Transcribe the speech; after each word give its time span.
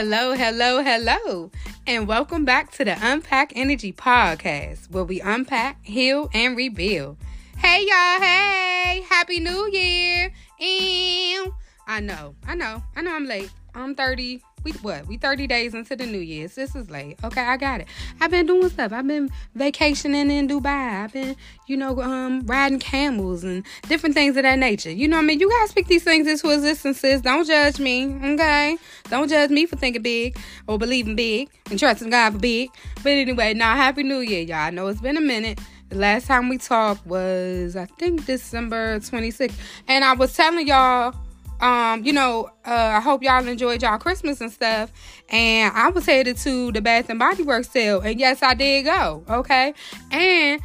Hello, 0.00 0.32
hello, 0.32 0.80
hello, 0.80 1.50
and 1.84 2.06
welcome 2.06 2.44
back 2.44 2.70
to 2.70 2.84
the 2.84 2.96
Unpack 3.02 3.52
Energy 3.56 3.92
Podcast, 3.92 4.88
where 4.92 5.02
we 5.02 5.20
unpack, 5.20 5.84
heal, 5.84 6.30
and 6.32 6.56
rebuild. 6.56 7.16
Hey, 7.56 7.80
y'all, 7.80 8.20
hey, 8.24 9.04
Happy 9.10 9.40
New 9.40 9.68
Year. 9.72 10.32
And 10.60 11.52
I 11.88 11.98
know, 12.00 12.36
I 12.46 12.54
know, 12.54 12.80
I 12.94 13.02
know 13.02 13.12
I'm 13.12 13.26
late. 13.26 13.50
I'm 13.74 13.96
30. 13.96 14.40
We 14.64 14.72
what? 14.72 15.06
We 15.06 15.16
30 15.16 15.46
days 15.46 15.74
into 15.74 15.96
the 15.96 16.06
new 16.06 16.18
year. 16.18 16.48
This 16.48 16.74
is 16.74 16.90
late. 16.90 17.18
Okay, 17.22 17.40
I 17.40 17.56
got 17.56 17.80
it. 17.80 17.88
I've 18.20 18.30
been 18.30 18.46
doing 18.46 18.68
stuff. 18.68 18.92
I've 18.92 19.06
been 19.06 19.30
vacationing 19.54 20.30
in 20.30 20.48
Dubai. 20.48 21.04
I've 21.04 21.12
been, 21.12 21.36
you 21.66 21.76
know, 21.76 22.00
um, 22.00 22.44
riding 22.46 22.78
camels 22.78 23.44
and 23.44 23.64
different 23.88 24.14
things 24.14 24.36
of 24.36 24.42
that 24.42 24.58
nature. 24.58 24.90
You 24.90 25.08
know 25.08 25.16
what 25.16 25.22
I 25.22 25.26
mean? 25.26 25.40
You 25.40 25.50
guys 25.50 25.70
speak 25.70 25.86
these 25.86 26.04
things 26.04 26.26
into 26.26 26.50
existence. 26.50 27.00
Sis. 27.00 27.20
Don't 27.20 27.46
judge 27.46 27.78
me. 27.78 28.06
Okay? 28.32 28.76
Don't 29.10 29.28
judge 29.28 29.50
me 29.50 29.66
for 29.66 29.76
thinking 29.76 30.02
big 30.02 30.38
or 30.66 30.78
believing 30.78 31.16
big 31.16 31.48
and 31.70 31.78
trusting 31.78 32.10
God 32.10 32.32
for 32.32 32.38
big. 32.38 32.70
But 33.02 33.12
anyway, 33.12 33.54
now 33.54 33.76
happy 33.76 34.02
new 34.02 34.20
year, 34.20 34.42
y'all. 34.42 34.56
I 34.56 34.70
know 34.70 34.88
it's 34.88 35.00
been 35.00 35.16
a 35.16 35.20
minute. 35.20 35.60
The 35.90 35.96
last 35.96 36.26
time 36.26 36.50
we 36.50 36.58
talked 36.58 37.06
was 37.06 37.74
I 37.74 37.86
think 37.86 38.26
December 38.26 38.98
26th. 38.98 39.54
And 39.86 40.04
I 40.04 40.12
was 40.12 40.34
telling 40.34 40.66
y'all 40.66 41.14
um, 41.60 42.04
you 42.04 42.12
know, 42.12 42.50
uh, 42.66 42.70
I 42.70 43.00
hope 43.00 43.22
y'all 43.22 43.46
enjoyed 43.46 43.82
y'all 43.82 43.98
Christmas 43.98 44.40
and 44.40 44.52
stuff. 44.52 44.92
And 45.28 45.72
I 45.74 45.90
was 45.90 46.06
headed 46.06 46.36
to 46.38 46.72
the 46.72 46.80
Bath 46.80 47.10
and 47.10 47.18
Body 47.18 47.42
Works 47.42 47.70
sale, 47.70 48.00
and 48.00 48.18
yes, 48.18 48.42
I 48.42 48.54
did 48.54 48.84
go. 48.84 49.24
Okay, 49.28 49.74
and 50.10 50.60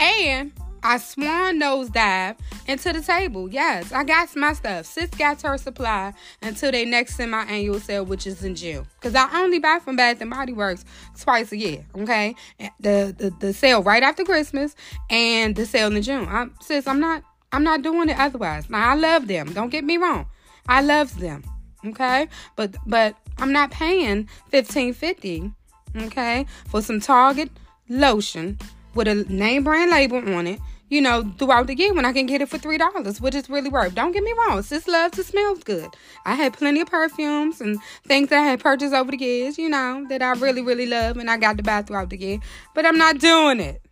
and 0.00 0.52
I 0.82 0.98
swan 0.98 1.58
nose 1.58 1.88
dive 1.90 2.36
into 2.68 2.92
the 2.92 3.00
table. 3.00 3.50
Yes, 3.50 3.92
I 3.92 4.04
got 4.04 4.34
my 4.36 4.52
stuff. 4.52 4.86
Sis 4.86 5.10
got 5.10 5.42
her 5.42 5.58
supply 5.58 6.12
until 6.42 6.70
they 6.70 6.84
next 6.84 7.16
semi-annual 7.16 7.80
sale, 7.80 8.04
which 8.04 8.26
is 8.26 8.44
in 8.44 8.54
June. 8.54 8.86
Cause 9.00 9.14
I 9.14 9.28
only 9.42 9.58
buy 9.58 9.80
from 9.82 9.96
Bath 9.96 10.20
and 10.20 10.30
Body 10.30 10.52
Works 10.52 10.84
twice 11.18 11.50
a 11.52 11.56
year. 11.56 11.84
Okay, 11.98 12.34
the 12.80 13.14
the, 13.16 13.34
the 13.40 13.52
sale 13.52 13.82
right 13.82 14.02
after 14.02 14.24
Christmas 14.24 14.76
and 15.10 15.56
the 15.56 15.66
sale 15.66 15.94
in 15.94 16.02
June. 16.02 16.28
I'm, 16.28 16.54
sis, 16.60 16.86
I'm 16.86 17.00
not 17.00 17.24
I'm 17.56 17.64
not 17.64 17.80
doing 17.80 18.10
it 18.10 18.18
otherwise. 18.18 18.68
Now 18.68 18.90
I 18.90 18.94
love 18.94 19.28
them. 19.28 19.50
Don't 19.54 19.70
get 19.70 19.82
me 19.82 19.96
wrong. 19.96 20.26
I 20.68 20.82
love 20.82 21.18
them. 21.18 21.42
Okay? 21.86 22.28
But 22.54 22.76
but 22.86 23.16
I'm 23.38 23.50
not 23.50 23.70
paying 23.70 24.28
15.50, 24.52 25.54
okay, 26.02 26.44
for 26.68 26.82
some 26.82 27.00
Target 27.00 27.50
lotion 27.88 28.58
with 28.94 29.08
a 29.08 29.14
name 29.14 29.64
brand 29.64 29.90
label 29.90 30.18
on 30.34 30.46
it, 30.46 30.60
you 30.90 31.00
know, 31.00 31.32
throughout 31.38 31.66
the 31.66 31.74
year 31.74 31.94
when 31.94 32.04
I 32.04 32.12
can 32.12 32.26
get 32.26 32.42
it 32.42 32.50
for 32.50 32.58
three 32.58 32.76
dollars, 32.76 33.22
which 33.22 33.34
is 33.34 33.48
really 33.48 33.70
worth. 33.70 33.94
Don't 33.94 34.12
get 34.12 34.22
me 34.22 34.34
wrong, 34.36 34.62
sis 34.62 34.86
loves 34.86 35.16
to 35.16 35.24
smells 35.24 35.64
good. 35.64 35.88
I 36.26 36.34
had 36.34 36.52
plenty 36.52 36.82
of 36.82 36.90
perfumes 36.90 37.62
and 37.62 37.78
things 38.06 38.28
that 38.28 38.40
I 38.40 38.42
had 38.50 38.60
purchased 38.60 38.92
over 38.92 39.10
the 39.10 39.16
years, 39.16 39.56
you 39.56 39.70
know, 39.70 40.04
that 40.10 40.20
I 40.20 40.32
really, 40.32 40.60
really 40.60 40.86
love 40.86 41.16
and 41.16 41.30
I 41.30 41.38
got 41.38 41.56
to 41.56 41.62
buy 41.62 41.80
throughout 41.80 42.10
the 42.10 42.20
year. 42.20 42.38
But 42.74 42.84
I'm 42.84 42.98
not 42.98 43.18
doing 43.18 43.60
it. 43.60 43.85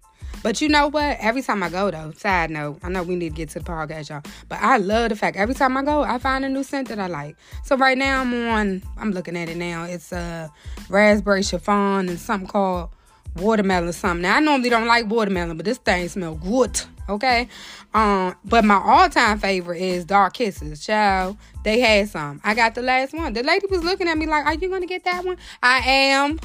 But 0.44 0.60
you 0.60 0.68
know 0.68 0.88
what? 0.88 1.16
Every 1.20 1.40
time 1.40 1.62
I 1.62 1.70
go 1.70 1.90
though, 1.90 2.12
side 2.18 2.50
note, 2.50 2.78
I 2.82 2.90
know 2.90 3.02
we 3.02 3.16
need 3.16 3.30
to 3.30 3.34
get 3.34 3.48
to 3.50 3.60
the 3.60 3.64
podcast, 3.64 4.10
y'all. 4.10 4.20
But 4.46 4.58
I 4.60 4.76
love 4.76 5.08
the 5.08 5.16
fact 5.16 5.38
every 5.38 5.54
time 5.54 5.74
I 5.74 5.82
go, 5.82 6.02
I 6.02 6.18
find 6.18 6.44
a 6.44 6.50
new 6.50 6.62
scent 6.62 6.88
that 6.88 6.98
I 6.98 7.06
like. 7.06 7.36
So 7.64 7.78
right 7.78 7.96
now 7.96 8.20
I'm 8.20 8.48
on 8.48 8.82
I'm 8.98 9.12
looking 9.12 9.38
at 9.38 9.48
it 9.48 9.56
now. 9.56 9.84
It's 9.84 10.12
a 10.12 10.18
uh, 10.18 10.48
raspberry 10.90 11.42
chiffon 11.42 12.10
and 12.10 12.20
something 12.20 12.46
called 12.46 12.90
watermelon 13.36 13.88
or 13.88 13.92
something. 13.92 14.20
Now 14.20 14.36
I 14.36 14.40
normally 14.40 14.68
don't 14.68 14.86
like 14.86 15.08
watermelon, 15.08 15.56
but 15.56 15.64
this 15.64 15.78
thing 15.78 16.10
smells 16.10 16.38
good. 16.40 16.78
Okay. 17.08 17.48
Um, 17.94 18.36
but 18.44 18.66
my 18.66 18.74
all-time 18.74 19.38
favorite 19.38 19.80
is 19.80 20.04
Dark 20.04 20.34
Kisses. 20.34 20.84
Child, 20.84 21.38
they 21.62 21.80
had 21.80 22.10
some. 22.10 22.42
I 22.44 22.54
got 22.54 22.74
the 22.74 22.82
last 22.82 23.14
one. 23.14 23.32
The 23.32 23.42
lady 23.42 23.66
was 23.70 23.82
looking 23.82 24.08
at 24.08 24.18
me 24.18 24.26
like, 24.26 24.44
Are 24.44 24.54
you 24.54 24.68
gonna 24.68 24.84
get 24.84 25.04
that 25.04 25.24
one? 25.24 25.38
I 25.62 25.78
am. 25.78 26.38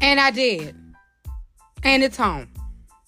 And 0.00 0.18
I 0.18 0.32
did. 0.32 0.74
And 1.84 2.02
it's 2.02 2.16
home. 2.16 2.48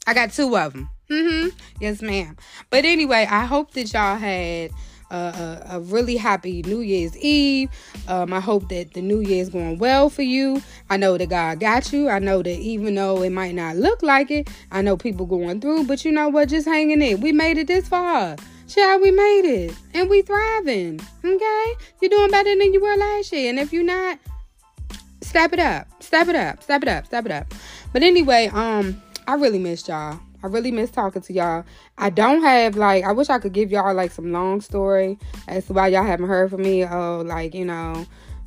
I 0.07 0.15
got 0.15 0.33
two 0.33 0.57
of 0.57 0.73
them. 0.73 0.89
Mm-hmm. 1.11 1.49
Yes, 1.81 2.03
ma'am. 2.03 2.37
But 2.71 2.85
anyway, 2.85 3.27
I 3.31 3.45
hope 3.45 3.73
that 3.73 3.93
y'all 3.93 4.17
had 4.17 4.71
a, 5.13 5.67
a, 5.73 5.81
really 5.81 6.17
happy 6.17 6.63
New 6.63 6.81
Year's 6.81 7.17
Eve. 7.19 7.69
Um, 8.09 8.33
I 8.33 8.41
hope 8.41 8.69
that 8.71 8.95
the 8.95 9.03
New 9.03 9.21
Year 9.21 9.43
is 9.43 9.51
going 9.51 9.79
well 9.79 10.09
for 10.09 10.23
you. 10.23 10.63
I 10.89 10.97
know 10.97 11.19
that 11.19 11.29
God 11.29 11.61
got 11.61 11.93
you. 11.93 12.09
I 12.09 12.19
know 12.19 12.43
that 12.43 12.59
even 12.59 12.95
though 12.95 13.23
it 13.23 13.31
might 13.31 13.55
not 13.55 13.77
look 13.77 14.03
like 14.03 14.31
it, 14.31 14.49
I 14.71 14.81
know 14.83 14.97
people 14.97 15.27
going 15.27 15.61
through, 15.61 15.85
but 15.85 16.05
you 16.05 16.13
know 16.13 16.29
what? 16.29 16.49
Just 16.49 16.67
hanging 16.67 17.03
in. 17.03 17.21
We 17.21 17.33
made 17.33 17.59
it 17.59 17.67
this 17.67 17.89
far. 17.89 18.37
Child, 18.69 19.03
we 19.03 19.11
made 19.11 19.45
it. 19.45 19.77
And 19.93 20.09
we 20.09 20.23
thriving. 20.23 21.01
Okay? 21.25 21.75
You're 22.01 22.09
doing 22.09 22.31
better 22.31 22.57
than 22.57 22.73
you 22.73 22.81
were 22.81 22.97
last 22.97 23.33
year. 23.33 23.51
And 23.51 23.59
if 23.59 23.73
you're 23.73 23.85
not, 23.85 24.19
step 25.21 25.53
it 25.53 25.59
up. 25.59 25.89
Step 26.03 26.29
it 26.29 26.37
up. 26.37 26.63
Step 26.63 26.83
it 26.83 26.89
up. 26.89 27.07
Step 27.07 27.27
it 27.27 27.33
up. 27.33 27.53
But 27.93 28.03
anyway, 28.03 28.49
um, 28.53 29.03
I 29.27 29.35
really 29.35 29.59
missed 29.59 29.89
y'all. 29.89 30.19
I 30.43 30.49
really 30.49 30.73
miss 30.73 30.91
talking 30.91 31.23
to 31.23 31.33
y'all. 31.33 31.65
I 31.99 32.11
don't 32.11 32.43
have 32.43 32.77
like 32.77 33.05
I 33.05 33.13
wish 33.13 33.31
I 33.31 33.39
could 33.39 33.53
give 33.53 33.71
y'all 33.71 33.95
like 33.95 34.11
some 34.11 34.33
long 34.33 34.61
story 34.61 35.19
as 35.47 35.67
to 35.67 35.73
why 35.73 35.89
y'all 35.89 36.03
haven't 36.03 36.27
heard 36.29 36.51
from 36.51 36.63
me. 36.63 36.85
Oh, 36.85 37.23
like, 37.25 37.55
you 37.55 37.65
know, 37.65 38.07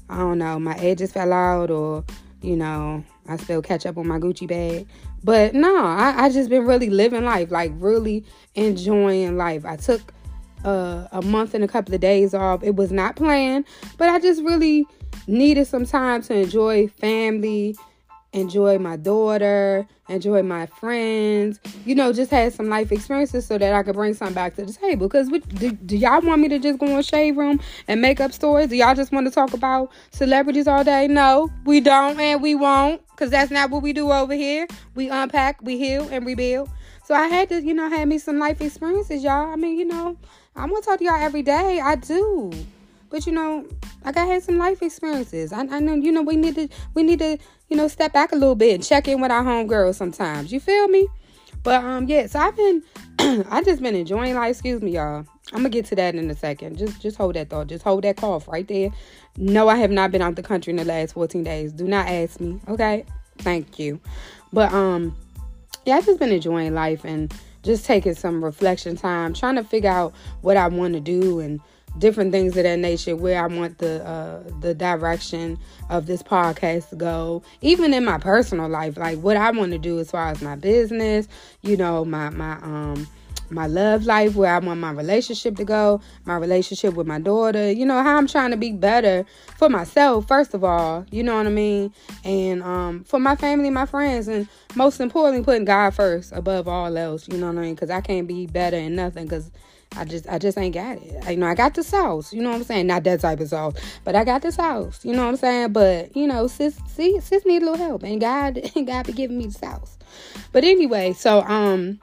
I 0.10 0.18
don't 0.18 0.38
know, 0.38 0.60
my 0.60 0.76
edges 0.76 1.14
fell 1.14 1.32
out 1.32 1.72
or, 1.72 2.04
you 2.42 2.58
know, 2.58 3.04
I 3.28 3.38
still 3.38 3.62
catch 3.62 3.86
up 3.86 3.98
on 3.98 4.08
my 4.08 4.20
Gucci 4.20 4.48
bag. 4.48 4.88
But 5.24 5.56
no, 5.56 5.84
I, 5.84 6.26
I 6.26 6.30
just 6.30 6.50
been 6.50 6.66
really 6.68 6.90
living 6.90 7.24
life, 7.24 7.50
like 7.50 7.72
really 7.76 8.26
enjoying 8.54 9.38
life. 9.38 9.66
I 9.66 9.78
took 9.78 10.14
uh, 10.64 11.08
a 11.12 11.22
month 11.22 11.54
and 11.54 11.64
a 11.64 11.68
couple 11.68 11.96
of 11.96 12.02
days 12.02 12.34
off. 12.34 12.62
It 12.62 12.76
was 12.76 12.92
not 12.92 13.16
planned, 13.16 13.66
but 13.98 14.10
I 14.10 14.20
just 14.20 14.44
really 14.44 14.86
needed 15.28 15.66
some 15.66 15.86
time 15.86 16.22
to 16.24 16.36
enjoy 16.36 16.88
family, 16.88 17.76
enjoy 18.36 18.78
my 18.78 18.98
daughter, 18.98 19.88
enjoy 20.10 20.44
my 20.44 20.66
friends, 20.66 21.60
you 21.86 21.96
know, 21.96 22.12
just 22.14 22.30
had 22.30 22.54
some 22.54 22.70
life 22.70 22.92
experiences 22.92 23.46
so 23.46 23.58
that 23.58 23.74
I 23.74 23.82
could 23.82 23.96
bring 23.96 24.14
something 24.14 24.36
back 24.36 24.56
to 24.56 24.66
the 24.66 24.74
table. 24.74 25.08
Because 25.08 25.30
do, 25.30 25.72
do 25.72 25.98
y'all 25.98 26.22
want 26.22 26.42
me 26.42 26.50
to 26.50 26.60
just 26.60 26.78
go 26.78 26.96
on 26.96 27.02
Shade 27.02 27.38
Room 27.38 27.60
and 27.88 28.02
make 28.02 28.20
up 28.20 28.34
stories? 28.34 28.68
Do 28.68 28.76
y'all 28.76 28.94
just 28.94 29.12
want 29.12 29.26
to 29.26 29.32
talk 29.32 29.54
about 29.54 29.92
celebrities 30.12 30.68
all 30.68 30.84
day? 30.84 31.08
No, 31.08 31.50
we 31.66 31.80
don't 31.80 32.20
and 32.20 32.42
we 32.42 32.54
won't 32.54 33.02
because 33.08 33.32
that's 33.32 33.52
not 33.52 33.70
what 33.70 33.82
we 33.82 33.94
do 33.94 34.12
over 34.12 34.34
here. 34.34 34.68
We 34.94 35.10
unpack, 35.10 35.62
we 35.62 35.78
heal, 35.78 36.08
and 36.12 36.26
rebuild. 36.26 36.70
So 37.06 37.14
I 37.14 37.28
had 37.28 37.50
to, 37.50 37.64
you 37.64 37.74
know, 37.74 37.90
have 37.90 38.08
me 38.08 38.18
some 38.18 38.40
life 38.40 38.62
experiences, 38.62 39.24
y'all. 39.24 39.52
I 39.52 39.56
mean, 39.56 39.80
you 39.80 39.86
know, 39.86 40.18
I'm 40.56 40.70
gonna 40.70 40.82
talk 40.82 41.00
to 41.00 41.06
y'all 41.06 41.24
every 41.24 41.44
day. 41.44 41.80
I 41.80 41.96
do. 41.96 42.52
But 43.16 43.26
you 43.26 43.32
know, 43.32 43.66
like 44.04 44.18
I 44.18 44.26
had 44.26 44.44
some 44.44 44.58
life 44.58 44.82
experiences. 44.82 45.54
I, 45.54 45.62
I 45.62 45.80
know, 45.80 45.94
you 45.94 46.12
know, 46.12 46.22
we 46.22 46.36
need 46.36 46.56
to 46.56 46.68
we 46.96 47.02
need 47.02 47.20
to 47.20 47.38
you 47.70 47.78
know, 47.78 47.88
step 47.88 48.12
back 48.12 48.34
a 48.34 48.36
little 48.36 48.56
bit 48.56 48.76
and 48.76 48.84
check 48.84 49.08
in 49.08 49.22
with 49.22 49.32
our 49.32 49.42
homegirls 49.42 49.96
sometimes. 49.96 50.52
You 50.52 50.60
feel 50.60 50.90
me? 50.90 51.08
But 51.64 51.82
um, 51.82 52.10
yeah, 52.10 52.28
so 52.28 52.40
I've 52.40 52.58
been 52.58 52.84
I 53.50 53.64
just 53.64 53.82
been 53.82 53.96
enjoying 53.96 54.36
life. 54.36 54.52
Excuse 54.52 54.82
me, 54.82 54.96
y'all. 54.96 55.26
I'm 55.54 55.60
gonna 55.60 55.70
get 55.70 55.86
to 55.86 55.96
that 55.96 56.14
in 56.14 56.30
a 56.30 56.36
second. 56.36 56.78
Just 56.78 57.02
just 57.02 57.16
hold 57.16 57.36
that 57.36 57.50
thought. 57.50 57.68
Just 57.68 57.86
hold 57.86 58.04
that 58.04 58.18
cough 58.18 58.50
right 58.50 58.68
there. 58.68 58.90
No, 59.38 59.70
I 59.70 59.78
have 59.78 59.92
not 59.92 60.12
been 60.12 60.22
out 60.22 60.36
the 60.36 60.44
country 60.44 60.72
in 60.72 60.76
the 60.76 60.84
last 60.84 61.14
14 61.14 61.42
days. 61.42 61.72
Do 61.72 61.86
not 61.86 62.10
ask 62.10 62.42
me. 62.42 62.60
Okay? 62.68 63.06
Thank 63.38 63.80
you. 63.80 64.02
But 64.52 64.74
um, 64.74 65.16
yeah, 65.86 65.96
I've 65.96 66.06
just 66.06 66.20
been 66.20 66.34
enjoying 66.34 66.74
life 66.74 67.06
and 67.06 67.34
just 67.64 67.86
taking 67.86 68.14
some 68.14 68.44
reflection 68.44 68.98
time, 68.98 69.34
trying 69.34 69.56
to 69.56 69.64
figure 69.64 69.90
out 69.90 70.14
what 70.42 70.58
I 70.58 70.68
want 70.68 70.96
to 70.96 71.00
do 71.00 71.40
and 71.40 71.62
different 72.00 72.32
things 72.32 72.58
of 72.58 72.64
that 72.64 72.80
nature 72.80 73.16
where 73.16 73.44
I 73.44 73.48
want 73.48 73.78
the 73.78 74.06
uh, 74.06 74.44
the 74.62 74.74
direction 74.74 75.58
of 75.90 76.08
this 76.08 76.22
podcast 76.24 76.90
to 76.90 76.96
go 76.96 77.44
even 77.62 77.94
in 77.94 78.06
my 78.06 78.18
personal 78.18 78.70
life. 78.70 78.98
Like 78.98 79.20
what 79.20 79.38
I 79.38 79.52
want 79.52 79.72
to 79.72 79.78
do 79.78 80.00
as 80.00 80.12
far 80.12 80.30
as 80.30 80.42
my 80.42 80.56
business 80.56 81.28
you 81.62 81.78
know 81.78 82.06
my 82.06 82.30
my 82.30 82.54
um 82.62 83.08
my 83.52 83.68
love 83.68 84.06
life 84.06 84.36
where 84.36 84.54
I 84.54 84.58
want 84.58 84.80
my 84.80 84.90
relationship 84.92 85.56
to 85.58 85.64
go 85.64 86.02
my 86.26 86.36
relationship 86.36 86.96
with 86.96 87.06
my 87.06 87.20
daughter 87.20 87.72
you 87.72 87.86
know 87.86 88.02
how 88.02 88.18
I'm 88.18 88.28
trying 88.28 88.52
to 88.52 88.58
be 88.58 88.72
better 88.72 89.24
for 89.58 89.70
myself 89.70 90.28
first 90.28 90.54
of 90.54 90.64
all 90.64 91.06
you 91.12 91.24
know 91.24 91.36
what 91.36 91.46
I 91.46 91.52
mean? 91.52 91.94
And 92.24 92.64
um 92.64 93.04
for 93.04 93.20
my 93.20 93.36
family 93.36 93.70
my 93.70 93.86
friends 93.86 94.28
and 94.28 94.48
most 94.76 95.00
importantly 95.00 95.44
putting 95.44 95.66
God 95.66 95.94
first 95.94 96.32
above 96.32 96.68
all 96.68 96.98
else 96.98 97.28
you 97.28 97.38
know 97.38 97.48
what 97.48 97.58
I 97.58 97.62
mean? 97.62 97.76
Because 97.76 97.90
I 97.90 98.02
can't 98.02 98.28
be 98.28 98.48
better 98.48 98.78
in 98.78 98.96
nothing 98.96 99.26
because 99.26 99.52
I 99.98 100.06
just 100.06 100.28
I 100.28 100.38
just 100.38 100.58
ain't 100.58 100.74
got 100.74 100.98
it. 100.98 101.24
I, 101.26 101.32
you 101.32 101.38
know, 101.38 101.48
I 101.48 101.56
got 101.56 101.74
the 101.74 101.84
sauce, 101.84 102.34
you 102.34 102.42
know 102.42 102.52
what 102.52 102.58
I'm 102.58 102.64
saying? 102.64 102.88
Not 102.88 103.04
that 103.04 103.22
type 103.22 103.40
of 103.40 103.50
sauce, 103.50 103.76
but 104.04 104.16
I 104.16 104.24
got 104.24 104.42
the 104.42 104.52
sauce, 104.52 105.04
you 105.06 105.14
know 105.14 105.24
what 105.24 105.30
I'm 105.30 105.38
saying? 105.38 105.74
But, 105.74 106.16
you 106.16 106.28
know, 106.28 106.48
sis 106.48 106.80
see 106.88 107.20
sis 107.20 107.46
need 107.46 107.62
a 107.62 107.66
little 107.66 107.78
help 107.78 108.04
and 108.04 108.20
God 108.20 108.62
God 108.86 109.08
be 109.08 109.14
giving 109.14 109.38
me 109.38 109.48
the 109.48 109.54
sauce. 109.54 109.98
But 110.52 110.64
anyway, 110.64 111.14
so 111.14 111.42
um 111.44 112.00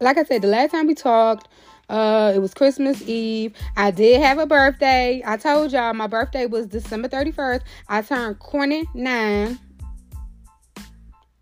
like 0.00 0.18
I 0.18 0.24
said, 0.24 0.42
the 0.42 0.48
last 0.48 0.72
time 0.72 0.86
we 0.86 0.94
talked, 0.94 1.48
uh, 1.88 2.32
it 2.34 2.38
was 2.38 2.54
Christmas 2.54 3.02
Eve. 3.02 3.54
I 3.76 3.90
did 3.90 4.20
have 4.20 4.38
a 4.38 4.46
birthday. 4.46 5.22
I 5.24 5.36
told 5.36 5.72
y'all 5.72 5.92
my 5.94 6.06
birthday 6.06 6.46
was 6.46 6.66
December 6.66 7.08
31st. 7.08 7.60
I 7.88 8.02
turned 8.02 8.40
29. 8.40 9.58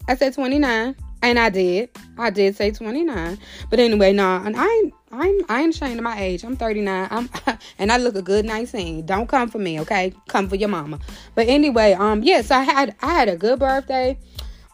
I 0.09 0.15
said 0.17 0.35
29. 0.35 0.97
And 1.23 1.39
I 1.39 1.51
did. 1.51 1.91
I 2.19 2.31
did 2.31 2.57
say 2.57 2.71
29. 2.71 3.39
But 3.69 3.79
anyway, 3.79 4.13
nah, 4.13 4.45
and 4.45 4.57
I 4.59 4.91
I'm 5.13 5.41
I 5.49 5.63
ain't 5.63 5.75
ashamed 5.75 5.99
of 5.99 6.05
my 6.05 6.21
age. 6.21 6.45
I'm 6.45 6.57
39. 6.57 7.09
I'm 7.11 7.29
and 7.79 7.91
I 7.91 7.97
look 7.97 8.15
a 8.15 8.23
good 8.23 8.45
19. 8.45 9.07
Don't 9.07 9.29
come 9.29 9.49
for 9.49 9.59
me, 9.59 9.81
okay? 9.81 10.15
Come 10.29 10.49
for 10.49 10.57
your 10.57 10.69
mama. 10.69 11.01
But 11.35 11.49
anyway, 11.49 11.95
um, 11.95 12.23
yes, 12.23 12.51
I 12.51 12.63
had 12.63 12.95
I 13.03 13.13
had 13.15 13.29
a 13.29 13.37
good 13.37 13.59
birthday. 13.59 14.19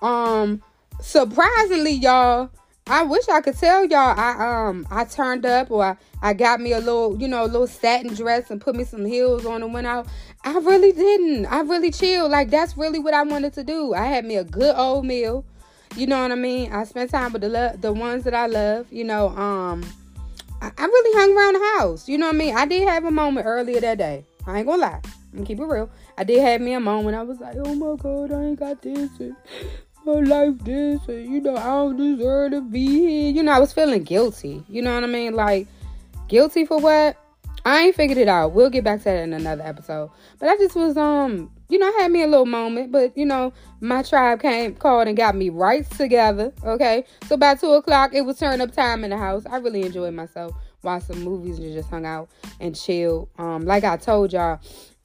Um, 0.02 0.62
surprisingly, 1.00 1.92
y'all, 1.92 2.50
I 2.86 3.02
wish 3.02 3.28
I 3.28 3.40
could 3.40 3.56
tell 3.56 3.84
y'all 3.86 4.18
I 4.18 4.68
um 4.68 4.86
I 4.90 5.04
turned 5.04 5.46
up 5.46 5.70
or 5.70 5.84
I, 5.84 5.96
I 6.20 6.34
got 6.34 6.60
me 6.60 6.72
a 6.72 6.80
little, 6.80 7.18
you 7.18 7.28
know, 7.28 7.44
a 7.44 7.46
little 7.46 7.66
satin 7.66 8.14
dress 8.14 8.50
and 8.50 8.60
put 8.60 8.76
me 8.76 8.84
some 8.84 9.06
heels 9.06 9.46
on 9.46 9.62
and 9.62 9.72
went 9.72 9.86
out. 9.86 10.06
I 10.44 10.58
really 10.58 10.92
didn't. 10.92 11.46
I 11.46 11.60
really 11.60 11.90
chilled. 11.90 12.30
Like 12.30 12.50
that's 12.50 12.76
really 12.76 12.98
what 12.98 13.14
I 13.14 13.22
wanted 13.22 13.54
to 13.54 13.64
do. 13.64 13.94
I 13.94 14.04
had 14.04 14.26
me 14.26 14.36
a 14.36 14.44
good 14.44 14.76
old 14.76 15.06
meal. 15.06 15.46
You 15.96 16.06
know 16.06 16.20
what 16.20 16.30
I 16.30 16.34
mean? 16.34 16.70
I 16.72 16.84
spent 16.84 17.10
time 17.10 17.32
with 17.32 17.40
the 17.40 17.48
lo- 17.48 17.76
the 17.80 17.92
ones 17.92 18.24
that 18.24 18.34
I 18.34 18.46
love, 18.48 18.92
you 18.92 19.04
know, 19.04 19.28
um 19.30 19.82
I, 20.60 20.70
I 20.76 20.84
really 20.84 21.18
hung 21.18 21.36
around 21.36 21.54
the 21.54 21.78
house. 21.78 22.08
You 22.08 22.18
know 22.18 22.26
what 22.26 22.34
I 22.34 22.38
mean? 22.38 22.56
I 22.56 22.66
did 22.66 22.88
have 22.88 23.04
a 23.04 23.10
moment 23.10 23.46
earlier 23.46 23.80
that 23.80 23.98
day. 23.98 24.24
I 24.46 24.58
ain't 24.58 24.66
gonna 24.66 24.82
lie. 24.82 25.00
I'm 25.04 25.32
gonna 25.32 25.46
keep 25.46 25.58
it 25.58 25.64
real. 25.64 25.90
I 26.16 26.24
did 26.24 26.40
have 26.40 26.60
me 26.60 26.72
a 26.72 26.80
moment. 26.80 27.16
I 27.16 27.22
was 27.22 27.40
like, 27.40 27.56
oh 27.58 27.74
my 27.74 27.96
god, 27.96 28.32
I 28.32 28.44
ain't 28.44 28.58
got 28.58 28.80
this. 28.80 29.10
And 29.18 29.36
my 30.06 30.20
life 30.20 30.58
this. 30.60 31.00
And, 31.08 31.32
you 31.32 31.40
know, 31.40 31.56
I 31.56 31.64
don't 31.64 31.96
deserve 31.96 32.52
to 32.52 32.60
be 32.60 32.86
here. 32.86 33.32
You 33.32 33.42
know, 33.42 33.52
I 33.52 33.58
was 33.58 33.72
feeling 33.72 34.04
guilty. 34.04 34.64
You 34.68 34.82
know 34.82 34.94
what 34.94 35.04
I 35.04 35.08
mean? 35.08 35.34
Like, 35.34 35.66
guilty 36.28 36.64
for 36.64 36.78
what? 36.78 37.16
I 37.64 37.80
ain't 37.80 37.96
figured 37.96 38.18
it 38.18 38.28
out. 38.28 38.52
We'll 38.52 38.70
get 38.70 38.84
back 38.84 39.00
to 39.00 39.04
that 39.04 39.24
in 39.24 39.32
another 39.32 39.64
episode. 39.64 40.10
But 40.38 40.48
I 40.48 40.56
just 40.56 40.76
was 40.76 40.96
um, 40.96 41.50
you 41.68 41.78
know, 41.78 41.86
I 41.86 42.02
had 42.02 42.12
me 42.12 42.22
a 42.22 42.26
little 42.26 42.46
moment, 42.46 42.92
but 42.92 43.16
you 43.16 43.26
know, 43.26 43.52
my 43.80 44.02
tribe 44.02 44.40
came 44.40 44.74
called 44.74 45.08
and 45.08 45.16
got 45.16 45.34
me 45.34 45.48
right 45.48 45.88
together. 45.90 46.52
Okay. 46.64 47.04
So 47.26 47.36
by 47.36 47.54
two 47.54 47.72
o'clock 47.72 48.14
it 48.14 48.22
was 48.22 48.38
turn 48.38 48.60
up 48.60 48.72
time 48.72 49.04
in 49.04 49.10
the 49.10 49.18
house. 49.18 49.44
I 49.50 49.56
really 49.58 49.82
enjoyed 49.82 50.14
myself. 50.14 50.54
Watched 50.82 51.06
some 51.06 51.22
movies 51.22 51.58
and 51.58 51.72
just 51.72 51.90
hung 51.90 52.06
out 52.06 52.28
and 52.60 52.76
chilled. 52.76 53.28
Um, 53.38 53.64
like 53.64 53.82
I 53.84 53.96
told 53.96 54.32
y'all, 54.32 54.60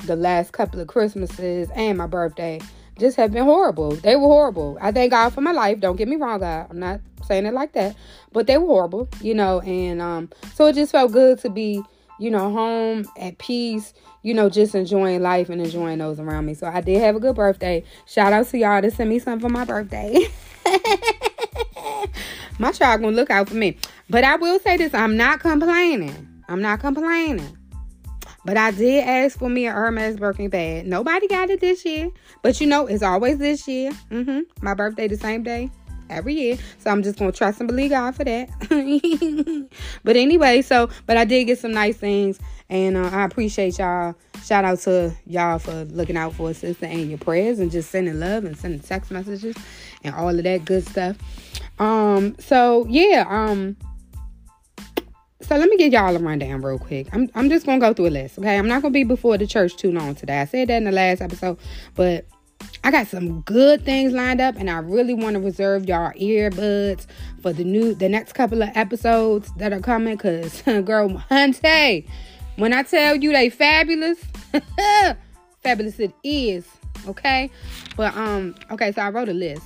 the 0.06 0.16
last 0.16 0.54
couple 0.54 0.80
of 0.80 0.88
Christmases 0.88 1.70
and 1.76 1.98
my 1.98 2.08
birthday 2.08 2.60
just 3.00 3.18
have 3.18 3.32
been 3.32 3.44
horrible. 3.44 3.92
They 3.96 4.16
were 4.16 4.28
horrible. 4.28 4.78
I 4.80 4.92
thank 4.92 5.12
God 5.12 5.30
for 5.34 5.42
my 5.42 5.54
life. 5.54 5.80
Don't 5.80 5.96
get 5.96 6.08
me 6.08 6.18
wrong, 6.18 6.40
God. 6.40 6.68
I'm 6.70 6.80
not 6.80 7.02
saying 7.26 7.48
it 7.48 7.54
like 7.54 7.74
that. 7.74 7.96
But 8.32 8.46
they 8.46 8.58
were 8.58 8.68
horrible, 8.68 9.10
you 9.22 9.34
know, 9.34 9.62
and 9.62 10.02
um, 10.02 10.30
so 10.54 10.68
it 10.68 10.74
just 10.74 10.92
felt 10.92 11.12
good 11.12 11.40
to 11.40 11.50
be 11.50 11.82
you 12.22 12.30
know, 12.30 12.52
home 12.52 13.04
at 13.18 13.40
peace, 13.40 13.96
you 14.24 14.34
know, 14.34 14.50
just 14.50 14.76
enjoying 14.76 15.22
life 15.22 15.50
and 15.50 15.62
enjoying 15.62 16.00
those 16.00 16.20
around 16.20 16.46
me. 16.46 16.54
So 16.54 16.68
I 16.68 16.82
did 16.82 17.02
have 17.02 17.16
a 17.16 17.20
good 17.20 17.36
birthday. 17.36 17.84
Shout 18.06 18.34
out 18.34 18.48
to 18.48 18.58
y'all 18.58 18.82
to 18.82 18.92
send 18.92 19.10
me 19.10 19.20
something 19.20 19.48
for 19.48 19.54
my 19.54 19.66
birthday. 19.66 20.28
my 22.60 22.72
child 22.72 23.02
gonna 23.02 23.16
look 23.16 23.30
out 23.30 23.50
for 23.50 23.56
me. 23.56 23.78
But 24.10 24.24
I 24.24 24.36
will 24.36 24.60
say 24.60 24.78
this, 24.78 24.94
I'm 24.94 25.18
not 25.18 25.40
complaining. 25.40 26.28
I'm 26.48 26.62
not 26.62 26.80
complaining. 26.80 27.58
But 28.44 28.58
I 28.58 28.72
did 28.72 29.08
ask 29.08 29.38
for 29.38 29.50
me 29.50 29.68
a 29.68 29.72
Hermes 29.72 30.18
Birkin 30.18 30.50
bag. 30.50 30.88
Nobody 30.88 31.28
got 31.28 31.50
it 31.50 31.60
this 31.60 31.86
year. 31.86 32.10
But 32.42 32.60
you 32.60 32.68
know, 32.68 32.88
it's 32.88 33.04
always 33.04 33.38
this 33.38 33.68
year. 33.68 33.92
Mm-hmm. 34.10 34.42
My 34.62 34.74
birthday 34.74 35.08
the 35.08 35.18
same 35.18 35.44
day 35.44 35.70
every 36.12 36.34
year. 36.34 36.58
So 36.80 36.90
I'm 36.90 37.04
just 37.04 37.18
gonna 37.18 37.32
trust 37.32 37.60
and 37.60 37.68
believe 37.68 37.92
God 37.92 38.16
for 38.16 38.24
that. 38.24 38.50
but 40.04 40.16
anyway, 40.16 40.62
so 40.62 40.90
but 41.06 41.18
I 41.18 41.26
did 41.26 41.46
get 41.46 41.60
some 41.60 41.72
nice 41.72 41.98
things, 41.98 42.40
and 42.72 42.96
uh, 42.96 43.10
I 43.12 43.26
appreciate 43.26 43.78
y'all. 43.78 44.16
Shout 44.44 44.66
out 44.66 44.80
to 44.80 45.14
y'all 45.28 45.60
for 45.60 45.84
looking 45.86 46.18
out 46.18 46.34
for 46.34 46.50
a 46.50 46.54
sister 46.54 46.86
and 46.86 47.10
your 47.10 47.20
prayers, 47.20 47.60
and 47.60 47.70
just 47.70 47.92
sending 47.92 48.20
love 48.20 48.46
and 48.46 48.58
sending 48.58 48.80
text 48.80 49.12
messages 49.12 49.56
and 50.04 50.16
all 50.16 50.30
of 50.30 50.44
that 50.44 50.66
good 50.66 50.88
stuff. 50.88 51.18
Um, 51.78 52.36
so 52.40 52.88
yeah, 52.90 53.26
um. 53.30 53.78
So 55.42 55.58
let 55.58 55.70
me 55.70 55.76
get 55.76 55.92
y'all 55.92 56.16
a 56.16 56.20
rundown 56.20 56.62
real 56.62 56.80
quick. 56.80 57.08
I'm 57.12 57.30
I'm 57.36 57.50
just 57.50 57.66
gonna 57.66 57.80
go 57.80 57.94
through 57.94 58.08
a 58.08 58.10
list, 58.10 58.40
okay? 58.40 58.58
I'm 58.58 58.68
not 58.68 58.82
gonna 58.82 58.94
be 58.94 59.04
before 59.04 59.38
the 59.38 59.46
church 59.46 59.76
too 59.76 59.92
long 59.92 60.16
today. 60.16 60.40
I 60.40 60.46
said 60.46 60.70
that 60.70 60.78
in 60.78 60.86
the 60.86 60.92
last 60.92 61.22
episode, 61.22 61.58
but 61.96 62.26
I 62.84 62.92
got 62.92 63.08
some 63.08 63.42
good 63.42 63.84
things 63.84 64.14
lined 64.14 64.40
up, 64.40 64.56
and 64.56 64.70
I 64.70 64.78
really 64.78 65.14
want 65.14 65.34
to 65.34 65.40
reserve 65.40 65.90
y'all 65.90 66.12
earbuds 66.14 67.06
for 67.42 67.52
the 67.52 67.64
new, 67.64 67.94
the 67.94 68.08
next 68.08 68.34
couple 68.34 68.62
of 68.62 68.70
episodes 68.76 69.52
that 69.58 69.74
are 69.74 69.80
coming. 69.80 70.18
Cause, 70.18 70.62
girl, 70.86 71.10
Hunte, 71.30 72.08
when 72.62 72.74
I 72.74 72.84
tell 72.84 73.16
you 73.16 73.32
they 73.32 73.50
fabulous, 73.50 74.24
fabulous 75.64 76.00
it 76.00 76.14
is. 76.24 76.68
Okay, 77.08 77.50
but 77.98 78.16
um, 78.16 78.54
okay, 78.70 78.92
so 78.92 79.02
I 79.02 79.10
wrote 79.10 79.30
a 79.30 79.34
list. 79.34 79.64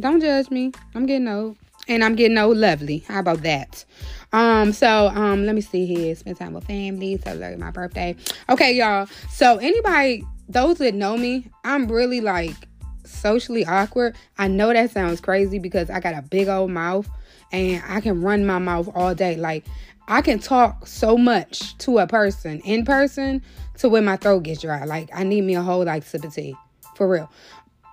Don't 0.00 0.20
judge 0.20 0.50
me. 0.50 0.72
I'm 0.94 1.04
getting 1.04 1.28
old, 1.28 1.58
and 1.88 2.02
I'm 2.02 2.14
getting 2.14 2.38
old 2.38 2.56
lovely. 2.56 3.04
How 3.06 3.20
about 3.20 3.42
that? 3.42 3.84
Um, 4.32 4.72
so 4.72 5.08
um, 5.08 5.44
let 5.44 5.54
me 5.54 5.60
see 5.60 5.84
here. 5.84 6.14
Spend 6.14 6.38
time 6.38 6.54
with 6.54 6.64
family, 6.64 7.18
celebrate 7.18 7.58
my 7.58 7.70
birthday. 7.70 8.16
Okay, 8.48 8.72
y'all. 8.72 9.06
So 9.30 9.58
anybody 9.58 10.24
those 10.48 10.78
that 10.78 10.94
know 10.94 11.18
me, 11.18 11.50
I'm 11.64 11.86
really 11.86 12.22
like 12.22 12.56
socially 13.04 13.66
awkward. 13.66 14.16
I 14.38 14.48
know 14.48 14.72
that 14.72 14.90
sounds 14.90 15.20
crazy 15.20 15.58
because 15.58 15.90
I 15.90 16.00
got 16.00 16.14
a 16.14 16.22
big 16.22 16.48
old 16.48 16.70
mouth 16.70 17.06
and 17.52 17.82
I 17.86 18.00
can 18.00 18.22
run 18.22 18.46
my 18.46 18.58
mouth 18.58 18.88
all 18.94 19.14
day. 19.14 19.36
Like 19.36 19.64
I 20.08 20.22
can 20.22 20.38
talk 20.38 20.86
so 20.86 21.18
much 21.18 21.76
to 21.78 21.98
a 21.98 22.06
person 22.06 22.60
in 22.60 22.84
person 22.86 23.42
to 23.78 23.88
when 23.90 24.06
my 24.06 24.16
throat 24.16 24.42
gets 24.42 24.62
dry. 24.62 24.84
Like 24.84 25.10
I 25.14 25.22
need 25.22 25.42
me 25.42 25.54
a 25.54 25.62
whole 25.62 25.84
like 25.84 26.02
sip 26.02 26.24
of 26.24 26.34
tea. 26.34 26.56
For 26.96 27.06
real. 27.06 27.30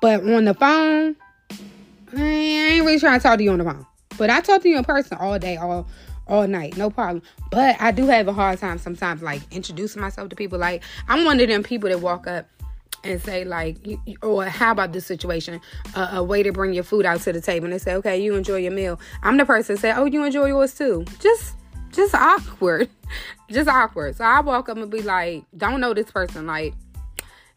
But 0.02 0.22
on 0.22 0.46
the 0.46 0.54
phone, 0.54 1.16
I 2.18 2.22
ain't 2.22 2.86
really 2.86 3.00
trying 3.00 3.20
to 3.20 3.24
talk 3.24 3.38
to 3.38 3.44
you 3.44 3.52
on 3.52 3.60
the 3.60 3.66
phone. 3.66 3.86
But 4.18 4.30
I 4.30 4.40
talk 4.40 4.62
to 4.62 4.70
you 4.70 4.78
in 4.78 4.84
person 4.86 5.18
all 5.20 5.38
day, 5.38 5.58
all 5.58 5.88
all 6.28 6.48
night, 6.48 6.76
no 6.78 6.90
problem. 6.90 7.22
But 7.52 7.80
I 7.80 7.92
do 7.92 8.08
have 8.08 8.28
a 8.28 8.34
hard 8.34 8.60
time 8.60 8.80
sometimes, 8.80 9.22
like 9.22 9.42
introducing 9.52 10.02
myself 10.02 10.30
to 10.30 10.36
people. 10.36 10.58
Like 10.58 10.84
I'm 11.08 11.26
one 11.26 11.40
of 11.40 11.48
them 11.50 11.64
people 11.64 11.90
that 11.90 12.00
walk 12.00 12.28
up 12.28 12.48
and 13.04 13.22
say 13.22 13.44
like, 13.44 13.78
or 14.24 14.46
how 14.46 14.72
about 14.72 14.94
this 14.94 15.06
situation? 15.06 15.60
Uh, 15.96 16.10
a 16.14 16.24
way 16.24 16.44
to 16.44 16.52
bring 16.52 16.74
your 16.74 16.84
food 16.84 17.06
out 17.06 17.22
to 17.22 17.34
the 17.34 17.42
table, 17.42 17.66
and 17.66 17.74
they 17.74 17.78
say, 17.78 17.94
okay, 17.96 18.18
you 18.18 18.36
enjoy 18.36 18.58
your 18.58 18.72
meal. 18.72 19.00
I'm 19.22 19.38
the 19.38 19.46
person 19.46 19.78
say, 19.78 19.92
oh, 19.92 20.06
you 20.06 20.24
enjoy 20.24 20.48
yours 20.48 20.74
too. 20.76 21.06
Just, 21.20 21.56
just 21.96 22.14
awkward, 22.14 22.90
just 23.50 23.70
awkward. 23.70 24.16
So 24.16 24.24
I 24.24 24.42
walk 24.42 24.70
up 24.70 24.78
and 24.78 24.92
be 24.92 25.02
like, 25.02 25.46
don't 25.56 25.80
know 25.80 25.94
this 25.94 26.12
person, 26.12 26.46
like, 26.46 26.74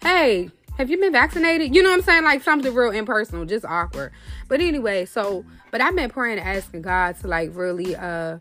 hey, 0.01 0.51
have 0.77 0.91
you 0.91 0.99
been 0.99 1.13
vaccinated? 1.13 1.75
You 1.75 1.83
know 1.83 1.91
what 1.91 1.99
I'm 1.99 2.03
saying? 2.03 2.25
Like 2.25 2.43
something 2.43 2.73
real 2.73 2.93
impersonal, 2.93 3.45
just 3.45 3.65
awkward. 3.65 4.13
But 4.49 4.61
anyway, 4.61 5.07
so 5.07 5.45
but 5.71 5.81
I've 5.81 5.97
been 5.97 6.11
praying 6.11 6.39
and 6.39 6.49
asking 6.49 6.83
God 6.83 7.19
to 7.21 7.29
like 7.29 7.51
really 7.53 7.97
uh 7.97 8.39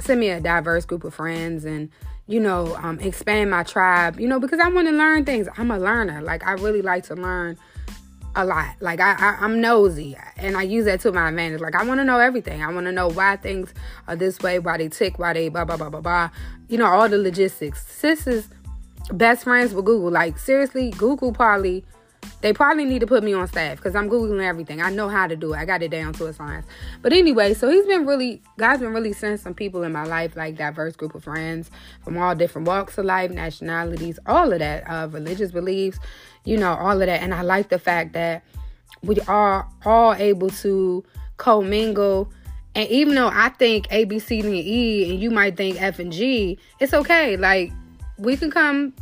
send 0.00 0.20
me 0.20 0.30
a 0.30 0.40
diverse 0.40 0.84
group 0.84 1.04
of 1.04 1.14
friends 1.14 1.64
and 1.64 1.90
you 2.26 2.40
know 2.40 2.76
um, 2.76 3.00
expand 3.00 3.50
my 3.50 3.62
tribe 3.62 4.20
you 4.20 4.28
know 4.28 4.38
because 4.38 4.60
i 4.60 4.68
want 4.68 4.86
to 4.86 4.92
learn 4.92 5.24
things 5.24 5.48
i'm 5.56 5.70
a 5.70 5.78
learner 5.78 6.20
like 6.20 6.46
i 6.46 6.52
really 6.52 6.82
like 6.82 7.02
to 7.02 7.14
learn 7.14 7.56
a 8.38 8.44
lot. 8.44 8.76
Like 8.80 9.00
I, 9.00 9.14
I 9.18 9.44
am 9.44 9.60
nosy 9.60 10.16
and 10.36 10.56
i 10.56 10.62
use 10.62 10.84
that 10.84 11.00
to 11.00 11.12
my 11.12 11.28
advantage. 11.28 11.60
Like 11.60 11.74
i 11.74 11.84
want 11.84 11.98
to 11.98 12.04
know 12.04 12.20
everything. 12.20 12.62
I 12.62 12.72
want 12.72 12.86
to 12.86 12.92
know 12.92 13.08
why 13.08 13.36
things 13.36 13.74
are 14.06 14.14
this 14.14 14.38
way 14.38 14.60
why 14.60 14.78
they 14.78 14.88
tick 14.88 15.18
why 15.18 15.32
they 15.32 15.48
blah 15.48 15.64
blah 15.64 15.76
blah 15.76 15.90
blah 15.90 16.00
blah. 16.00 16.30
You 16.68 16.78
know 16.78 16.86
all 16.86 17.08
the 17.08 17.18
logistics. 17.18 17.84
Sis 17.88 18.26
is 18.28 18.48
best 19.10 19.42
friends 19.42 19.74
with 19.74 19.84
google. 19.84 20.10
Like 20.10 20.38
seriously 20.38 20.90
google 20.92 21.32
probably 21.32 21.84
they 22.40 22.52
probably 22.52 22.84
need 22.84 23.00
to 23.00 23.06
put 23.06 23.24
me 23.24 23.32
on 23.32 23.48
staff 23.48 23.78
because 23.78 23.96
I'm 23.96 24.08
Googling 24.08 24.44
everything. 24.44 24.80
I 24.80 24.90
know 24.90 25.08
how 25.08 25.26
to 25.26 25.34
do 25.34 25.54
it. 25.54 25.56
I 25.56 25.64
got 25.64 25.82
it 25.82 25.90
down 25.90 26.12
to 26.14 26.26
a 26.26 26.32
science. 26.32 26.66
But 27.02 27.12
anyway, 27.12 27.54
so 27.54 27.68
he's 27.68 27.86
been 27.86 28.06
really, 28.06 28.42
God's 28.56 28.80
been 28.80 28.92
really 28.92 29.12
sending 29.12 29.38
some 29.38 29.54
people 29.54 29.82
in 29.82 29.92
my 29.92 30.04
life, 30.04 30.36
like 30.36 30.56
diverse 30.56 30.94
group 30.94 31.14
of 31.14 31.24
friends 31.24 31.70
from 32.04 32.16
all 32.16 32.34
different 32.34 32.68
walks 32.68 32.96
of 32.96 33.06
life, 33.06 33.30
nationalities, 33.30 34.18
all 34.26 34.52
of 34.52 34.60
that, 34.60 34.84
uh, 34.88 35.08
religious 35.10 35.50
beliefs, 35.50 35.98
you 36.48 36.56
know, 36.56 36.74
all 36.74 37.00
of 37.00 37.06
that. 37.06 37.22
And 37.22 37.34
I 37.34 37.42
like 37.42 37.68
the 37.68 37.78
fact 37.78 38.14
that 38.14 38.42
we 39.02 39.20
are 39.28 39.68
all 39.84 40.14
able 40.14 40.48
to 40.50 41.04
commingle. 41.36 42.32
And 42.74 42.88
even 42.88 43.14
though 43.14 43.30
I 43.32 43.50
think 43.50 43.86
A, 43.90 44.04
B, 44.04 44.18
C, 44.18 44.40
D, 44.40 44.46
and 44.48 44.56
E, 44.56 45.10
and 45.10 45.20
you 45.20 45.30
might 45.30 45.56
think 45.56 45.80
F 45.80 45.98
and 45.98 46.10
G, 46.10 46.58
it's 46.80 46.94
okay. 46.94 47.36
Like, 47.36 47.70
we 48.16 48.36
can 48.36 48.50
come 48.50 48.94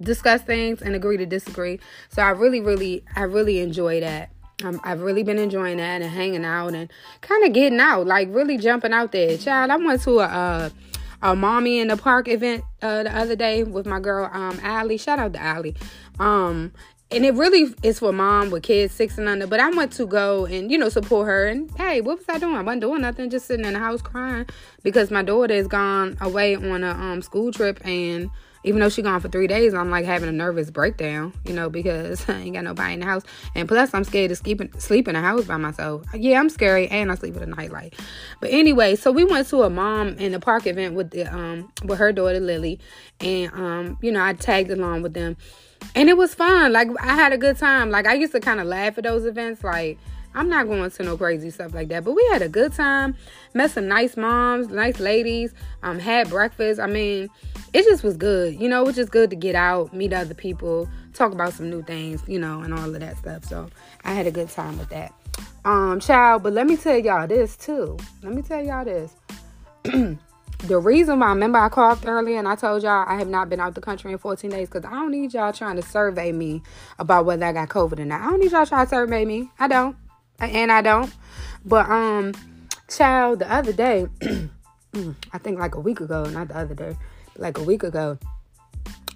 discuss 0.00 0.42
things 0.42 0.80
and 0.80 0.94
agree 0.94 1.16
to 1.16 1.26
disagree. 1.26 1.80
So 2.10 2.22
I 2.22 2.30
really, 2.30 2.60
really, 2.60 3.04
I 3.16 3.22
really 3.22 3.58
enjoy 3.58 4.00
that. 4.00 4.30
Um, 4.64 4.80
I've 4.84 5.00
really 5.00 5.24
been 5.24 5.38
enjoying 5.38 5.78
that 5.78 6.02
and 6.02 6.10
hanging 6.10 6.44
out 6.44 6.74
and 6.74 6.88
kind 7.20 7.44
of 7.44 7.52
getting 7.52 7.80
out, 7.80 8.06
like 8.06 8.28
really 8.30 8.58
jumping 8.58 8.92
out 8.92 9.10
there. 9.10 9.36
Child, 9.36 9.72
I 9.72 9.76
went 9.76 10.02
to 10.02 10.20
a, 10.20 10.24
a, 10.24 10.72
a 11.30 11.36
mommy 11.36 11.80
in 11.80 11.88
the 11.88 11.96
park 11.96 12.28
event 12.28 12.62
uh, 12.80 13.02
the 13.02 13.16
other 13.16 13.34
day 13.34 13.64
with 13.64 13.86
my 13.86 13.98
girl 13.98 14.30
um 14.32 14.60
Allie. 14.62 14.98
Shout 14.98 15.18
out 15.18 15.32
to 15.32 15.42
Allie. 15.42 15.74
Um, 16.18 16.72
and 17.12 17.24
it 17.24 17.34
really 17.34 17.74
is 17.82 17.98
for 17.98 18.12
mom 18.12 18.50
with 18.50 18.62
kids 18.62 18.94
six 18.94 19.18
and 19.18 19.28
under. 19.28 19.46
But 19.46 19.60
I 19.60 19.70
went 19.70 19.92
to 19.92 20.06
go 20.06 20.46
and 20.46 20.70
you 20.70 20.78
know 20.78 20.88
support 20.88 21.26
her. 21.26 21.46
And 21.46 21.70
hey, 21.76 22.00
what 22.00 22.18
was 22.18 22.28
I 22.28 22.38
doing? 22.38 22.56
I 22.56 22.62
wasn't 22.62 22.82
doing 22.82 23.02
nothing, 23.02 23.30
just 23.30 23.46
sitting 23.46 23.64
in 23.66 23.74
the 23.74 23.78
house 23.78 24.02
crying 24.02 24.46
because 24.82 25.10
my 25.10 25.22
daughter 25.22 25.54
is 25.54 25.68
gone 25.68 26.16
away 26.20 26.56
on 26.56 26.84
a 26.84 26.90
um 26.90 27.22
school 27.22 27.52
trip 27.52 27.84
and 27.86 28.30
even 28.64 28.80
though 28.80 28.88
she 28.88 29.02
gone 29.02 29.20
for 29.20 29.28
three 29.28 29.46
days, 29.46 29.74
I'm 29.74 29.90
like 29.90 30.04
having 30.04 30.28
a 30.28 30.32
nervous 30.32 30.70
breakdown, 30.70 31.32
you 31.44 31.52
know, 31.52 31.68
because 31.68 32.28
I 32.28 32.38
ain't 32.38 32.54
got 32.54 32.64
nobody 32.64 32.94
in 32.94 33.00
the 33.00 33.06
house. 33.06 33.22
And 33.54 33.68
plus, 33.68 33.92
I'm 33.92 34.04
scared 34.04 34.28
to 34.30 34.36
sleep 34.36 34.60
in, 34.60 34.78
sleep 34.78 35.08
in 35.08 35.14
the 35.14 35.20
house 35.20 35.44
by 35.44 35.56
myself. 35.56 36.04
Yeah, 36.14 36.38
I'm 36.38 36.48
scary, 36.48 36.88
and 36.88 37.10
I 37.10 37.16
sleep 37.16 37.34
with 37.34 37.42
a 37.42 37.46
nightlight. 37.46 37.94
But 38.40 38.50
anyway, 38.50 38.96
so 38.96 39.10
we 39.10 39.24
went 39.24 39.48
to 39.48 39.62
a 39.62 39.70
mom 39.70 40.10
in 40.18 40.32
the 40.32 40.40
park 40.40 40.66
event 40.66 40.94
with 40.94 41.10
the 41.10 41.24
um 41.24 41.72
with 41.84 41.98
her 41.98 42.12
daughter 42.12 42.40
Lily, 42.40 42.78
and 43.20 43.52
um 43.52 43.98
you 44.00 44.12
know 44.12 44.22
I 44.22 44.34
tagged 44.34 44.70
along 44.70 45.02
with 45.02 45.14
them, 45.14 45.36
and 45.94 46.08
it 46.08 46.16
was 46.16 46.34
fun. 46.34 46.72
Like 46.72 46.88
I 47.00 47.14
had 47.14 47.32
a 47.32 47.38
good 47.38 47.58
time. 47.58 47.90
Like 47.90 48.06
I 48.06 48.14
used 48.14 48.32
to 48.32 48.40
kind 48.40 48.60
of 48.60 48.66
laugh 48.66 48.98
at 48.98 49.04
those 49.04 49.24
events, 49.26 49.62
like. 49.64 49.98
I'm 50.34 50.48
not 50.48 50.66
going 50.66 50.90
to 50.90 51.02
no 51.02 51.18
crazy 51.18 51.50
stuff 51.50 51.74
like 51.74 51.88
that, 51.88 52.04
but 52.04 52.12
we 52.12 52.26
had 52.32 52.40
a 52.40 52.48
good 52.48 52.72
time. 52.72 53.14
Met 53.52 53.70
some 53.70 53.86
nice 53.86 54.16
moms, 54.16 54.68
nice 54.68 54.98
ladies. 54.98 55.52
Um, 55.82 55.98
had 55.98 56.30
breakfast. 56.30 56.80
I 56.80 56.86
mean, 56.86 57.28
it 57.74 57.84
just 57.84 58.02
was 58.02 58.16
good. 58.16 58.58
You 58.58 58.68
know, 58.68 58.82
it 58.82 58.86
was 58.86 58.96
just 58.96 59.12
good 59.12 59.28
to 59.28 59.36
get 59.36 59.54
out, 59.54 59.92
meet 59.92 60.12
other 60.14 60.32
people, 60.32 60.88
talk 61.12 61.32
about 61.32 61.52
some 61.52 61.68
new 61.68 61.82
things, 61.82 62.22
you 62.26 62.38
know, 62.38 62.60
and 62.60 62.72
all 62.72 62.94
of 62.94 63.00
that 63.00 63.18
stuff. 63.18 63.44
So 63.44 63.68
I 64.04 64.12
had 64.12 64.26
a 64.26 64.30
good 64.30 64.48
time 64.48 64.78
with 64.78 64.88
that. 64.88 65.12
Um, 65.64 66.00
child, 66.00 66.42
but 66.42 66.52
let 66.52 66.66
me 66.66 66.76
tell 66.76 66.98
y'all 66.98 67.26
this 67.26 67.56
too. 67.56 67.98
Let 68.22 68.32
me 68.32 68.42
tell 68.42 68.64
y'all 68.64 68.84
this. 68.84 69.14
the 70.64 70.78
reason 70.78 71.18
why 71.18 71.26
I 71.26 71.30
remember 71.30 71.58
I 71.58 71.68
coughed 71.68 72.06
earlier 72.06 72.38
and 72.38 72.46
I 72.46 72.54
told 72.54 72.82
y'all 72.82 73.04
I 73.08 73.16
have 73.16 73.28
not 73.28 73.48
been 73.48 73.60
out 73.60 73.74
the 73.74 73.80
country 73.80 74.12
in 74.12 74.18
14 74.18 74.50
days 74.50 74.68
because 74.68 74.84
I 74.84 74.90
don't 74.90 75.10
need 75.10 75.34
y'all 75.34 75.52
trying 75.52 75.76
to 75.76 75.82
survey 75.82 76.30
me 76.32 76.62
about 76.98 77.24
whether 77.24 77.44
I 77.44 77.52
got 77.52 77.68
COVID 77.68 77.98
or 77.98 78.04
not. 78.04 78.20
I 78.20 78.30
don't 78.30 78.40
need 78.40 78.52
y'all 78.52 78.66
trying 78.66 78.86
to 78.86 78.90
survey 78.90 79.24
me. 79.24 79.50
I 79.58 79.68
don't. 79.68 79.96
And 80.38 80.70
I 80.70 80.82
don't. 80.82 81.12
But 81.64 81.88
um 81.90 82.32
child, 82.88 83.40
the 83.40 83.52
other 83.52 83.72
day, 83.72 84.06
I 85.32 85.38
think 85.38 85.58
like 85.58 85.74
a 85.74 85.80
week 85.80 86.00
ago, 86.00 86.24
not 86.24 86.48
the 86.48 86.56
other 86.56 86.74
day, 86.74 86.96
like 87.36 87.58
a 87.58 87.62
week 87.62 87.82
ago, 87.82 88.18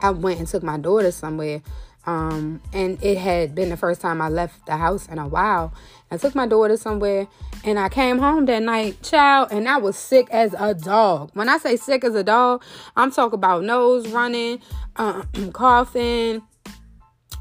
I 0.00 0.10
went 0.10 0.38
and 0.38 0.48
took 0.48 0.62
my 0.62 0.78
daughter 0.78 1.10
somewhere. 1.10 1.62
Um, 2.06 2.62
and 2.72 3.02
it 3.02 3.18
had 3.18 3.54
been 3.54 3.68
the 3.68 3.76
first 3.76 4.00
time 4.00 4.20
I 4.20 4.28
left 4.28 4.66
the 4.66 4.76
house 4.76 5.08
in 5.08 5.18
a 5.18 5.26
while. 5.26 5.74
I 6.10 6.16
took 6.16 6.36
my 6.36 6.46
daughter 6.46 6.76
somewhere 6.76 7.26
and 7.64 7.78
I 7.78 7.88
came 7.88 8.18
home 8.18 8.46
that 8.46 8.62
night, 8.62 9.02
child, 9.02 9.48
and 9.50 9.68
I 9.68 9.78
was 9.78 9.96
sick 9.96 10.28
as 10.30 10.54
a 10.56 10.72
dog. 10.72 11.30
When 11.34 11.48
I 11.48 11.58
say 11.58 11.76
sick 11.76 12.04
as 12.04 12.14
a 12.14 12.22
dog, 12.22 12.62
I'm 12.96 13.10
talking 13.10 13.34
about 13.34 13.64
nose 13.64 14.06
running, 14.08 14.60
uh, 14.94 15.24
coughing, 15.52 16.42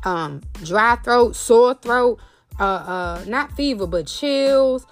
um, 0.03 0.41
dry 0.63 0.95
throat, 0.95 1.35
sore 1.35 1.75
throat, 1.75 2.19
uh, 2.59 2.63
uh, 2.63 3.25
not 3.27 3.51
fever, 3.51 3.85
but 3.85 4.07
chills, 4.07 4.87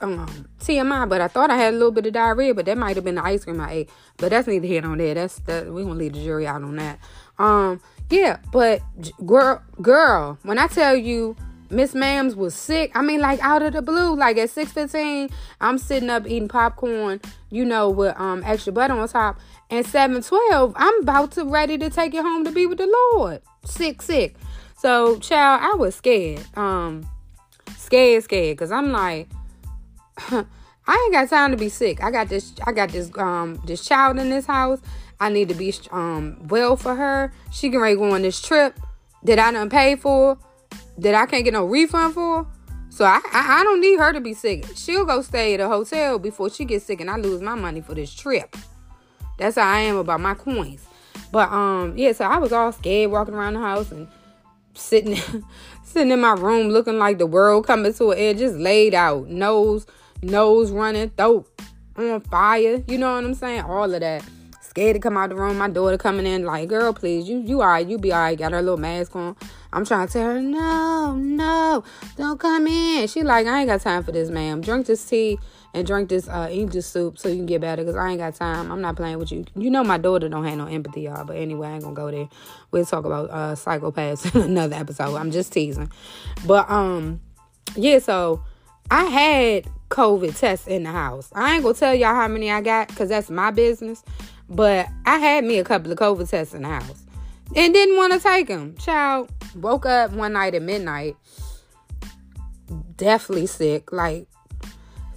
um 0.00 0.46
TMI, 0.60 1.08
but 1.08 1.20
I 1.20 1.28
thought 1.28 1.50
I 1.50 1.56
had 1.56 1.72
a 1.72 1.76
little 1.76 1.92
bit 1.92 2.06
of 2.06 2.12
diarrhea, 2.12 2.54
but 2.54 2.66
that 2.66 2.76
might 2.76 2.96
have 2.96 3.04
been 3.04 3.14
the 3.14 3.24
ice 3.24 3.44
cream 3.44 3.60
I 3.60 3.72
ate. 3.72 3.90
But 4.18 4.30
that's 4.30 4.46
neither 4.46 4.66
here 4.66 4.82
nor 4.82 4.96
there. 4.96 5.14
That's 5.14 5.38
that 5.40 5.72
we 5.72 5.82
gonna 5.82 5.94
leave 5.94 6.12
the 6.12 6.22
jury 6.22 6.46
out 6.46 6.62
on 6.62 6.76
that. 6.76 6.98
Um, 7.38 7.80
yeah, 8.10 8.38
but 8.52 8.82
girl, 9.24 9.62
girl, 9.82 10.38
when 10.42 10.58
I 10.58 10.66
tell 10.68 10.94
you 10.94 11.36
Miss 11.70 11.92
Mams 11.94 12.36
was 12.36 12.54
sick, 12.54 12.92
I 12.94 13.02
mean 13.02 13.20
like 13.20 13.40
out 13.40 13.62
of 13.62 13.72
the 13.72 13.82
blue, 13.82 14.14
like 14.16 14.38
at 14.38 14.50
six 14.50 14.72
fifteen, 14.72 15.28
I'm 15.60 15.78
sitting 15.78 16.10
up 16.10 16.26
eating 16.26 16.48
popcorn, 16.48 17.20
you 17.50 17.64
know, 17.64 17.90
with 17.90 18.18
um 18.18 18.42
extra 18.44 18.72
butter 18.72 18.94
on 18.94 19.08
top, 19.08 19.38
and 19.70 19.84
seven 19.84 20.22
twelve, 20.22 20.72
I'm 20.76 21.02
about 21.02 21.32
to 21.32 21.44
ready 21.44 21.78
to 21.78 21.90
take 21.90 22.14
it 22.14 22.22
home 22.22 22.44
to 22.44 22.52
be 22.52 22.66
with 22.66 22.78
the 22.78 23.08
Lord. 23.12 23.42
Sick, 23.64 24.02
sick. 24.02 24.36
So, 24.78 25.18
child, 25.18 25.62
I 25.64 25.74
was 25.74 25.94
scared. 25.94 26.44
Um, 26.56 27.08
scared, 27.76 28.22
scared, 28.24 28.58
cause 28.58 28.70
I'm 28.70 28.92
like 28.92 29.28
I 30.88 31.02
ain't 31.04 31.12
got 31.12 31.28
time 31.28 31.50
to 31.50 31.56
be 31.56 31.68
sick. 31.68 32.02
I 32.02 32.10
got 32.10 32.28
this. 32.28 32.52
I 32.64 32.72
got 32.72 32.90
this. 32.90 33.10
Um, 33.16 33.60
this 33.66 33.84
child 33.84 34.18
in 34.18 34.30
this 34.30 34.46
house. 34.46 34.80
I 35.20 35.28
need 35.28 35.48
to 35.48 35.54
be 35.54 35.74
um 35.90 36.46
well 36.48 36.76
for 36.76 36.94
her. 36.94 37.32
She 37.52 37.70
can 37.70 37.80
ready 37.80 37.96
go 37.96 38.12
on 38.12 38.22
this 38.22 38.40
trip 38.40 38.78
that 39.22 39.38
I 39.38 39.50
done 39.50 39.70
pay 39.70 39.96
for, 39.96 40.38
that 40.98 41.14
I 41.14 41.26
can't 41.26 41.44
get 41.44 41.52
no 41.52 41.64
refund 41.64 42.14
for. 42.14 42.46
So 42.90 43.04
I, 43.04 43.20
I, 43.32 43.60
I 43.60 43.64
don't 43.64 43.80
need 43.80 43.98
her 43.98 44.12
to 44.12 44.20
be 44.20 44.32
sick. 44.32 44.64
She'll 44.74 45.04
go 45.04 45.20
stay 45.20 45.54
at 45.54 45.60
a 45.60 45.68
hotel 45.68 46.18
before 46.18 46.48
she 46.48 46.64
gets 46.64 46.86
sick, 46.86 47.00
and 47.00 47.10
I 47.10 47.16
lose 47.16 47.42
my 47.42 47.54
money 47.54 47.80
for 47.80 47.94
this 47.94 48.14
trip. 48.14 48.56
That's 49.38 49.56
how 49.56 49.68
I 49.68 49.80
am 49.80 49.96
about 49.96 50.20
my 50.20 50.34
coins. 50.34 50.86
But 51.30 51.50
um, 51.52 51.96
yeah. 51.96 52.12
So 52.12 52.24
I 52.24 52.38
was 52.38 52.52
all 52.52 52.72
scared 52.72 53.10
walking 53.10 53.34
around 53.34 53.54
the 53.54 53.60
house 53.60 53.90
and 53.90 54.08
sitting 54.74 55.16
sitting 55.84 56.10
in 56.10 56.20
my 56.20 56.32
room 56.32 56.68
looking 56.68 56.98
like 56.98 57.18
the 57.18 57.26
world 57.26 57.66
coming 57.66 57.92
to 57.94 58.12
an 58.12 58.18
end, 58.18 58.38
just 58.38 58.56
laid 58.56 58.94
out, 58.94 59.28
nose 59.28 59.86
nose 60.22 60.70
running, 60.70 61.10
throat 61.10 61.48
on 61.96 62.20
fire. 62.20 62.82
You 62.86 62.98
know 62.98 63.14
what 63.14 63.24
I'm 63.24 63.34
saying? 63.34 63.62
All 63.62 63.92
of 63.92 64.00
that. 64.00 64.24
Scared 64.76 64.92
to 64.92 65.00
come 65.00 65.16
out 65.16 65.30
the 65.30 65.36
room. 65.36 65.56
My 65.56 65.70
daughter 65.70 65.96
coming 65.96 66.26
in 66.26 66.44
like, 66.44 66.68
girl, 66.68 66.92
please, 66.92 67.26
you 67.26 67.38
you 67.38 67.62
alright, 67.62 67.88
you 67.88 67.96
be 67.96 68.12
alright. 68.12 68.36
Got 68.36 68.52
her 68.52 68.60
little 68.60 68.76
mask 68.76 69.16
on. 69.16 69.34
I'm 69.72 69.86
trying 69.86 70.06
to 70.06 70.12
tell 70.12 70.34
her, 70.34 70.42
no, 70.42 71.16
no, 71.16 71.82
don't 72.18 72.38
come 72.38 72.66
in. 72.66 73.08
She 73.08 73.22
like, 73.22 73.46
I 73.46 73.60
ain't 73.60 73.70
got 73.70 73.80
time 73.80 74.04
for 74.04 74.12
this, 74.12 74.28
ma'am. 74.28 74.60
Drink 74.60 74.84
this 74.84 75.02
tea 75.02 75.38
and 75.72 75.86
drink 75.86 76.10
this 76.10 76.28
uh 76.28 76.48
angel 76.50 76.82
soup 76.82 77.18
so 77.18 77.30
you 77.30 77.36
can 77.36 77.46
get 77.46 77.62
better 77.62 77.84
because 77.84 77.96
I 77.96 78.10
ain't 78.10 78.18
got 78.18 78.34
time. 78.34 78.70
I'm 78.70 78.82
not 78.82 78.96
playing 78.96 79.18
with 79.18 79.32
you. 79.32 79.46
You 79.56 79.70
know 79.70 79.82
my 79.82 79.96
daughter 79.96 80.28
don't 80.28 80.44
have 80.44 80.58
no 80.58 80.66
empathy, 80.66 81.00
y'all. 81.00 81.24
But 81.24 81.36
anyway, 81.36 81.68
I 81.68 81.72
ain't 81.76 81.82
gonna 81.82 81.94
go 81.94 82.10
there. 82.10 82.28
We'll 82.70 82.84
talk 82.84 83.06
about 83.06 83.30
uh 83.30 83.54
psychopaths 83.54 84.34
in 84.34 84.42
another 84.42 84.76
episode. 84.76 85.16
I'm 85.16 85.30
just 85.30 85.54
teasing. 85.54 85.90
But 86.46 86.70
um 86.70 87.22
yeah, 87.76 87.98
so 88.00 88.42
I 88.90 89.04
had 89.04 89.68
COVID 89.88 90.38
tests 90.38 90.66
in 90.66 90.82
the 90.82 90.92
house. 90.92 91.30
I 91.34 91.54
ain't 91.54 91.62
gonna 91.62 91.74
tell 91.74 91.94
y'all 91.94 92.14
how 92.14 92.28
many 92.28 92.50
I 92.50 92.60
got 92.60 92.88
because 92.88 93.08
that's 93.08 93.30
my 93.30 93.50
business. 93.50 94.04
But 94.48 94.88
I 95.04 95.18
had 95.18 95.44
me 95.44 95.58
a 95.58 95.64
couple 95.64 95.90
of 95.90 95.98
COVID 95.98 96.28
tests 96.28 96.54
in 96.54 96.62
the 96.62 96.68
house 96.68 97.04
and 97.54 97.74
didn't 97.74 97.96
want 97.96 98.12
to 98.12 98.20
take 98.20 98.48
them. 98.48 98.76
Child 98.76 99.30
woke 99.56 99.86
up 99.86 100.12
one 100.12 100.32
night 100.34 100.54
at 100.54 100.62
midnight, 100.62 101.16
definitely 102.96 103.46
sick. 103.46 103.92
Like 103.92 104.28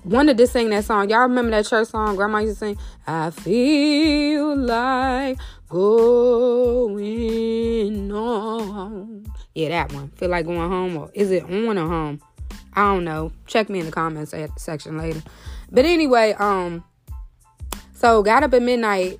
wanted 0.03 0.37
to 0.37 0.47
sing 0.47 0.69
that 0.69 0.85
song. 0.85 1.09
Y'all 1.09 1.21
remember 1.21 1.51
that 1.51 1.65
church 1.65 1.89
song 1.89 2.15
Grandma 2.15 2.39
used 2.39 2.59
to 2.59 2.59
sing? 2.59 2.77
I 3.05 3.29
feel 3.31 4.55
like 4.55 5.37
going 5.69 6.99
on. 8.11 9.25
Yeah, 9.53 9.69
that 9.69 9.91
one. 9.93 10.09
Feel 10.09 10.29
like 10.29 10.45
going 10.45 10.69
home, 10.69 10.97
or 10.97 11.11
is 11.13 11.31
it 11.31 11.43
on 11.43 11.77
or 11.77 11.87
home? 11.87 12.21
I 12.73 12.81
don't 12.93 13.03
know. 13.03 13.31
Check 13.45 13.69
me 13.69 13.79
in 13.79 13.85
the 13.85 13.91
comments 13.91 14.33
section 14.57 14.97
later. 14.97 15.21
But 15.71 15.85
anyway, 15.85 16.33
um, 16.39 16.83
so 17.99 18.23
got 18.23 18.43
up 18.43 18.53
at 18.53 18.61
midnight. 18.61 19.19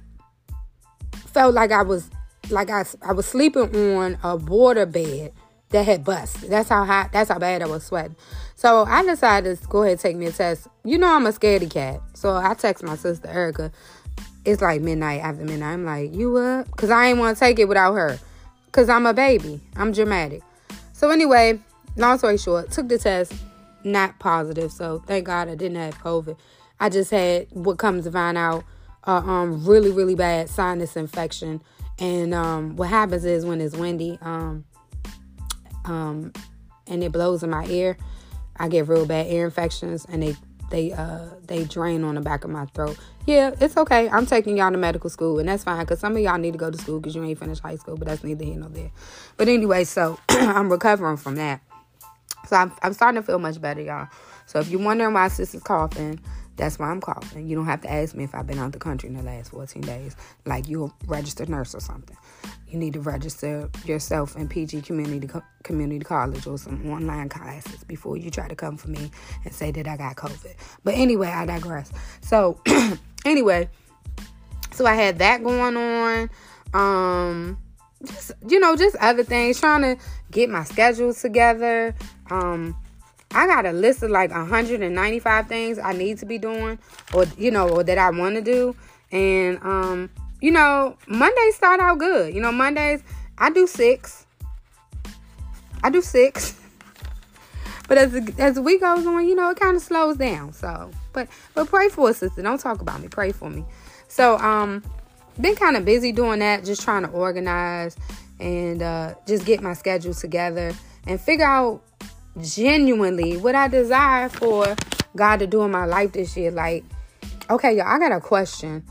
Felt 1.34 1.54
like 1.54 1.72
I 1.72 1.82
was 1.82 2.10
like 2.50 2.70
I, 2.70 2.86
I 3.02 3.12
was 3.12 3.26
sleeping 3.26 3.76
on 3.76 4.18
a 4.24 4.38
water 4.38 4.86
bed 4.86 5.34
that 5.72 5.86
had 5.86 6.06
bust. 6.06 6.50
That's 6.50 6.70
how 6.70 6.86
hot. 6.86 7.12
That's 7.12 7.30
how 7.30 7.40
bad 7.40 7.62
I 7.62 7.68
was 7.68 7.84
sweating. 7.84 8.16
So 8.56 8.86
I 8.86 9.04
decided 9.04 9.60
to 9.60 9.68
go 9.68 9.82
ahead 9.82 9.92
and 9.92 10.00
take 10.00 10.16
me 10.16 10.28
a 10.28 10.32
test. 10.32 10.70
You 10.86 10.98
know 10.98 11.14
I'm 11.14 11.26
a 11.26 11.34
scaredy 11.34 11.70
cat. 11.70 12.00
So 12.14 12.34
I 12.38 12.54
text 12.54 12.82
my 12.82 12.96
sister 12.96 13.28
Erica. 13.28 13.70
It's 14.46 14.62
like 14.62 14.80
midnight 14.80 15.22
after 15.24 15.44
midnight. 15.44 15.74
I'm 15.74 15.84
like, 15.84 16.14
you 16.14 16.38
up? 16.38 16.74
Cause 16.78 16.90
I 16.90 17.08
ain't 17.08 17.20
want 17.20 17.36
to 17.36 17.40
take 17.40 17.60
it 17.60 17.68
without 17.68 17.94
her. 17.96 18.18
Cause 18.72 18.88
I'm 18.88 19.06
a 19.06 19.14
baby. 19.14 19.60
I'm 19.76 19.92
dramatic. 19.92 20.42
So 20.94 21.10
anyway, 21.10 21.60
long 21.98 22.18
story 22.18 22.38
short, 22.38 22.72
took 22.72 22.88
the 22.88 22.98
test, 22.98 23.34
not 23.84 24.18
positive. 24.20 24.72
So 24.72 25.04
thank 25.06 25.26
God 25.26 25.50
I 25.50 25.56
didn't 25.56 25.78
have 25.78 25.98
COVID. 26.00 26.38
I 26.80 26.90
just 26.90 27.12
had 27.12 27.48
what 27.52 27.78
comes 27.78 28.06
to 28.06 28.12
find 28.12 28.38
out, 28.38 28.64
uh, 29.06 29.18
um, 29.18 29.66
really 29.66 29.92
really 29.92 30.16
bad 30.16 30.50
sinus 30.50 30.96
infection. 30.96 31.62
And 32.00 32.34
um, 32.34 32.76
what 32.78 32.90
happens 32.90 33.26
is 33.26 33.46
when 33.46 33.60
it's 33.60 33.76
windy, 33.76 34.18
um, 34.22 34.64
um, 35.84 36.32
and 36.88 37.04
it 37.04 37.12
blows 37.12 37.44
in 37.44 37.50
my 37.50 37.66
ear, 37.66 37.98
I 38.58 38.70
get 38.70 38.88
real 38.88 39.06
bad 39.06 39.28
ear 39.28 39.46
infections, 39.46 40.06
and 40.10 40.24
they 40.24 40.36
they 40.70 40.92
uh 40.92 41.26
they 41.48 41.64
drain 41.64 42.04
on 42.04 42.16
the 42.16 42.22
back 42.22 42.44
of 42.44 42.50
my 42.50 42.66
throat. 42.68 42.98
Yeah, 43.26 43.52
it's 43.60 43.78
okay. 43.78 44.10
I'm 44.10 44.26
taking 44.26 44.58
y'all 44.58 44.72
to 44.72 44.78
medical 44.78 45.10
school, 45.10 45.40
and 45.40 45.50
that's 45.50 45.64
fine 45.64 45.80
because 45.82 46.00
some 46.00 46.16
of 46.16 46.22
y'all 46.22 46.38
need 46.38 46.54
to 46.54 46.58
go 46.58 46.72
to 46.72 46.78
school 46.78 47.00
because 47.00 47.16
you 47.16 47.24
ain't 47.24 47.40
finished 47.40 47.62
high 47.62 47.76
school, 47.76 47.98
but 47.98 48.08
that's 48.08 48.24
neither 48.24 48.46
here 48.46 48.56
nor 48.56 48.70
there. 48.70 48.92
But 49.38 49.48
anyway, 49.48 49.84
so 49.84 50.20
I'm 50.30 50.70
recovering 50.70 51.18
from 51.18 51.36
that. 51.36 51.62
So 52.48 52.56
I'm, 52.56 52.72
I'm 52.82 52.94
starting 52.94 53.22
to 53.22 53.26
feel 53.26 53.38
much 53.40 53.62
better, 53.62 53.82
y'all. 53.82 54.08
So 54.48 54.60
if 54.60 54.70
you're 54.70 54.82
wondering 54.82 55.14
why 55.14 55.28
sister's 55.28 55.62
coughing, 55.62 56.20
that's 56.60 56.78
why 56.78 56.88
I'm 56.90 57.00
coughing. 57.00 57.48
You 57.48 57.56
don't 57.56 57.66
have 57.66 57.82
to 57.82 57.92
ask 57.92 58.14
me 58.14 58.26
if 58.26 58.36
I've 58.36 58.46
been 58.46 58.60
out 58.60 58.74
the 58.74 58.80
country 58.80 59.08
in 59.08 59.16
the 59.16 59.24
last 59.24 59.52
14 59.52 59.82
days. 59.82 60.16
Like 60.46 60.68
you're 60.68 60.88
a 60.88 61.06
registered 61.08 61.48
nurse 61.48 61.74
or 61.74 61.80
something. 61.80 62.18
You 62.68 62.78
need 62.78 62.94
to 62.94 63.00
register 63.00 63.70
yourself 63.86 64.36
in 64.36 64.50
PG 64.50 64.82
Community 64.82 65.26
Co- 65.26 65.42
Community 65.64 66.04
College 66.04 66.46
or 66.46 66.58
some 66.58 66.92
online 66.92 67.30
classes 67.30 67.86
before 67.86 68.18
you 68.18 68.30
try 68.30 68.50
to 68.50 68.56
come 68.56 68.76
for 68.76 68.90
me 68.90 69.10
and 69.46 69.54
say 69.54 69.72
that 69.72 69.88
I 69.88 69.96
got 69.96 70.18
COVID. 70.18 70.54
But 70.84 70.96
anyway, 70.96 71.30
I 71.30 71.46
digress. 71.46 71.94
So 72.22 72.62
anyway, 73.26 73.70
so 74.74 74.86
I 74.86 74.96
had 74.96 75.18
that 75.20 75.42
going 75.42 75.78
on. 75.78 76.30
Um, 76.74 77.58
just 78.06 78.34
you 78.48 78.60
know, 78.60 78.76
just 78.76 78.98
other 78.98 79.24
things, 79.24 79.62
trying 79.62 79.82
to 79.82 80.04
get 80.30 80.50
my 80.50 80.66
schedule 80.66 81.14
together. 81.14 81.96
Um, 82.30 82.76
I 83.32 83.46
got 83.46 83.66
a 83.66 83.72
list 83.72 84.04
of 84.04 84.12
like 84.12 84.32
195 84.32 85.48
things 85.48 85.78
I 85.78 85.94
need 85.94 86.18
to 86.20 86.26
be 86.26 86.38
doing, 86.38 86.80
or 87.14 87.26
you 87.38 87.52
know, 87.52 87.70
or 87.70 87.84
that 87.84 87.98
I 87.98 88.10
want 88.10 88.36
to 88.36 88.42
do, 88.42 88.76
and 89.12 89.60
um, 89.62 90.10
you 90.42 90.52
know, 90.52 90.98
Mondays 91.08 91.56
start 91.56 91.80
out 91.80 92.00
good. 92.00 92.34
You 92.34 92.42
know, 92.42 92.52
Mondays 92.52 93.04
I 93.38 93.50
do 93.50 93.68
six. 93.68 94.26
I 95.84 95.90
do 95.90 96.02
six. 96.02 96.56
But 97.88 97.98
as 97.98 98.14
as 98.38 98.54
the 98.54 98.62
week 98.62 98.82
goes 98.82 99.04
on, 99.08 99.28
you 99.28 99.34
know, 99.34 99.50
it 99.50 99.60
kind 99.60 99.76
of 99.76 99.82
slows 99.82 100.16
down. 100.16 100.54
So, 100.54 100.92
but 101.12 101.28
but 101.56 101.68
pray 101.68 101.90
for 101.90 102.12
a 102.12 102.14
sister. 102.14 102.44
Don't 102.44 102.60
talk 102.60 102.82
about 102.82 103.02
me. 103.02 103.08
Pray 103.08 103.32
for 103.32 103.50
me. 103.50 103.66
So, 104.08 104.38
um, 104.38 104.84
been 105.42 105.56
kind 105.56 105.76
of 105.76 105.86
busy 105.86 106.12
doing 106.12 106.38
that, 106.38 106.64
just 106.64 106.84
trying 106.84 107.02
to 107.02 107.10
organize 107.10 107.98
and 108.40 108.84
uh, 108.84 109.16
just 109.26 109.44
get 109.44 109.62
my 109.62 109.74
schedule 109.74 110.14
together 110.14 110.72
and 111.08 111.20
figure 111.20 111.48
out 111.48 111.82
genuinely 112.42 113.38
what 113.38 113.56
I 113.56 113.68
desire 113.68 114.30
for 114.30 114.76
God 115.16 115.38
to 115.38 115.48
do 115.48 115.64
in 115.64 115.72
my 115.72 115.86
life 115.86 116.14
this 116.14 116.36
year. 116.38 116.52
Like, 116.52 116.84
okay, 117.50 117.76
y'all, 117.78 117.88
I 117.88 118.00
got 118.00 118.12
a 118.12 118.20
question. 118.20 118.84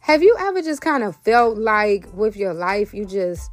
Have 0.00 0.22
you 0.22 0.36
ever 0.38 0.60
just 0.60 0.80
kind 0.82 1.02
of 1.02 1.16
felt 1.16 1.56
like 1.56 2.12
with 2.12 2.36
your 2.36 2.52
life 2.52 2.92
you 2.92 3.06
just 3.06 3.50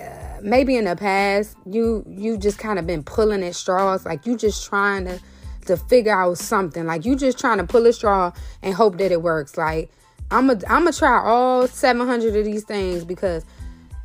uh, 0.00 0.38
maybe 0.42 0.76
in 0.76 0.86
the 0.86 0.96
past 0.96 1.56
you 1.66 2.04
you 2.08 2.38
just 2.38 2.58
kind 2.58 2.78
of 2.78 2.86
been 2.86 3.02
pulling 3.02 3.42
at 3.42 3.54
straws 3.54 4.06
like 4.06 4.24
you 4.26 4.36
just 4.36 4.64
trying 4.64 5.04
to 5.04 5.20
to 5.66 5.76
figure 5.76 6.12
out 6.12 6.38
something 6.38 6.86
like 6.86 7.04
you 7.04 7.14
just 7.14 7.38
trying 7.38 7.58
to 7.58 7.64
pull 7.64 7.86
a 7.86 7.92
straw 7.92 8.32
and 8.62 8.74
hope 8.74 8.96
that 8.96 9.12
it 9.12 9.22
works 9.22 9.58
like 9.58 9.90
i'm 10.30 10.48
a 10.48 10.54
i'm 10.68 10.84
gonna 10.84 10.92
try 10.92 11.20
all 11.22 11.68
700 11.68 12.34
of 12.34 12.44
these 12.44 12.64
things 12.64 13.04
because 13.04 13.44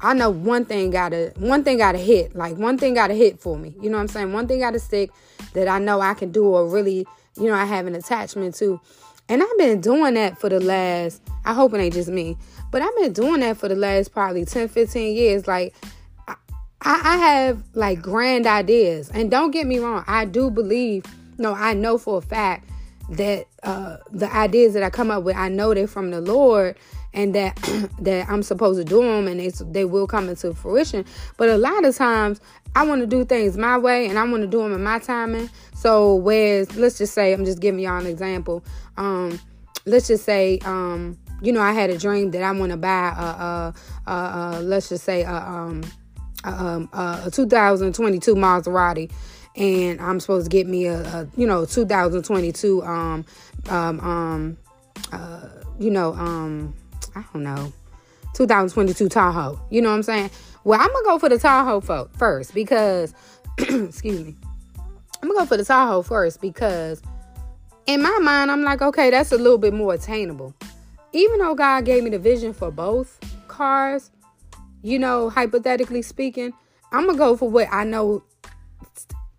i 0.02 0.14
know 0.14 0.30
one 0.30 0.66
thing 0.66 0.90
gotta 0.90 1.34
one 1.38 1.64
thing 1.64 1.78
gotta 1.78 1.98
hit 1.98 2.36
like 2.36 2.56
one 2.58 2.78
thing 2.78 2.94
gotta 2.94 3.14
hit 3.14 3.40
for 3.40 3.58
me 3.58 3.74
you 3.82 3.90
know 3.90 3.98
what 3.98 4.02
i'm 4.02 4.08
saying 4.08 4.34
one 4.34 4.48
thing 4.48 4.60
gotta 4.60 4.80
stick 4.80 5.12
that 5.54 5.68
i 5.68 5.80
know 5.80 6.02
i 6.02 6.14
can 6.14 6.32
do 6.32 6.46
or 6.46 6.68
really 6.68 7.06
you 7.38 7.46
know 7.46 7.54
i 7.54 7.66
have 7.66 7.88
an 7.88 7.96
attachment 7.96 8.56
to 8.56 8.80
and 9.30 9.42
i've 9.42 9.58
been 9.58 9.82
doing 9.82 10.14
that 10.14 10.40
for 10.40 10.50
the 10.50 10.60
last 10.60 11.22
i 11.46 11.54
hope 11.54 11.74
it 11.74 11.80
ain't 11.80 11.94
just 11.94 12.10
me 12.10 12.38
but 12.72 12.82
I've 12.82 12.96
been 12.98 13.14
doing 13.14 13.40
that 13.42 13.58
for 13.58 13.68
the 13.68 13.76
last 13.76 14.12
probably 14.12 14.46
10, 14.46 14.68
15 14.68 15.16
years. 15.16 15.48
Like, 15.48 15.74
I, 16.28 16.36
I 16.82 17.18
have 17.18 17.64
like 17.74 18.02
grand 18.02 18.46
ideas. 18.46 19.10
And 19.14 19.32
don't 19.32 19.52
get 19.52 19.68
me 19.68 19.80
wrong, 19.80 20.04
I 20.08 20.26
do 20.26 20.50
believe, 20.50 21.06
no, 21.38 21.54
I 21.54 21.74
know 21.74 21.98
for 21.98 22.18
a 22.18 22.22
fact 22.22 22.70
that 23.12 23.48
uh, 23.64 23.98
the 24.12 24.34
ideas 24.34 24.74
that 24.74 24.84
I 24.84 24.90
come 24.90 25.12
up 25.12 25.24
with, 25.24 25.36
I 25.36 25.50
know 25.50 25.74
they're 25.74 25.88
from 25.88 26.12
the 26.12 26.22
Lord 26.22 26.76
and 27.18 27.34
that 27.36 27.56
that 28.02 28.30
I'm 28.30 28.44
supposed 28.44 28.80
to 28.80 28.86
do 28.86 29.02
them 29.02 29.28
and 29.28 29.40
they, 29.40 29.50
they 29.72 29.86
will 29.86 30.08
come 30.08 30.30
into 30.30 30.54
fruition. 30.54 31.04
But 31.36 31.50
a 31.50 31.58
lot 31.58 31.84
of 31.84 31.96
times 31.98 32.40
I 32.76 32.86
want 32.86 33.02
to 33.02 33.08
do 33.08 33.26
things 33.26 33.58
my 33.58 33.78
way 33.78 34.08
and 34.08 34.18
I 34.18 34.24
want 34.24 34.44
to 34.44 34.48
do 34.48 34.60
them 34.60 34.72
in 34.72 34.84
my 34.84 35.00
timing. 35.00 35.50
So 35.74 36.16
whereas 36.16 36.76
let's 36.78 36.98
just 37.00 37.14
say 37.14 37.34
I'm 37.34 37.44
just 37.44 37.60
giving 37.60 37.80
y'all 37.80 38.00
an 38.00 38.06
example. 38.06 38.64
Um, 38.98 39.40
let's 39.86 40.08
just 40.08 40.24
say 40.24 40.60
um, 40.60 41.18
you 41.42 41.52
know, 41.52 41.62
I 41.62 41.74
had 41.74 41.90
a 41.90 41.98
dream 41.98 42.32
that 42.32 42.44
I 42.44 42.52
want 42.52 42.72
to 42.72 42.78
buy 42.78 43.10
a, 43.10 43.22
a, 43.22 43.74
a, 44.08 44.12
a, 44.12 44.62
let's 44.62 44.90
just 44.90 45.04
say 45.04 45.24
a, 45.24 45.36
um, 45.36 45.84
a, 46.44 46.50
um, 46.50 46.90
a 46.94 47.30
2022 47.32 48.36
Maserati, 48.36 49.12
and 49.56 50.00
I'm 50.02 50.20
supposed 50.20 50.50
to 50.50 50.56
get 50.56 50.68
me 50.68 50.86
a, 50.86 51.02
a 51.02 51.28
you 51.36 51.48
know 51.48 51.66
2022 51.66 52.84
um 52.84 53.26
um 53.70 54.00
um 54.00 54.58
uh 55.12 55.48
you 55.80 55.90
know 55.90 56.14
um 56.14 56.74
I 57.18 57.34
don't 57.34 57.44
know 57.44 57.74
2022 58.34 59.10
Tahoe. 59.10 59.60
You 59.70 59.82
know 59.82 59.90
what 59.90 59.96
I'm 59.96 60.04
saying? 60.04 60.30
Well, 60.64 60.80
I'm 60.80 60.92
gonna 60.92 61.06
go 61.06 61.20
for 61.20 61.30
the 61.30 61.38
Tahoe 61.38 61.82
fo- 61.82 62.10
first 62.18 62.54
because 62.54 63.14
excuse 63.58 64.26
me. 64.26 64.36
I'm 65.22 65.30
gonna 65.30 65.40
go 65.42 65.46
for 65.46 65.58
the 65.58 65.66
Tahoe 65.66 66.04
first 66.04 66.42
because 66.42 67.02
in 67.88 68.02
my 68.02 68.18
mind 68.22 68.52
I'm 68.52 68.64
like, 68.64 68.82
okay, 68.82 69.10
that's 69.10 69.32
a 69.32 69.38
little 69.38 69.58
bit 69.58 69.74
more 69.74 69.94
attainable 69.94 70.54
even 71.14 71.40
though 71.40 71.56
God 71.56 71.86
gave 71.86 72.04
me 72.04 72.10
the 72.10 72.20
vision 72.20 72.54
for 72.54 72.72
both 72.72 73.20
cars, 73.48 74.12
you 74.82 75.00
know, 75.00 75.30
hypothetically 75.30 76.02
speaking, 76.02 76.54
I'm 76.92 77.06
gonna 77.06 77.18
go 77.18 77.36
for 77.38 77.50
what 77.50 77.68
I 77.72 77.84
know 77.84 78.24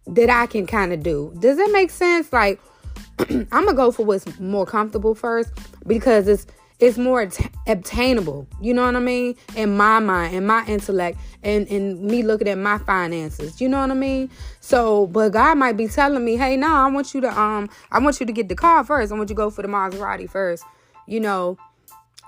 that 0.07 0.31
I 0.31 0.47
can 0.47 0.67
kind 0.67 0.93
of 0.93 1.03
do. 1.03 1.35
Does 1.39 1.57
that 1.59 1.71
make 1.71 1.91
sense? 1.91 2.33
Like, 2.33 2.61
I'm 3.31 3.47
gonna 3.49 3.75
go 3.75 3.93
for 3.93 4.05
what's 4.05 4.41
more 4.41 4.67
comfortable 4.67 5.15
first 5.15 5.53
because 5.87 6.27
it's 6.29 6.47
it's 6.81 6.97
more 6.97 7.23
att- 7.23 7.51
obtainable. 7.67 8.47
You 8.61 8.75
know 8.75 8.85
what 8.85 8.97
I 8.97 9.01
mean? 9.01 9.35
In 9.57 9.77
my 9.77 9.99
mind, 9.99 10.35
in 10.35 10.47
my 10.47 10.65
intellect, 10.67 11.19
and 11.43 11.69
and 11.69 12.01
me 12.01 12.23
looking 12.23 12.49
at 12.49 12.59
my 12.59 12.79
finances. 12.79 13.61
You 13.61 13.69
know 13.69 13.81
what 13.81 13.91
I 13.91 13.95
mean? 13.95 14.31
So, 14.61 15.07
but 15.09 15.31
God 15.31 15.59
might 15.59 15.77
be 15.77 15.89
telling 15.89 16.25
me, 16.25 16.37
hey, 16.37 16.57
no, 16.57 16.73
I 16.73 16.89
want 16.89 17.15
you 17.15 17.21
to 17.23 17.41
um, 17.41 17.69
I 17.91 17.99
want 17.99 18.21
you 18.21 18.27
to 18.27 18.33
get 18.33 18.49
the 18.49 18.55
car 18.55 18.85
first. 18.85 19.13
I 19.13 19.17
want 19.17 19.29
you 19.29 19.35
to 19.35 19.39
go 19.39 19.51
for 19.51 19.63
the 19.63 19.69
Maserati 19.69 20.29
first. 20.31 20.65
You 21.07 21.21
know, 21.21 21.59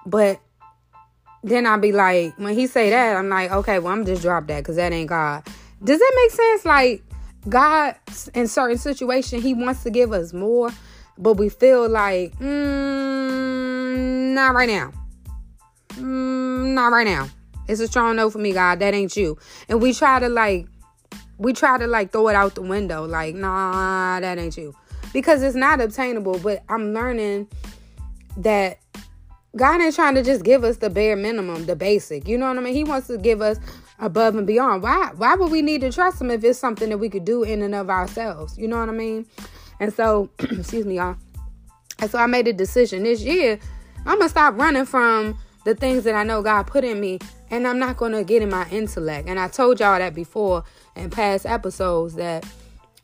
but 0.06 0.40
then 1.42 1.66
I'll 1.66 1.78
be 1.78 1.92
like, 1.92 2.36
when 2.38 2.54
he 2.54 2.66
say 2.66 2.90
that, 2.90 3.16
I'm 3.16 3.28
like, 3.28 3.50
okay, 3.50 3.78
well, 3.78 3.92
I'm 3.92 4.04
just 4.04 4.22
drop 4.22 4.46
that 4.48 4.58
because 4.58 4.76
that 4.76 4.92
ain't 4.92 5.08
God. 5.08 5.46
Does 5.82 5.98
that 5.98 6.12
make 6.16 6.30
sense? 6.30 6.64
Like, 6.64 7.02
God, 7.48 7.96
in 8.34 8.48
certain 8.48 8.76
situation, 8.78 9.40
He 9.40 9.54
wants 9.54 9.82
to 9.84 9.90
give 9.90 10.12
us 10.12 10.32
more, 10.32 10.70
but 11.16 11.34
we 11.34 11.48
feel 11.48 11.88
like, 11.88 12.38
mm, 12.38 13.69
not 14.35 14.55
right 14.55 14.68
now. 14.68 14.92
Mm, 15.94 16.74
not 16.74 16.92
right 16.92 17.07
now. 17.07 17.29
It's 17.68 17.81
a 17.81 17.87
strong 17.87 18.16
no 18.16 18.31
for 18.31 18.38
me, 18.38 18.53
God. 18.53 18.81
That 18.81 18.94
ain't 18.94 19.16
you. 19.16 19.38
And 19.68 19.81
we 19.81 19.92
try 19.92 20.18
to 20.18 20.29
like, 20.29 20.66
we 21.38 21.53
try 21.53 21.79
to 21.79 21.87
like 21.87 22.12
throw 22.12 22.29
it 22.29 22.35
out 22.35 22.55
the 22.55 22.62
window. 22.62 23.05
Like, 23.07 23.35
nah, 23.35 24.20
that 24.20 24.38
ain't 24.38 24.57
you. 24.57 24.74
Because 25.12 25.42
it's 25.42 25.57
not 25.57 25.81
obtainable. 25.81 26.38
But 26.38 26.62
I'm 26.68 26.92
learning 26.92 27.48
that 28.38 28.79
God 29.57 29.81
ain't 29.81 29.94
trying 29.94 30.14
to 30.14 30.22
just 30.22 30.44
give 30.44 30.64
us 30.64 30.79
the 30.79 30.90
bare 30.90 31.16
minimum, 31.16 31.66
the 31.66 31.76
basic. 31.76 32.29
You 32.29 32.38
know 32.38 32.48
what 32.48 32.59
I 32.59 32.61
mean? 32.61 32.74
He 32.74 32.85
wants 32.85 33.09
to 33.09 33.18
give 33.18 33.40
us 33.40 33.59
above 33.98 34.37
and 34.37 34.46
beyond. 34.46 34.83
Why 34.83 35.11
why 35.16 35.35
would 35.35 35.50
we 35.50 35.62
need 35.62 35.81
to 35.83 35.92
trust 35.92 36.20
him 36.20 36.31
if 36.31 36.42
it's 36.44 36.59
something 36.59 36.88
that 36.88 36.98
we 36.98 37.09
could 37.09 37.24
do 37.24 37.42
in 37.42 37.62
and 37.62 37.74
of 37.74 37.90
ourselves? 37.90 38.57
You 38.57 38.68
know 38.68 38.79
what 38.79 38.88
I 38.88 38.92
mean? 38.92 39.26
And 39.81 39.92
so, 39.92 40.31
excuse 40.38 40.87
me, 40.87 40.96
y'all. 40.96 41.16
And 41.98 42.11
so 42.11 42.18
I 42.18 42.26
made 42.26 42.48
a 42.48 42.53
decision 42.53 43.03
this 43.03 43.22
year. 43.22 43.59
I'm 44.06 44.18
gonna 44.18 44.28
stop 44.28 44.56
running 44.56 44.84
from 44.84 45.38
the 45.64 45.74
things 45.74 46.04
that 46.04 46.14
I 46.14 46.22
know 46.22 46.42
God 46.42 46.66
put 46.66 46.84
in 46.84 47.00
me, 47.00 47.18
and 47.50 47.66
I'm 47.66 47.78
not 47.78 47.96
gonna 47.96 48.24
get 48.24 48.42
in 48.42 48.50
my 48.50 48.68
intellect. 48.70 49.28
And 49.28 49.38
I 49.38 49.48
told 49.48 49.80
y'all 49.80 49.98
that 49.98 50.14
before 50.14 50.64
in 50.96 51.10
past 51.10 51.46
episodes 51.46 52.14
that 52.14 52.46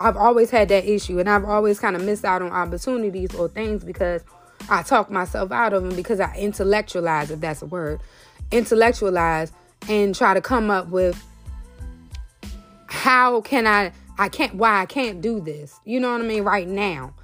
I've 0.00 0.16
always 0.16 0.50
had 0.50 0.68
that 0.68 0.84
issue, 0.84 1.18
and 1.18 1.28
I've 1.28 1.44
always 1.44 1.78
kind 1.78 1.96
of 1.96 2.02
missed 2.02 2.24
out 2.24 2.42
on 2.42 2.50
opportunities 2.50 3.34
or 3.34 3.48
things 3.48 3.84
because 3.84 4.22
I 4.68 4.82
talk 4.82 5.10
myself 5.10 5.52
out 5.52 5.72
of 5.72 5.82
them 5.82 5.94
because 5.94 6.20
I 6.20 6.34
intellectualize, 6.36 7.30
if 7.30 7.40
that's 7.40 7.62
a 7.62 7.66
word, 7.66 8.00
intellectualize 8.50 9.52
and 9.88 10.14
try 10.14 10.34
to 10.34 10.40
come 10.40 10.70
up 10.70 10.88
with 10.88 11.22
how 12.86 13.40
can 13.42 13.66
I, 13.66 13.92
I 14.18 14.28
can't, 14.28 14.54
why 14.54 14.80
I 14.80 14.86
can't 14.86 15.20
do 15.20 15.40
this. 15.40 15.78
You 15.84 16.00
know 16.00 16.12
what 16.12 16.20
I 16.20 16.24
mean? 16.24 16.42
Right 16.42 16.66
now. 16.66 17.14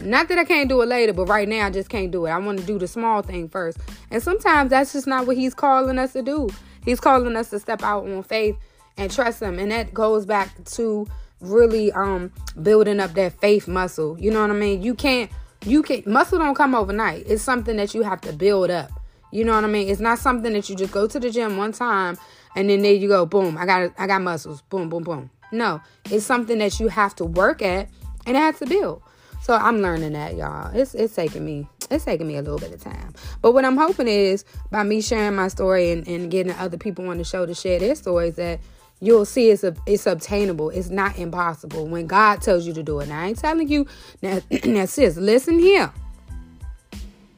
Not 0.00 0.28
that 0.28 0.38
I 0.38 0.44
can't 0.44 0.68
do 0.68 0.80
it 0.82 0.86
later, 0.86 1.12
but 1.12 1.28
right 1.28 1.48
now 1.48 1.66
I 1.66 1.70
just 1.70 1.88
can't 1.88 2.10
do 2.10 2.26
it. 2.26 2.30
I 2.30 2.38
want 2.38 2.58
to 2.60 2.64
do 2.64 2.78
the 2.78 2.86
small 2.86 3.22
thing 3.22 3.48
first. 3.48 3.78
And 4.10 4.22
sometimes 4.22 4.70
that's 4.70 4.92
just 4.92 5.06
not 5.06 5.26
what 5.26 5.36
he's 5.36 5.54
calling 5.54 5.98
us 5.98 6.12
to 6.12 6.22
do. 6.22 6.48
He's 6.84 7.00
calling 7.00 7.36
us 7.36 7.50
to 7.50 7.58
step 7.58 7.82
out 7.82 8.06
on 8.06 8.22
faith 8.22 8.56
and 8.96 9.10
trust 9.10 9.42
him. 9.42 9.58
And 9.58 9.70
that 9.72 9.92
goes 9.92 10.26
back 10.26 10.64
to 10.64 11.06
really 11.40 11.92
um 11.92 12.32
building 12.62 13.00
up 13.00 13.14
that 13.14 13.40
faith 13.40 13.68
muscle. 13.68 14.18
You 14.20 14.30
know 14.30 14.40
what 14.40 14.50
I 14.50 14.54
mean? 14.54 14.82
You 14.82 14.94
can't 14.94 15.30
you 15.64 15.82
can 15.82 16.02
muscle 16.06 16.38
don't 16.38 16.54
come 16.54 16.74
overnight. 16.74 17.24
It's 17.26 17.42
something 17.42 17.76
that 17.76 17.94
you 17.94 18.02
have 18.02 18.20
to 18.22 18.32
build 18.32 18.70
up. 18.70 18.90
You 19.30 19.44
know 19.44 19.54
what 19.54 19.64
I 19.64 19.68
mean? 19.68 19.88
It's 19.88 20.00
not 20.00 20.18
something 20.18 20.52
that 20.52 20.68
you 20.68 20.76
just 20.76 20.92
go 20.92 21.06
to 21.06 21.20
the 21.20 21.30
gym 21.30 21.56
one 21.56 21.72
time 21.72 22.18
and 22.56 22.70
then 22.70 22.82
there 22.82 22.94
you 22.94 23.08
go, 23.08 23.26
boom, 23.26 23.58
I 23.58 23.66
got 23.66 23.92
I 23.98 24.06
got 24.06 24.22
muscles. 24.22 24.62
Boom, 24.62 24.88
boom, 24.88 25.02
boom. 25.02 25.30
No, 25.52 25.80
it's 26.10 26.24
something 26.24 26.58
that 26.58 26.78
you 26.80 26.88
have 26.88 27.14
to 27.16 27.24
work 27.24 27.62
at 27.62 27.88
and 28.26 28.36
it 28.36 28.40
has 28.40 28.58
to 28.58 28.66
build. 28.66 29.02
So 29.40 29.54
I'm 29.54 29.80
learning 29.80 30.12
that, 30.12 30.36
y'all. 30.36 30.74
It's 30.74 30.94
it's 30.94 31.14
taking 31.14 31.44
me 31.44 31.66
it's 31.90 32.04
taking 32.04 32.26
me 32.26 32.36
a 32.36 32.42
little 32.42 32.58
bit 32.58 32.72
of 32.72 32.82
time. 32.82 33.14
But 33.40 33.52
what 33.52 33.64
I'm 33.64 33.76
hoping 33.76 34.08
is 34.08 34.44
by 34.70 34.82
me 34.82 35.00
sharing 35.00 35.36
my 35.36 35.48
story 35.48 35.90
and, 35.90 36.06
and 36.06 36.30
getting 36.30 36.52
other 36.52 36.76
people 36.76 37.08
on 37.08 37.18
the 37.18 37.24
show 37.24 37.46
to 37.46 37.54
share 37.54 37.78
their 37.78 37.94
stories 37.94 38.36
that 38.36 38.60
you'll 39.00 39.24
see 39.24 39.50
it's 39.50 39.64
a, 39.64 39.74
it's 39.86 40.06
obtainable. 40.06 40.70
It's 40.70 40.90
not 40.90 41.18
impossible 41.18 41.86
when 41.86 42.06
God 42.06 42.42
tells 42.42 42.66
you 42.66 42.74
to 42.74 42.82
do 42.82 43.00
it. 43.00 43.08
Now 43.08 43.20
I 43.20 43.26
ain't 43.28 43.38
telling 43.38 43.68
you 43.68 43.86
now, 44.22 44.40
now 44.64 44.84
sis, 44.86 45.16
listen 45.16 45.58
here. 45.58 45.92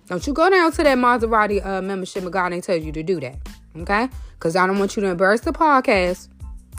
Don't 0.09 0.27
you 0.27 0.33
go 0.33 0.51
down 0.51 0.73
to 0.73 0.83
that 0.83 0.99
Maserati 0.99 1.65
uh, 1.65 1.81
membership 1.81 2.25
and 2.25 2.33
God 2.33 2.53
ain't 2.53 2.65
tell 2.65 2.77
you 2.77 2.91
to 2.91 3.03
do 3.03 3.21
that. 3.21 3.37
Okay? 3.77 4.09
Because 4.35 4.57
I 4.57 4.67
don't 4.67 4.79
want 4.79 4.97
you 4.97 5.03
to 5.03 5.09
embarrass 5.09 5.43
the 5.43 5.53
podcast. 5.53 6.29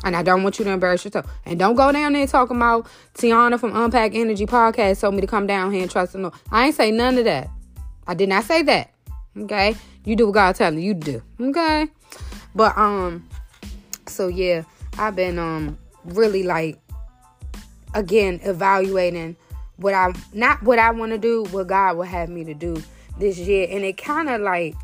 And 0.04 0.16
I 0.16 0.24
don't 0.24 0.44
want 0.44 0.58
you 0.58 0.66
to 0.66 0.72
embarrass 0.72 1.06
yourself. 1.06 1.32
And 1.46 1.60
don't 1.60 1.76
go 1.76 1.92
down 1.92 2.14
there 2.14 2.26
talking 2.28 2.58
about 2.58 2.88
Tiana 3.14 3.60
from 3.60 3.76
Unpack 3.76 4.16
Energy 4.16 4.46
Podcast 4.46 5.02
told 5.02 5.16
me 5.16 5.22
to 5.22 5.28
come 5.28 5.48
down 5.48 5.72
here 5.72 5.84
and 5.84 5.92
trust 5.92 6.14
the 6.14 6.20
Lord. 6.20 6.34
I 6.52 6.68
ain't 6.68 6.76
say 6.76 6.92
none 6.92 7.18
of 7.18 7.26
that. 7.26 7.50
I 8.08 8.14
did 8.14 8.30
not 8.30 8.44
say 8.46 8.64
that. 8.64 8.92
Okay? 9.38 9.76
You 10.04 10.16
do 10.16 10.28
what 10.28 10.34
God 10.34 10.56
telling 10.56 10.80
you 10.80 10.94
to 10.94 11.00
do. 11.00 11.24
Okay? 11.40 11.88
But 12.56 12.78
um 12.78 13.28
so 14.08 14.28
yeah, 14.28 14.64
I've 14.98 15.16
been 15.16 15.38
um 15.40 15.78
really 16.04 16.44
like 16.44 16.80
again 17.94 18.40
evaluating 18.44 19.36
what 19.78 19.94
I 19.94 20.14
not 20.34 20.62
what 20.64 20.80
I 20.80 20.92
want 20.92 21.12
to 21.12 21.18
do, 21.18 21.44
what 21.52 21.68
God 21.68 21.98
will 21.98 22.04
have 22.04 22.30
me 22.30 22.44
to 22.46 22.54
do 22.54 22.82
this 23.18 23.38
year, 23.38 23.68
and 23.70 23.84
it 23.84 23.98
kind 23.98 24.30
of 24.30 24.42
like 24.42 24.76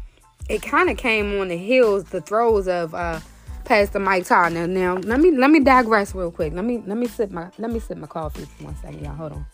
it 0.49 0.62
kind 0.62 0.89
of 0.89 0.97
came 0.97 1.39
on 1.39 1.49
the 1.49 1.58
heels, 1.58 2.06
the 2.06 2.21
throes 2.21 2.67
of 2.67 2.95
uh, 2.95 3.19
Pastor 3.67 3.99
Mike 3.99 4.25
Todd. 4.25 4.53
Now, 4.53 4.65
now 4.65 4.93
let 4.95 5.19
me 5.19 5.32
let 5.32 5.51
me 5.51 5.60
digress 5.60 6.15
real 6.15 6.32
quick. 6.32 6.53
Let 6.53 6.63
me 6.63 6.82
let 6.88 6.97
me 6.97 7.06
sip 7.06 7.32
my 7.32 7.51
let 7.58 7.69
me 7.69 7.80
sip 7.82 7.97
my 7.97 8.08
coffee 8.08 8.45
for 8.45 8.63
one 8.63 8.75
second, 8.77 9.03
y'all. 9.03 9.13
Hold 9.13 9.34
on. 9.34 9.45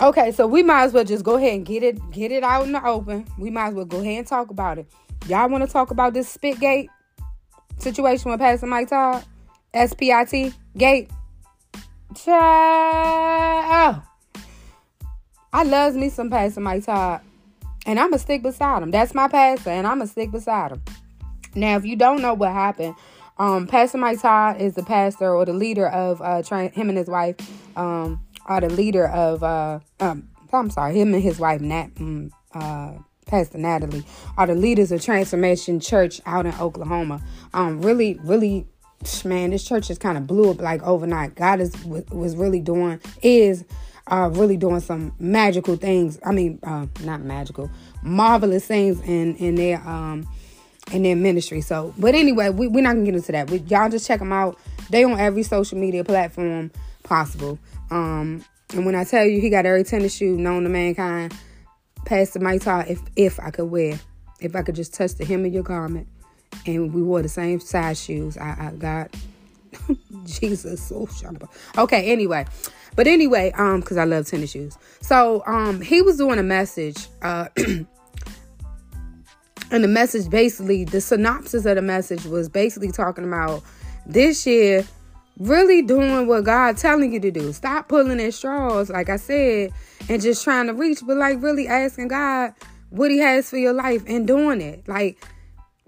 Okay, 0.00 0.32
so 0.32 0.48
we 0.48 0.64
might 0.64 0.82
as 0.82 0.92
well 0.92 1.04
just 1.04 1.22
go 1.22 1.36
ahead 1.36 1.54
and 1.54 1.64
get 1.64 1.84
it 1.84 2.10
get 2.10 2.32
it 2.32 2.42
out 2.42 2.66
in 2.66 2.72
the 2.72 2.84
open. 2.84 3.24
We 3.38 3.50
might 3.50 3.68
as 3.68 3.74
well 3.74 3.84
go 3.84 4.00
ahead 4.00 4.18
and 4.18 4.26
talk 4.26 4.50
about 4.50 4.78
it. 4.78 4.90
Y'all 5.28 5.48
want 5.48 5.64
to 5.64 5.70
talk 5.70 5.92
about 5.92 6.12
this 6.12 6.36
Spitgate 6.36 6.88
situation 7.78 8.32
with 8.32 8.40
Pastor 8.40 8.66
Mike 8.66 8.88
Todd? 8.88 9.24
SPIT 9.72 10.54
gate. 10.76 11.08
Child. 12.16 14.02
Oh. 14.02 14.42
I 15.52 15.62
loves 15.62 15.96
me 15.96 16.08
some 16.08 16.30
Pastor 16.30 16.60
Mike 16.60 16.84
Todd. 16.84 17.20
And 17.86 17.98
I'ma 17.98 18.18
stick 18.18 18.42
beside 18.42 18.82
him. 18.82 18.90
That's 18.90 19.14
my 19.14 19.28
pastor, 19.28 19.70
and 19.70 19.86
I'ma 19.86 20.04
stick 20.04 20.30
beside 20.30 20.72
him. 20.72 20.82
Now, 21.54 21.76
if 21.76 21.84
you 21.84 21.96
don't 21.96 22.22
know 22.22 22.34
what 22.34 22.52
happened, 22.52 22.94
um, 23.38 23.66
Pastor 23.66 23.98
Mike 23.98 24.20
Todd 24.20 24.60
is 24.60 24.74
the 24.74 24.82
pastor 24.82 25.34
or 25.34 25.44
the 25.46 25.54
leader 25.54 25.88
of 25.88 26.20
uh, 26.20 26.42
him 26.42 26.88
and 26.90 26.98
his 26.98 27.08
wife 27.08 27.36
um, 27.76 28.20
are 28.46 28.60
the 28.60 28.68
leader 28.68 29.08
of 29.08 29.42
uh, 29.42 29.80
um, 29.98 30.28
I'm 30.52 30.70
sorry, 30.70 30.94
him 30.94 31.14
and 31.14 31.22
his 31.22 31.38
wife 31.38 31.60
Nat, 31.60 31.94
mm, 31.94 32.30
uh, 32.54 32.92
Pastor 33.26 33.58
Natalie 33.58 34.04
are 34.36 34.46
the 34.46 34.54
leaders 34.54 34.92
of 34.92 35.02
Transformation 35.02 35.80
Church 35.80 36.20
out 36.26 36.46
in 36.46 36.54
Oklahoma. 36.56 37.22
Um, 37.54 37.80
really, 37.80 38.18
really, 38.24 38.66
man, 39.24 39.50
this 39.50 39.64
church 39.64 39.88
just 39.88 40.00
kind 40.00 40.18
of 40.18 40.26
blew 40.26 40.50
up 40.50 40.60
like 40.60 40.82
overnight. 40.82 41.36
God 41.36 41.60
is 41.60 41.72
was 41.84 42.36
really 42.36 42.60
doing 42.60 43.00
is 43.22 43.64
uh, 44.06 44.30
really 44.32 44.56
doing 44.56 44.80
some 44.80 45.14
magical 45.18 45.76
things. 45.76 46.18
I 46.24 46.32
mean, 46.32 46.58
uh, 46.62 46.86
not 47.02 47.22
magical, 47.22 47.70
marvelous 48.02 48.66
things 48.66 49.00
in 49.02 49.36
in 49.36 49.54
their 49.54 49.86
um 49.86 50.28
in 50.92 51.02
their 51.02 51.16
ministry. 51.16 51.60
So, 51.60 51.94
but 51.98 52.14
anyway, 52.14 52.50
we, 52.50 52.66
we're 52.66 52.82
not 52.82 52.94
gonna 52.94 53.04
get 53.04 53.14
into 53.14 53.32
that. 53.32 53.50
We, 53.50 53.58
y'all 53.60 53.88
just 53.88 54.06
check 54.06 54.18
them 54.18 54.32
out. 54.32 54.58
They 54.90 55.04
on 55.04 55.18
every 55.18 55.42
social 55.42 55.78
media 55.78 56.04
platform 56.04 56.70
possible. 57.02 57.58
Um, 57.90 58.44
and 58.72 58.86
when 58.86 58.94
I 58.94 59.04
tell 59.04 59.24
you 59.24 59.40
he 59.40 59.50
got 59.50 59.66
every 59.66 59.84
tennis 59.84 60.14
shoe 60.14 60.36
known 60.36 60.64
to 60.64 60.68
mankind, 60.68 61.34
Pastor 62.04 62.40
Mike 62.40 62.62
Todd, 62.62 62.86
if 62.88 63.00
if 63.16 63.38
I 63.40 63.50
could 63.50 63.66
wear, 63.66 63.98
if 64.40 64.56
I 64.56 64.62
could 64.62 64.74
just 64.74 64.94
touch 64.94 65.14
the 65.14 65.24
hem 65.24 65.44
of 65.44 65.52
your 65.52 65.62
garment, 65.62 66.08
and 66.66 66.92
we 66.92 67.02
wore 67.02 67.22
the 67.22 67.28
same 67.28 67.60
size 67.60 68.02
shoes, 68.02 68.36
I, 68.36 68.68
I 68.68 68.72
got 68.76 69.14
Jesus 70.24 70.92
sharp. 71.18 71.48
Okay, 71.76 72.10
anyway. 72.10 72.46
But 72.96 73.06
anyway, 73.06 73.52
um, 73.56 73.80
because 73.80 73.96
I 73.96 74.04
love 74.04 74.26
tennis 74.26 74.50
shoes. 74.50 74.76
So 75.00 75.42
um 75.46 75.80
he 75.80 76.02
was 76.02 76.16
doing 76.16 76.38
a 76.38 76.42
message, 76.42 77.08
uh 77.22 77.48
and 77.56 77.86
the 79.70 79.88
message 79.88 80.28
basically, 80.30 80.84
the 80.84 81.00
synopsis 81.00 81.66
of 81.66 81.76
the 81.76 81.82
message 81.82 82.24
was 82.24 82.48
basically 82.48 82.92
talking 82.92 83.24
about 83.24 83.62
this 84.06 84.46
year 84.46 84.84
really 85.40 85.80
doing 85.80 86.26
what 86.26 86.44
God 86.44 86.76
telling 86.76 87.12
you 87.12 87.20
to 87.20 87.30
do. 87.30 87.52
Stop 87.52 87.88
pulling 87.88 88.20
at 88.20 88.34
straws, 88.34 88.90
like 88.90 89.08
I 89.08 89.16
said, 89.16 89.72
and 90.08 90.20
just 90.20 90.44
trying 90.44 90.66
to 90.66 90.74
reach, 90.74 91.00
but 91.04 91.16
like 91.16 91.42
really 91.42 91.66
asking 91.66 92.08
God 92.08 92.52
what 92.90 93.10
He 93.10 93.18
has 93.18 93.48
for 93.48 93.56
your 93.56 93.72
life 93.72 94.04
and 94.06 94.26
doing 94.26 94.60
it. 94.60 94.86
Like 94.86 95.24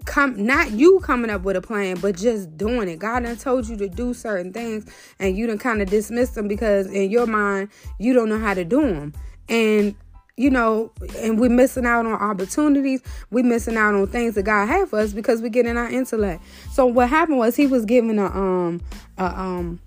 come 0.05 0.45
not 0.45 0.71
you 0.71 0.99
coming 1.01 1.29
up 1.29 1.43
with 1.43 1.55
a 1.55 1.61
plan, 1.61 1.97
but 1.99 2.15
just 2.15 2.55
doing 2.57 2.89
it. 2.89 2.99
God 2.99 3.23
done 3.23 3.37
told 3.37 3.67
you 3.67 3.77
to 3.77 3.87
do 3.87 4.13
certain 4.13 4.53
things 4.53 4.85
and 5.19 5.37
you 5.37 5.47
done 5.47 5.57
kind 5.57 5.81
of 5.81 5.89
dismiss 5.89 6.31
them 6.31 6.47
because 6.47 6.87
in 6.87 7.09
your 7.09 7.27
mind 7.27 7.69
you 7.99 8.13
don't 8.13 8.29
know 8.29 8.39
how 8.39 8.53
to 8.53 8.65
do 8.65 8.81
them. 8.81 9.13
And 9.49 9.95
you 10.35 10.49
know, 10.49 10.91
and 11.17 11.39
we're 11.39 11.49
missing 11.49 11.85
out 11.85 12.05
on 12.05 12.13
opportunities. 12.13 13.01
We're 13.29 13.43
missing 13.43 13.77
out 13.77 13.93
on 13.93 14.07
things 14.07 14.33
that 14.35 14.43
God 14.43 14.67
had 14.67 14.89
for 14.89 14.99
us 14.99 15.13
because 15.13 15.41
we're 15.41 15.49
getting 15.49 15.77
our 15.77 15.89
intellect. 15.89 16.43
So 16.71 16.85
what 16.87 17.09
happened 17.09 17.37
was 17.37 17.55
he 17.55 17.67
was 17.67 17.85
given 17.85 18.17
a 18.17 18.25
um 18.25 18.81
a 19.17 19.25
um 19.25 19.79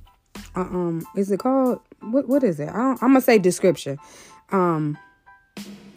a, 0.54 0.60
um 0.60 1.06
is 1.16 1.30
it 1.30 1.40
called 1.40 1.80
what 2.00 2.28
what 2.28 2.44
is 2.44 2.60
it? 2.60 2.68
I 2.68 2.92
am 2.92 2.96
gonna 2.98 3.20
say 3.20 3.38
description. 3.38 3.98
Um 4.52 4.96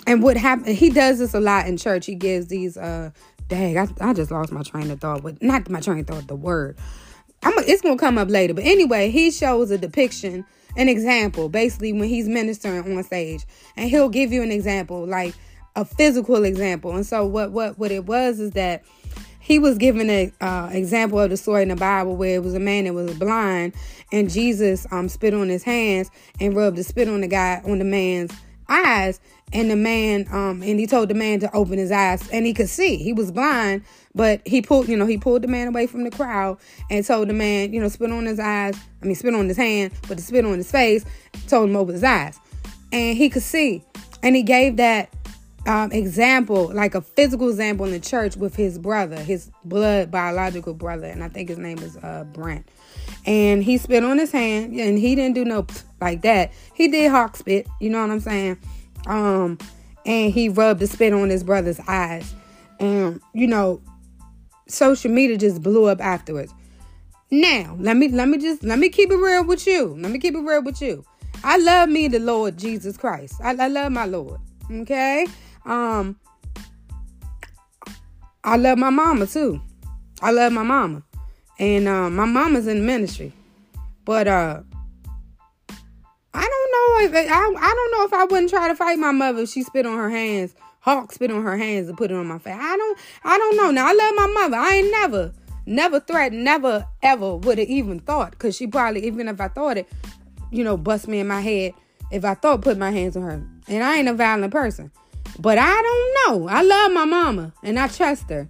and 0.08 0.24
what 0.24 0.38
happened 0.38 0.76
he 0.76 0.90
does 0.90 1.20
this 1.20 1.36
a 1.36 1.40
lot 1.40 1.68
in 1.68 1.78
church. 1.78 2.08
He 2.08 2.16
gives 2.16 2.48
these 2.48 2.76
uh 2.76 3.12
dang, 3.50 3.78
I, 3.78 3.88
I 4.00 4.14
just 4.14 4.32
lost 4.32 4.52
my 4.52 4.64
train 4.64 4.90
of 4.90 5.02
thought, 5.02 5.24
but 5.24 5.42
not 5.42 5.70
my 5.70 5.82
train 5.82 6.00
of 6.00 6.08
thought, 6.08 6.28
the 6.28 6.36
word. 6.36 6.78
I'm 7.44 7.54
it's 7.60 7.82
gonna 7.82 7.98
come 7.98 8.18
up 8.18 8.30
later. 8.30 8.54
But 8.54 8.66
anyway, 8.66 9.10
he 9.10 9.32
shows 9.32 9.72
a 9.72 9.78
depiction 9.78 10.46
an 10.78 10.90
example 10.90 11.50
basically 11.50 11.94
when 11.94 12.08
he's 12.08 12.28
ministering 12.28 12.98
on 12.98 13.04
stage 13.04 13.46
and 13.76 13.90
he'll 13.90 14.10
give 14.10 14.32
you 14.32 14.44
an 14.44 14.52
example 14.52 15.06
like 15.06 15.34
a 15.76 15.86
physical 15.86 16.44
example 16.46 16.96
and 16.96 17.06
so 17.06 17.26
what 17.26 17.52
what 17.52 17.78
what 17.80 17.92
it 17.92 18.06
was 18.06 18.40
is 18.40 18.52
that 18.52 18.84
he 19.40 19.58
was 19.58 19.78
given 19.78 20.10
an 20.10 20.32
uh, 20.42 20.70
example 20.72 21.20
of 21.20 21.30
the 21.32 21.38
story 21.38 21.64
in 21.64 21.70
the 21.70 21.76
Bible 21.76 22.16
where 22.16 22.36
it 22.36 22.44
was 22.44 22.54
a 22.54 22.60
man 22.60 22.84
that 22.84 22.94
was 22.94 23.18
blind 23.18 23.74
and 24.12 24.30
Jesus 24.30 24.86
um 24.92 25.10
spit 25.10 25.34
on 25.34 25.50
his 25.50 25.64
hands 25.64 26.12
and 26.40 26.56
rubbed 26.56 26.78
the 26.78 26.84
spit 26.84 27.08
on 27.08 27.22
the 27.22 27.28
guy 27.28 27.62
on 27.66 27.80
the 27.80 27.86
man's 27.86 28.32
eyes 28.68 29.20
and 29.52 29.72
the 29.72 29.76
man 29.76 30.28
um 30.32 30.62
and 30.62 30.80
he 30.80 30.86
told 30.86 31.10
the 31.10 31.14
man 31.14 31.40
to 31.40 31.56
open 31.56 31.78
his 31.78 31.92
eyes 31.92 32.28
and 32.30 32.46
he 32.46 32.54
could 32.54 32.70
see. 32.70 32.98
He 32.98 33.14
was 33.14 33.32
blind 33.32 33.84
but 34.16 34.42
he 34.46 34.62
pulled 34.62 34.88
you 34.88 34.98
know 34.98 35.06
he 35.06 35.18
pulled 35.18 35.42
the 35.42 35.48
man 35.48 35.68
away 35.68 35.88
from 35.88 36.04
the 36.04 36.12
crowd 36.12 36.58
and 36.90 37.06
told 37.06 37.30
the 37.30 37.34
man 37.34 37.72
you 37.72 37.80
know 37.80 37.88
spit 37.88 38.12
on 38.12 38.26
his 38.26 38.40
eyes 38.40 38.76
i 39.04 39.06
mean 39.06 39.14
spit 39.14 39.36
on 39.36 39.48
his 39.48 39.56
hand 39.56 39.94
but 40.08 40.18
to 40.18 40.24
spit 40.24 40.44
on 40.44 40.58
his 40.58 40.72
face 40.72 41.06
told 41.48 41.70
him 41.70 41.76
open 41.76 41.94
his 41.94 42.04
eyes. 42.04 42.40
And 42.92 43.18
he 43.18 43.30
could 43.30 43.44
see. 43.44 43.84
And 44.24 44.36
he 44.36 44.44
gave 44.44 44.78
that 44.78 45.14
um, 45.68 45.92
example 45.92 46.72
like 46.74 46.96
a 46.96 47.02
physical 47.02 47.50
example 47.50 47.86
in 47.86 47.92
the 47.92 48.00
church 48.00 48.38
with 48.38 48.56
his 48.56 48.80
brother 48.80 49.18
his 49.18 49.52
blood 49.66 50.10
biological 50.10 50.74
brother 50.74 51.06
and 51.06 51.22
i 51.22 51.28
think 51.28 51.50
his 51.50 51.58
name 51.58 51.78
is 51.80 51.98
uh 51.98 52.24
brent. 52.34 52.68
And 53.26 53.62
he 53.64 53.78
spit 53.78 54.04
on 54.04 54.18
his 54.18 54.32
hand 54.32 54.74
and 54.74 54.98
he 54.98 55.14
didn't 55.16 55.36
do 55.36 55.44
no 55.44 55.68
like 56.00 56.22
that. 56.22 56.54
He 56.74 56.88
did 56.88 57.12
hawk 57.12 57.36
spit 57.36 57.68
you 57.80 57.90
know 57.90 58.02
what 58.02 58.10
i'm 58.10 58.20
saying 58.20 58.58
um, 59.08 59.58
and 60.06 60.34
he 60.34 60.50
rubbed 60.50 60.80
the 60.80 60.88
spit 60.88 61.14
on 61.14 61.30
his 61.30 61.44
brother's 61.44 61.80
eyes. 61.88 62.34
And 62.80 63.22
you 63.34 63.48
know, 63.48 63.82
social 64.68 65.12
media 65.12 65.38
just 65.38 65.62
blew 65.62 65.86
up 65.86 66.02
afterwards. 66.02 66.54
Now, 67.32 67.76
let 67.80 67.98
me 67.98 68.08
let 68.08 68.28
me 68.28 68.38
just 68.38 68.64
let 68.64 68.80
me 68.80 68.90
keep 68.90 69.12
it 69.12 69.16
real 69.16 69.46
with 69.46 69.68
you. 69.68 69.96
Let 70.00 70.12
me 70.12 70.20
keep 70.20 70.34
it 70.36 70.40
real 70.40 70.64
with 70.64 70.82
you. 70.82 71.06
I 71.44 71.58
love 71.58 71.90
me 71.90 72.08
the 72.08 72.20
Lord 72.20 72.58
Jesus 72.58 72.98
Christ. 72.98 73.36
I, 73.42 73.52
I 73.52 73.68
love 73.68 73.92
my 73.92 74.06
Lord. 74.06 74.40
Okay? 74.72 75.26
Um 75.66 76.18
I 78.44 78.56
love 78.56 78.78
my 78.78 78.90
mama 78.90 79.28
too. 79.28 79.62
I 80.22 80.32
love 80.32 80.52
my 80.54 80.64
mama. 80.64 81.04
And 81.60 81.88
uh, 81.88 82.10
my 82.10 82.26
mama's 82.26 82.68
in 82.68 82.80
the 82.80 82.84
ministry. 82.84 83.34
But 84.06 84.28
uh 84.28 84.64
I 86.34 86.42
don't 86.42 87.14
know 87.14 87.20
if 87.20 87.28
I, 87.28 87.34
I 87.34 87.74
don't 87.74 87.92
know 87.92 88.04
if 88.06 88.14
I 88.14 88.26
wouldn't 88.26 88.50
try 88.50 88.68
to 88.68 88.76
fight 88.76 89.00
my 89.00 89.12
mother 89.12 89.42
if 89.44 89.50
she 89.50 89.64
spit 89.64 89.86
on 89.86 89.98
her 89.98 90.10
hands. 90.10 90.56
Hawk 90.82 91.12
spit 91.12 91.32
on 91.32 91.44
her 91.44 91.58
hands 91.58 91.90
and 91.90 91.98
put 91.98 92.12
it 92.12 92.16
on 92.16 92.28
my 92.28 92.38
face. 92.40 92.56
I 92.58 92.78
don't 92.78 93.00
I 93.24 93.38
don't 93.38 93.58
know. 93.58 93.72
Now 93.72 93.88
I 93.88 93.94
love 93.94 94.16
my 94.16 94.28
mother. 94.28 94.58
I 94.58 94.76
ain't 94.76 94.92
never, 94.92 95.34
never 95.66 96.00
threatened, 96.00 96.44
never 96.44 96.88
ever 97.02 97.36
would 97.36 97.58
have 97.58 97.68
even 97.68 98.00
thought. 98.00 98.38
Cause 98.38 98.56
she 98.56 98.68
probably, 98.68 99.06
even 99.06 99.28
if 99.28 99.42
I 99.42 99.48
thought 99.48 99.78
it, 99.78 99.90
you 100.52 100.64
know, 100.64 100.78
bust 100.78 101.08
me 101.08 101.20
in 101.20 101.28
my 101.28 101.42
head 101.42 101.74
if 102.12 102.26
I 102.26 102.34
thought 102.34 102.62
put 102.62 102.78
my 102.78 102.92
hands 102.92 103.18
on 103.18 103.24
her. 103.24 103.44
And 103.68 103.84
I 103.84 103.98
ain't 103.98 104.08
a 104.08 104.14
violent 104.14 104.52
person. 104.52 104.92
But 105.38 105.58
I 105.58 105.82
don't 105.82 106.42
know. 106.42 106.48
I 106.50 106.62
love 106.62 106.92
my 106.92 107.06
mama 107.06 107.54
and 107.64 107.80
I 107.80 107.88
trust 107.88 108.30
her. 108.30 108.48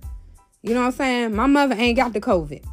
You 0.61 0.73
know 0.73 0.81
what 0.81 0.87
I'm 0.87 0.91
saying? 0.93 1.35
My 1.35 1.45
mother 1.45 1.75
ain't 1.75 1.97
got 1.97 2.13
the 2.13 2.21
COVID. 2.21 2.63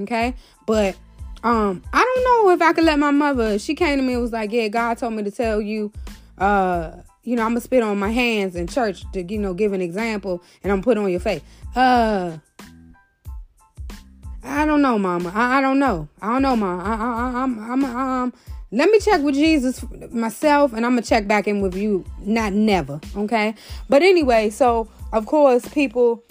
Okay? 0.00 0.34
But 0.66 0.96
um, 1.42 1.82
I 1.92 2.02
don't 2.02 2.24
know 2.24 2.50
if 2.52 2.62
I 2.62 2.72
could 2.72 2.84
let 2.84 2.98
my 2.98 3.10
mother. 3.10 3.58
She 3.58 3.74
came 3.74 3.98
to 3.98 4.02
me 4.02 4.14
and 4.14 4.22
was 4.22 4.32
like, 4.32 4.52
"Yeah, 4.52 4.68
God 4.68 4.98
told 4.98 5.12
me 5.12 5.22
to 5.22 5.30
tell 5.30 5.60
you, 5.60 5.92
uh, 6.38 6.92
you 7.22 7.36
know, 7.36 7.42
I'm 7.42 7.50
gonna 7.50 7.60
spit 7.60 7.82
on 7.82 7.98
my 7.98 8.10
hands 8.10 8.56
in 8.56 8.66
church 8.66 9.04
to, 9.12 9.22
you 9.22 9.38
know, 9.38 9.54
give 9.54 9.72
an 9.72 9.80
example, 9.80 10.42
and 10.62 10.72
I'm 10.72 10.82
put 10.82 10.98
on 10.98 11.10
your 11.10 11.20
face." 11.20 11.42
Uh, 11.74 12.38
I 14.42 14.64
don't 14.64 14.82
know, 14.82 14.98
Mama. 14.98 15.32
I, 15.34 15.58
I 15.58 15.60
don't 15.60 15.78
know. 15.78 16.08
I 16.22 16.32
don't 16.32 16.42
know, 16.42 16.56
Mama. 16.56 16.82
I, 16.82 16.94
I, 16.94 17.42
I'm, 17.42 17.84
I'm, 17.84 17.84
um. 17.84 18.32
Let 18.72 18.90
me 18.90 18.98
check 18.98 19.22
with 19.22 19.36
Jesus 19.36 19.84
myself, 20.10 20.72
and 20.72 20.84
I'm 20.84 20.92
gonna 20.92 21.02
check 21.02 21.28
back 21.28 21.46
in 21.46 21.60
with 21.60 21.76
you. 21.76 22.04
Not 22.20 22.52
never, 22.52 23.00
okay? 23.16 23.54
But 23.88 24.02
anyway, 24.02 24.50
so 24.50 24.88
of 25.12 25.26
course, 25.26 25.66
people 25.68 26.24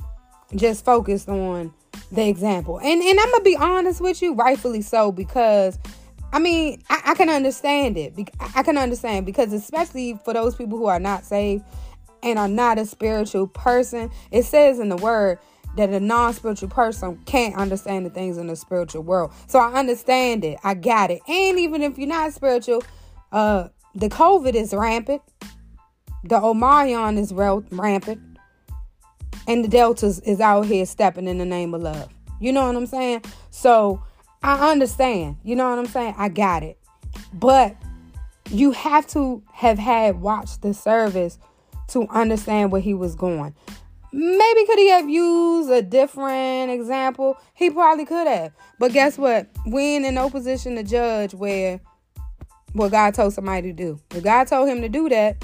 just 0.53 0.83
focused 0.83 1.29
on 1.29 1.73
the 2.11 2.27
example. 2.27 2.79
And 2.79 3.01
and 3.01 3.19
I'm 3.19 3.31
gonna 3.31 3.43
be 3.43 3.57
honest 3.57 4.01
with 4.01 4.21
you, 4.21 4.33
rightfully 4.33 4.81
so, 4.81 5.11
because 5.11 5.79
I 6.33 6.39
mean 6.39 6.81
I, 6.89 7.01
I 7.07 7.15
can 7.15 7.29
understand 7.29 7.97
it. 7.97 8.13
I 8.55 8.63
can 8.63 8.77
understand 8.77 9.25
because 9.25 9.53
especially 9.53 10.19
for 10.25 10.33
those 10.33 10.55
people 10.55 10.77
who 10.77 10.85
are 10.85 10.99
not 10.99 11.25
saved 11.25 11.63
and 12.23 12.39
are 12.39 12.47
not 12.47 12.77
a 12.77 12.85
spiritual 12.85 13.47
person, 13.47 14.11
it 14.31 14.43
says 14.43 14.79
in 14.79 14.89
the 14.89 14.97
word 14.97 15.39
that 15.77 15.89
a 15.89 15.99
non-spiritual 15.99 16.69
person 16.69 17.19
can't 17.25 17.55
understand 17.55 18.05
the 18.05 18.09
things 18.09 18.37
in 18.37 18.47
the 18.47 18.55
spiritual 18.55 19.03
world. 19.03 19.31
So 19.47 19.59
I 19.59 19.73
understand 19.73 20.45
it. 20.45 20.57
I 20.63 20.73
got 20.73 21.11
it. 21.11 21.21
And 21.27 21.59
even 21.59 21.81
if 21.83 21.97
you're 21.97 22.07
not 22.07 22.33
spiritual, 22.33 22.83
uh 23.31 23.69
the 23.95 24.09
COVID 24.09 24.55
is 24.55 24.73
rampant. 24.73 25.21
the 26.23 26.39
Omarion 26.39 27.17
is 27.17 27.33
rampant, 27.33 28.34
and 29.47 29.63
the 29.63 29.67
Deltas 29.67 30.19
is 30.19 30.39
out 30.39 30.63
here 30.63 30.85
stepping 30.85 31.27
in 31.27 31.37
the 31.37 31.45
name 31.45 31.73
of 31.73 31.81
love. 31.81 32.09
You 32.39 32.51
know 32.51 32.65
what 32.65 32.75
I'm 32.75 32.87
saying? 32.87 33.23
So 33.49 34.03
I 34.43 34.71
understand. 34.71 35.37
You 35.43 35.55
know 35.55 35.69
what 35.69 35.79
I'm 35.79 35.87
saying? 35.87 36.15
I 36.17 36.29
got 36.29 36.63
it. 36.63 36.77
But 37.33 37.75
you 38.51 38.71
have 38.71 39.07
to 39.07 39.43
have 39.51 39.79
had 39.79 40.21
watched 40.21 40.61
the 40.61 40.73
service 40.73 41.39
to 41.89 42.07
understand 42.09 42.71
where 42.71 42.81
he 42.81 42.93
was 42.93 43.15
going. 43.15 43.55
Maybe 44.11 44.65
could 44.65 44.79
he 44.79 44.89
have 44.89 45.09
used 45.09 45.69
a 45.69 45.81
different 45.81 46.71
example? 46.71 47.37
He 47.53 47.69
probably 47.69 48.05
could 48.05 48.27
have. 48.27 48.53
But 48.79 48.93
guess 48.93 49.17
what? 49.17 49.49
We 49.65 49.95
ain't 49.95 50.05
in 50.05 50.15
no 50.15 50.29
position 50.29 50.75
to 50.75 50.83
judge 50.83 51.33
where 51.33 51.81
what 52.73 52.91
God 52.91 53.13
told 53.13 53.33
somebody 53.33 53.69
to 53.69 53.73
do. 53.73 53.99
If 54.11 54.23
God 54.23 54.45
told 54.45 54.69
him 54.69 54.81
to 54.81 54.89
do 54.89 55.09
that, 55.09 55.43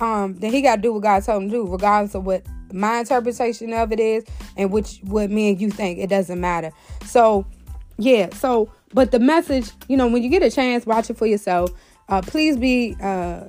um, 0.00 0.34
then 0.38 0.52
he 0.52 0.62
got 0.62 0.76
to 0.76 0.82
do 0.82 0.92
what 0.92 1.02
God 1.02 1.22
told 1.22 1.42
him 1.42 1.48
to 1.50 1.56
do, 1.56 1.66
regardless 1.66 2.14
of 2.14 2.24
what 2.24 2.46
my 2.72 3.00
interpretation 3.00 3.72
of 3.72 3.92
it 3.92 4.00
is 4.00 4.24
and 4.56 4.70
which 4.70 5.00
what 5.04 5.30
me 5.30 5.50
and 5.50 5.60
you 5.60 5.70
think. 5.70 5.98
It 5.98 6.08
doesn't 6.08 6.40
matter. 6.40 6.72
So, 7.04 7.46
yeah. 7.98 8.34
So, 8.34 8.72
but 8.94 9.10
the 9.10 9.18
message, 9.18 9.70
you 9.88 9.96
know, 9.96 10.08
when 10.08 10.22
you 10.22 10.28
get 10.28 10.42
a 10.42 10.50
chance, 10.50 10.86
watch 10.86 11.10
it 11.10 11.16
for 11.16 11.26
yourself. 11.26 11.70
Uh, 12.08 12.20
please 12.20 12.56
be 12.56 12.96
uh, 13.00 13.44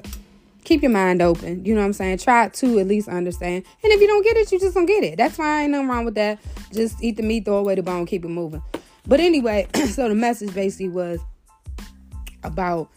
keep 0.63 0.81
your 0.81 0.91
mind 0.91 1.21
open. 1.21 1.65
You 1.65 1.73
know 1.75 1.81
what 1.81 1.87
I'm 1.87 1.93
saying? 1.93 2.19
Try 2.19 2.49
to 2.49 2.79
at 2.79 2.87
least 2.87 3.07
understand. 3.07 3.65
And 3.83 3.91
if 3.91 4.01
you 4.01 4.07
don't 4.07 4.23
get 4.23 4.37
it, 4.37 4.51
you 4.51 4.59
just 4.59 4.75
don't 4.75 4.85
get 4.85 5.03
it. 5.03 5.17
That's 5.17 5.35
fine. 5.35 5.71
Nothing 5.71 5.87
wrong 5.87 6.05
with 6.05 6.15
that. 6.15 6.39
Just 6.71 7.03
eat 7.03 7.17
the 7.17 7.23
meat, 7.23 7.45
throw 7.45 7.57
away 7.57 7.75
the 7.75 7.83
bone, 7.83 8.05
keep 8.05 8.25
it 8.25 8.29
moving. 8.29 8.63
But 9.05 9.19
anyway, 9.19 9.67
so 9.87 10.07
the 10.07 10.15
message 10.15 10.53
basically 10.53 10.89
was 10.89 11.19
about 12.43 12.89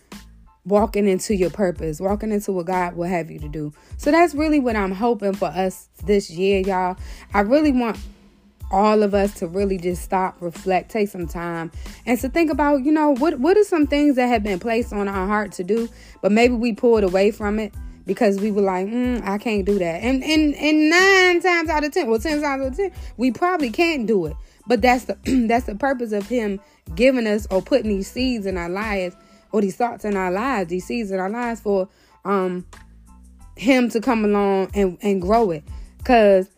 walking 0.67 1.09
into 1.09 1.35
your 1.35 1.51
purpose, 1.51 2.01
walking 2.01 2.33
into 2.33 2.53
what 2.53 2.67
God 2.67 2.97
will 2.97 3.09
have 3.09 3.31
you 3.31 3.39
to 3.39 3.49
do. 3.49 3.73
So 3.97 4.11
that's 4.11 4.35
really 4.35 4.59
what 4.59 4.77
I'm 4.77 4.93
hoping 4.93 5.33
for 5.33 5.47
us 5.47 5.89
this 6.05 6.29
year, 6.29 6.61
y'all. 6.61 6.97
I 7.33 7.41
really 7.41 7.73
want 7.73 7.99
all 8.73 9.05
of 9.05 9.15
us 9.15 9.33
to 9.35 9.47
really 9.47 9.79
just 9.79 10.03
stop, 10.03 10.37
reflect, 10.41 10.91
take 10.91 11.09
some 11.09 11.29
time, 11.29 11.71
and 12.05 12.19
to 12.19 12.29
think 12.29 12.51
about, 12.51 12.85
you 12.85 12.91
know, 12.91 13.15
what 13.15 13.39
what 13.39 13.57
are 13.57 13.65
some 13.65 13.87
things 13.87 14.17
that 14.17 14.27
have 14.27 14.43
been 14.43 14.59
placed 14.59 14.93
on 14.93 15.07
our 15.07 15.27
heart 15.27 15.53
to 15.53 15.65
do, 15.65 15.89
but 16.21 16.33
maybe 16.33 16.55
we 16.55 16.73
pulled 16.73 17.05
away 17.05 17.31
from 17.31 17.61
it 17.61 17.73
because 18.07 18.41
we 18.41 18.51
were 18.51 18.63
like, 18.63 18.89
mm, 18.89 19.25
I 19.25 19.39
can't 19.39 19.65
do 19.65 19.79
that. 19.79 20.03
And 20.03 20.25
and 20.25 20.55
and 20.57 20.91
nine 20.91 21.41
times 21.41 21.71
out 21.71 21.85
of 21.85 21.93
ten, 21.93 22.11
well, 22.11 22.19
ten 22.19 22.43
times 22.43 22.63
out 22.63 22.73
of 22.73 22.77
ten, 22.77 22.91
we 23.17 23.31
probably 23.31 23.71
can't 23.71 24.05
do 24.05 24.27
it. 24.27 24.37
But 24.67 24.83
that's 24.83 25.05
the 25.05 25.17
that's 25.49 25.67
the 25.67 25.77
purpose 25.77 26.11
of 26.11 26.27
him 26.29 26.61
giving 26.97 27.29
us 27.29 27.47
or 27.53 27.63
putting 27.63 27.91
these 27.91 28.11
seeds 28.11 28.47
in 28.47 28.57
our 28.57 28.69
lives 28.69 29.15
or 29.57 29.63
these 29.63 29.77
thoughts 29.77 30.05
in 30.05 30.17
our 30.17 30.31
lives, 30.31 30.69
these 30.69 30.85
seeds 30.85 31.11
in 31.11 31.19
our 31.19 31.31
lives 31.31 31.61
for 31.61 31.89
um 32.27 32.67
him 33.57 33.89
to 33.89 34.03
come 34.03 34.23
along 34.23 34.71
and, 34.75 34.99
and 35.01 35.23
grow 35.23 35.51
it. 35.51 35.65
Cause 36.05 36.51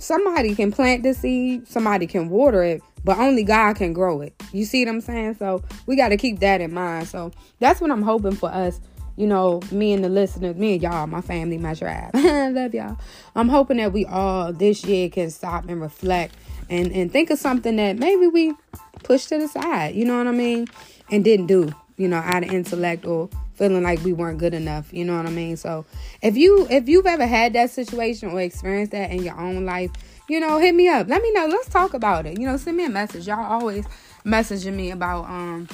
somebody 0.00 0.56
can 0.56 0.72
plant 0.72 1.04
the 1.04 1.14
seed, 1.14 1.68
somebody 1.68 2.08
can 2.08 2.28
water 2.28 2.64
it, 2.64 2.82
but 3.04 3.16
only 3.18 3.44
God 3.44 3.76
can 3.76 3.92
grow 3.92 4.20
it. 4.22 4.34
You 4.52 4.64
see 4.64 4.84
what 4.84 4.90
I'm 4.92 5.00
saying? 5.00 5.34
So 5.34 5.62
we 5.86 5.94
got 5.94 6.08
to 6.08 6.16
keep 6.16 6.40
that 6.40 6.60
in 6.60 6.74
mind. 6.74 7.06
So 7.06 7.30
that's 7.60 7.80
what 7.80 7.92
I'm 7.92 8.02
hoping 8.02 8.32
for 8.32 8.50
us. 8.50 8.80
You 9.16 9.28
know, 9.28 9.60
me 9.70 9.92
and 9.92 10.02
the 10.02 10.08
listeners, 10.08 10.56
me 10.56 10.74
and 10.74 10.82
y'all, 10.82 11.06
my 11.06 11.20
family, 11.20 11.58
my 11.58 11.74
tribe. 11.74 12.10
I 12.14 12.48
love 12.50 12.74
y'all. 12.74 12.98
I'm 13.36 13.48
hoping 13.48 13.76
that 13.76 13.92
we 13.92 14.04
all 14.06 14.52
this 14.52 14.84
year 14.84 15.08
can 15.10 15.30
stop 15.30 15.68
and 15.68 15.80
reflect 15.80 16.34
and, 16.68 16.90
and 16.90 17.12
think 17.12 17.30
of 17.30 17.38
something 17.38 17.76
that 17.76 17.98
maybe 17.98 18.26
we 18.26 18.54
pushed 19.02 19.28
to 19.28 19.38
the 19.38 19.48
side, 19.48 19.94
you 19.94 20.04
know 20.04 20.18
what 20.18 20.26
I 20.26 20.32
mean? 20.32 20.66
And 21.10 21.24
didn't 21.24 21.46
do, 21.46 21.72
you 22.00 22.08
know, 22.08 22.16
out 22.16 22.42
of 22.42 22.50
intellect 22.50 23.04
or 23.04 23.28
feeling 23.52 23.82
like 23.82 24.02
we 24.02 24.14
weren't 24.14 24.38
good 24.38 24.54
enough. 24.54 24.90
You 24.90 25.04
know 25.04 25.18
what 25.18 25.26
I 25.26 25.30
mean? 25.30 25.58
So 25.58 25.84
if 26.22 26.34
you 26.34 26.66
if 26.70 26.88
you've 26.88 27.04
ever 27.04 27.26
had 27.26 27.52
that 27.52 27.68
situation 27.68 28.30
or 28.30 28.40
experienced 28.40 28.92
that 28.92 29.10
in 29.10 29.22
your 29.22 29.38
own 29.38 29.66
life, 29.66 29.90
you 30.26 30.40
know, 30.40 30.58
hit 30.58 30.74
me 30.74 30.88
up. 30.88 31.08
Let 31.08 31.22
me 31.22 31.30
know. 31.32 31.46
Let's 31.46 31.68
talk 31.68 31.92
about 31.92 32.24
it. 32.24 32.40
You 32.40 32.46
know, 32.46 32.56
send 32.56 32.78
me 32.78 32.86
a 32.86 32.88
message. 32.88 33.26
Y'all 33.26 33.44
always 33.44 33.84
messaging 34.24 34.72
me 34.72 34.92
about 34.92 35.26
um 35.26 35.68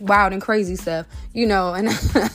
wild 0.00 0.32
and 0.32 0.42
crazy 0.42 0.74
stuff. 0.74 1.06
You 1.32 1.46
know, 1.46 1.74
and 1.74 1.88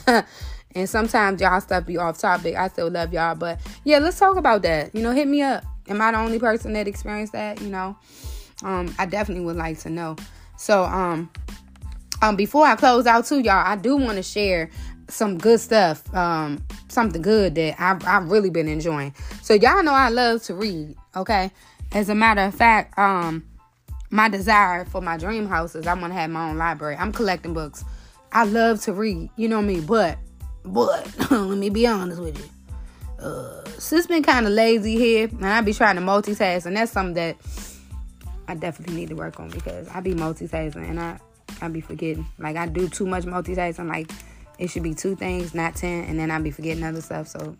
and 0.73 0.89
sometimes 0.89 1.41
y'all 1.41 1.59
stuff 1.59 1.85
be 1.85 1.97
off 1.97 2.19
topic. 2.19 2.55
I 2.55 2.69
still 2.69 2.89
love 2.89 3.11
y'all, 3.11 3.35
but 3.35 3.59
yeah, 3.83 3.99
let's 3.99 4.17
talk 4.17 4.37
about 4.37 4.61
that. 4.61 4.95
You 4.95 5.01
know, 5.01 5.11
hit 5.11 5.27
me 5.27 5.41
up. 5.41 5.65
Am 5.89 6.01
I 6.01 6.11
the 6.13 6.17
only 6.17 6.39
person 6.39 6.71
that 6.73 6.87
experienced 6.87 7.33
that? 7.33 7.59
You 7.59 7.67
know, 7.67 7.97
um, 8.63 8.95
I 8.97 9.05
definitely 9.05 9.43
would 9.43 9.57
like 9.57 9.79
to 9.79 9.89
know. 9.89 10.15
So, 10.55 10.85
um, 10.85 11.29
um, 12.23 12.37
before 12.37 12.65
I 12.65 12.77
close 12.77 13.05
out 13.05 13.25
too, 13.25 13.39
y'all, 13.39 13.65
I 13.65 13.75
do 13.75 13.97
want 13.97 14.15
to 14.15 14.23
share 14.23 14.69
some 15.09 15.37
good 15.37 15.59
stuff, 15.59 16.11
um, 16.15 16.63
something 16.87 17.21
good 17.21 17.55
that 17.55 17.75
I've, 17.77 18.05
I've 18.07 18.31
really 18.31 18.49
been 18.49 18.69
enjoying. 18.69 19.13
So 19.41 19.53
y'all 19.53 19.83
know 19.83 19.91
I 19.91 20.07
love 20.07 20.41
to 20.43 20.53
read, 20.53 20.95
okay? 21.17 21.51
As 21.91 22.07
a 22.07 22.15
matter 22.15 22.41
of 22.41 22.55
fact, 22.55 22.97
um, 22.97 23.43
my 24.09 24.29
desire 24.29 24.85
for 24.85 25.01
my 25.01 25.17
dream 25.17 25.47
house 25.47 25.75
is 25.75 25.85
I 25.85 25.95
want 25.95 26.13
to 26.13 26.19
have 26.19 26.29
my 26.29 26.49
own 26.49 26.57
library. 26.57 26.95
I'm 26.95 27.11
collecting 27.11 27.53
books. 27.53 27.83
I 28.31 28.45
love 28.45 28.81
to 28.83 28.93
read, 28.93 29.29
you 29.35 29.49
know 29.49 29.61
mean? 29.61 29.85
But, 29.85 30.17
but, 30.63 31.13
let 31.31 31.57
me 31.57 31.69
be 31.69 31.85
honest 31.85 32.21
with 32.21 32.39
you. 32.39 33.25
Uh, 33.25 33.65
sis 33.77 34.07
been 34.07 34.23
kind 34.23 34.45
of 34.45 34.53
lazy 34.53 34.95
here, 34.95 35.27
and 35.27 35.45
I 35.45 35.59
be 35.59 35.73
trying 35.73 35.97
to 35.97 36.01
multitask, 36.01 36.65
and 36.65 36.77
that's 36.77 36.93
something 36.93 37.15
that 37.15 37.35
I 38.47 38.55
definitely 38.55 38.95
need 38.95 39.09
to 39.09 39.15
work 39.15 39.41
on 39.41 39.49
because 39.49 39.89
I 39.89 39.99
be 39.99 40.13
multitasking, 40.13 40.89
and 40.89 41.01
I 41.01 41.19
I 41.61 41.67
be 41.67 41.81
forgetting. 41.81 42.25
Like 42.39 42.55
I 42.55 42.67
do 42.67 42.87
too 42.89 43.05
much 43.05 43.23
multitasking. 43.23 43.87
Like 43.87 44.11
it 44.59 44.69
should 44.69 44.83
be 44.83 44.93
two 44.93 45.15
things, 45.15 45.53
not 45.53 45.75
ten, 45.75 46.05
and 46.05 46.19
then 46.19 46.31
I'll 46.31 46.41
be 46.41 46.51
forgetting 46.51 46.83
other 46.83 47.01
stuff. 47.01 47.27
So 47.27 47.57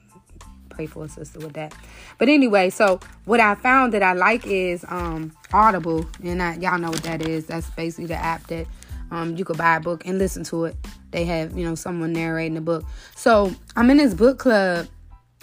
pray 0.69 0.85
for 0.85 1.05
a 1.05 1.09
sister 1.09 1.39
with 1.39 1.53
that. 1.53 1.73
But 2.17 2.29
anyway, 2.29 2.69
so 2.69 2.99
what 3.25 3.39
I 3.39 3.55
found 3.55 3.93
that 3.93 4.03
I 4.03 4.13
like 4.13 4.45
is 4.45 4.85
um 4.89 5.31
Audible, 5.51 6.05
and 6.23 6.41
I, 6.41 6.55
y'all 6.55 6.79
know 6.79 6.89
what 6.89 7.03
that 7.03 7.27
is. 7.27 7.45
That's 7.45 7.69
basically 7.71 8.07
the 8.07 8.15
app 8.15 8.45
that 8.47 8.67
um 9.11 9.35
you 9.37 9.45
could 9.45 9.57
buy 9.57 9.77
a 9.77 9.79
book 9.79 10.05
and 10.05 10.17
listen 10.17 10.43
to 10.45 10.65
it. 10.65 10.75
They 11.11 11.25
have 11.25 11.57
you 11.57 11.65
know 11.65 11.75
someone 11.75 12.13
narrating 12.13 12.55
the 12.55 12.61
book. 12.61 12.85
So 13.15 13.53
I'm 13.75 13.89
in 13.89 13.97
this 13.97 14.13
book 14.13 14.39
club 14.39 14.87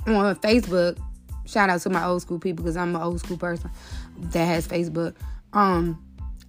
on 0.07 0.37
Facebook. 0.37 0.99
Shout 1.47 1.69
out 1.69 1.81
to 1.81 1.91
my 1.91 2.05
old 2.05 2.23
school 2.23 2.39
people 2.39 2.65
because 2.65 2.77
I'm 2.77 2.95
an 2.95 3.03
old 3.03 3.21
school 3.21 3.37
person 3.37 3.71
that 4.17 4.45
has 4.45 4.69
Facebook. 4.69 5.15
Um, 5.53 6.01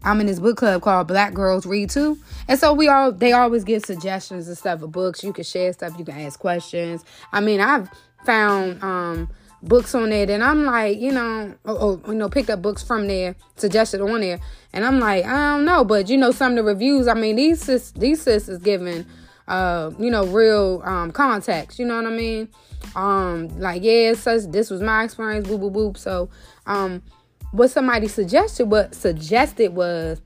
I'm 0.03 0.19
in 0.19 0.27
this 0.27 0.39
book 0.39 0.57
club 0.57 0.81
called 0.81 1.07
Black 1.07 1.33
Girls 1.33 1.65
Read 1.65 1.89
Too. 1.89 2.17
And 2.47 2.59
so 2.59 2.73
we 2.73 2.87
all 2.87 3.11
they 3.11 3.33
always 3.33 3.63
give 3.63 3.83
suggestions 3.83 4.47
and 4.47 4.57
stuff 4.57 4.81
of 4.81 4.91
books. 4.91 5.23
You 5.23 5.33
can 5.33 5.43
share 5.43 5.71
stuff, 5.73 5.97
you 5.97 6.05
can 6.05 6.19
ask 6.19 6.39
questions. 6.39 7.03
I 7.31 7.41
mean, 7.41 7.59
I've 7.59 7.89
found 8.25 8.81
um 8.83 9.29
books 9.63 9.93
on 9.93 10.11
it 10.11 10.29
and 10.29 10.43
I'm 10.43 10.65
like, 10.65 10.99
you 10.99 11.11
know, 11.11 11.53
or, 11.65 11.77
or, 11.77 12.01
you 12.07 12.15
know, 12.15 12.29
picked 12.29 12.49
up 12.49 12.61
books 12.61 12.81
from 12.81 13.07
there, 13.07 13.35
suggested 13.57 14.01
on 14.01 14.21
there. 14.21 14.39
And 14.73 14.83
I'm 14.83 14.99
like, 14.99 15.23
I 15.25 15.55
don't 15.55 15.65
know, 15.65 15.85
but 15.85 16.09
you 16.09 16.17
know, 16.17 16.31
some 16.31 16.53
of 16.53 16.57
the 16.57 16.63
reviews, 16.63 17.07
I 17.07 17.13
mean, 17.13 17.35
these 17.35 17.61
sis, 17.61 17.91
these 17.91 18.21
sis 18.21 18.49
is 18.49 18.59
giving 18.59 19.05
uh, 19.47 19.91
you 19.99 20.09
know, 20.09 20.25
real 20.25 20.81
um 20.85 21.11
context, 21.11 21.77
you 21.77 21.85
know 21.85 21.97
what 21.97 22.07
I 22.07 22.15
mean? 22.15 22.49
Um, 22.95 23.59
like, 23.59 23.83
yeah, 23.83 24.13
such 24.13 24.43
this 24.51 24.69
was 24.69 24.81
my 24.81 25.03
experience, 25.03 25.47
boop 25.47 25.59
boop 25.59 25.73
boop. 25.73 25.97
So 25.97 26.29
um 26.65 27.03
what 27.51 27.69
somebody 27.69 28.07
suggested 28.07 28.65
what 28.65 28.95
suggested 28.95 29.73
was 29.73 30.21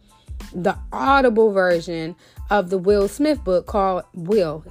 the 0.53 0.77
audible 0.91 1.51
version 1.51 2.15
of 2.49 2.69
the 2.69 2.77
Will 2.77 3.07
Smith 3.07 3.43
book 3.43 3.65
called 3.65 4.03
Will, 4.13 4.63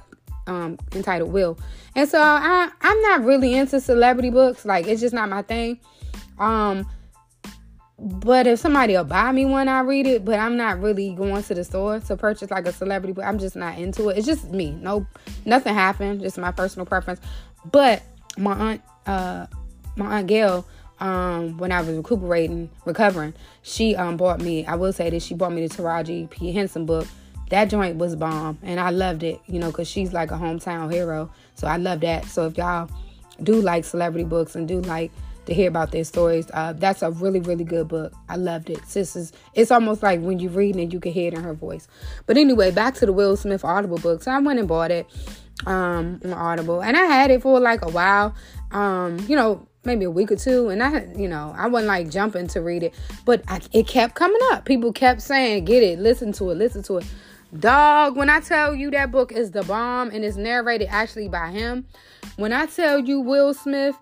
um, 0.47 0.77
entitled 0.93 1.31
Will. 1.31 1.57
And 1.95 2.09
so 2.09 2.19
I 2.21 2.69
I'm 2.81 3.01
not 3.01 3.23
really 3.23 3.53
into 3.55 3.79
celebrity 3.79 4.29
books. 4.29 4.65
Like 4.65 4.87
it's 4.87 5.01
just 5.01 5.13
not 5.13 5.29
my 5.29 5.41
thing. 5.41 5.79
Um 6.37 6.87
but 7.97 8.45
if 8.45 8.59
somebody 8.59 8.93
will 8.93 9.05
buy 9.05 9.31
me 9.31 9.45
one, 9.45 9.69
I 9.69 9.79
read 9.79 10.05
it. 10.05 10.25
But 10.25 10.37
I'm 10.37 10.57
not 10.57 10.81
really 10.81 11.13
going 11.13 11.41
to 11.43 11.53
the 11.53 11.63
store 11.63 11.99
to 12.01 12.17
purchase 12.17 12.51
like 12.51 12.67
a 12.67 12.73
celebrity 12.73 13.13
book. 13.13 13.23
I'm 13.23 13.39
just 13.39 13.55
not 13.55 13.77
into 13.77 14.09
it. 14.09 14.17
It's 14.17 14.27
just 14.27 14.51
me. 14.51 14.71
No, 14.71 15.07
nothing 15.45 15.73
happened. 15.73 16.21
Just 16.21 16.37
my 16.37 16.51
personal 16.51 16.85
preference. 16.85 17.21
But 17.71 18.03
my 18.37 18.53
aunt, 18.53 18.81
uh, 19.05 19.47
my 19.95 20.17
aunt 20.17 20.27
Gail, 20.27 20.67
um, 20.99 21.57
when 21.57 21.71
I 21.71 21.81
was 21.81 21.89
recuperating, 21.89 22.69
recovering, 22.85 23.33
she 23.61 23.95
um 23.95 24.17
bought 24.17 24.41
me. 24.41 24.65
I 24.65 24.75
will 24.75 24.93
say 24.93 25.09
that 25.09 25.21
she 25.21 25.33
bought 25.33 25.51
me 25.51 25.67
the 25.67 25.73
Taraji 25.73 26.29
P 26.29 26.51
Henson 26.51 26.85
book. 26.85 27.07
That 27.49 27.65
joint 27.65 27.97
was 27.97 28.15
bomb, 28.15 28.57
and 28.63 28.79
I 28.79 28.89
loved 28.89 29.23
it. 29.23 29.39
You 29.47 29.59
know, 29.59 29.71
cause 29.71 29.87
she's 29.87 30.13
like 30.13 30.31
a 30.31 30.35
hometown 30.35 30.91
hero, 30.91 31.29
so 31.55 31.67
I 31.67 31.77
love 31.77 32.01
that. 32.01 32.25
So 32.25 32.47
if 32.47 32.57
y'all 32.57 32.89
do 33.43 33.61
like 33.61 33.83
celebrity 33.83 34.23
books 34.23 34.55
and 34.55 34.67
do 34.67 34.81
like 34.81 35.11
to 35.45 35.53
hear 35.53 35.67
about 35.67 35.91
their 35.91 36.05
stories, 36.05 36.47
uh, 36.53 36.73
that's 36.73 37.01
a 37.01 37.11
really 37.11 37.41
really 37.41 37.65
good 37.65 37.89
book. 37.89 38.13
I 38.29 38.37
loved 38.37 38.69
it. 38.69 38.79
Sis 38.87 39.15
is 39.15 39.33
it's 39.53 39.71
almost 39.71 40.01
like 40.01 40.21
when 40.21 40.39
you 40.39 40.49
read 40.49 40.77
it, 40.77 40.93
you 40.93 40.99
can 40.99 41.11
hear 41.11 41.27
it 41.27 41.33
in 41.33 41.43
her 41.43 41.53
voice. 41.53 41.87
But 42.25 42.37
anyway, 42.37 42.71
back 42.71 42.95
to 42.95 43.05
the 43.05 43.13
Will 43.13 43.35
Smith 43.35 43.65
Audible 43.65 43.97
book. 43.97 44.23
So 44.23 44.31
I 44.31 44.39
went 44.39 44.59
and 44.59 44.67
bought 44.67 44.91
it 44.91 45.07
um 45.65 46.21
on 46.23 46.33
Audible, 46.33 46.81
and 46.81 46.95
I 46.95 47.03
had 47.03 47.31
it 47.31 47.41
for 47.41 47.59
like 47.59 47.83
a 47.83 47.89
while. 47.89 48.33
Um, 48.71 49.19
you 49.27 49.35
know 49.35 49.67
maybe 49.85 50.05
a 50.05 50.11
week 50.11 50.31
or 50.31 50.35
two 50.35 50.69
and 50.69 50.81
i 50.81 51.07
you 51.15 51.27
know 51.27 51.53
i 51.57 51.67
wasn't 51.67 51.87
like 51.87 52.09
jumping 52.09 52.47
to 52.47 52.61
read 52.61 52.83
it 52.83 52.93
but 53.25 53.41
I, 53.47 53.61
it 53.71 53.87
kept 53.87 54.15
coming 54.15 54.41
up 54.51 54.65
people 54.65 54.91
kept 54.91 55.21
saying 55.21 55.65
get 55.65 55.83
it 55.83 55.99
listen 55.99 56.31
to 56.33 56.51
it 56.51 56.55
listen 56.55 56.83
to 56.83 56.97
it 56.97 57.05
Dog, 57.59 58.17
when 58.17 58.29
I 58.29 58.41
tell 58.41 58.75
you 58.75 58.91
that 58.91 59.11
book 59.11 59.31
is 59.31 59.51
the 59.51 59.63
bomb 59.63 60.09
and 60.09 60.25
it's 60.25 60.35
narrated 60.35 60.87
actually 60.89 61.29
by 61.29 61.51
him, 61.51 61.85
when 62.35 62.51
I 62.51 62.65
tell 62.65 62.99
you 62.99 63.21
Will 63.21 63.53
Smith 63.53 63.95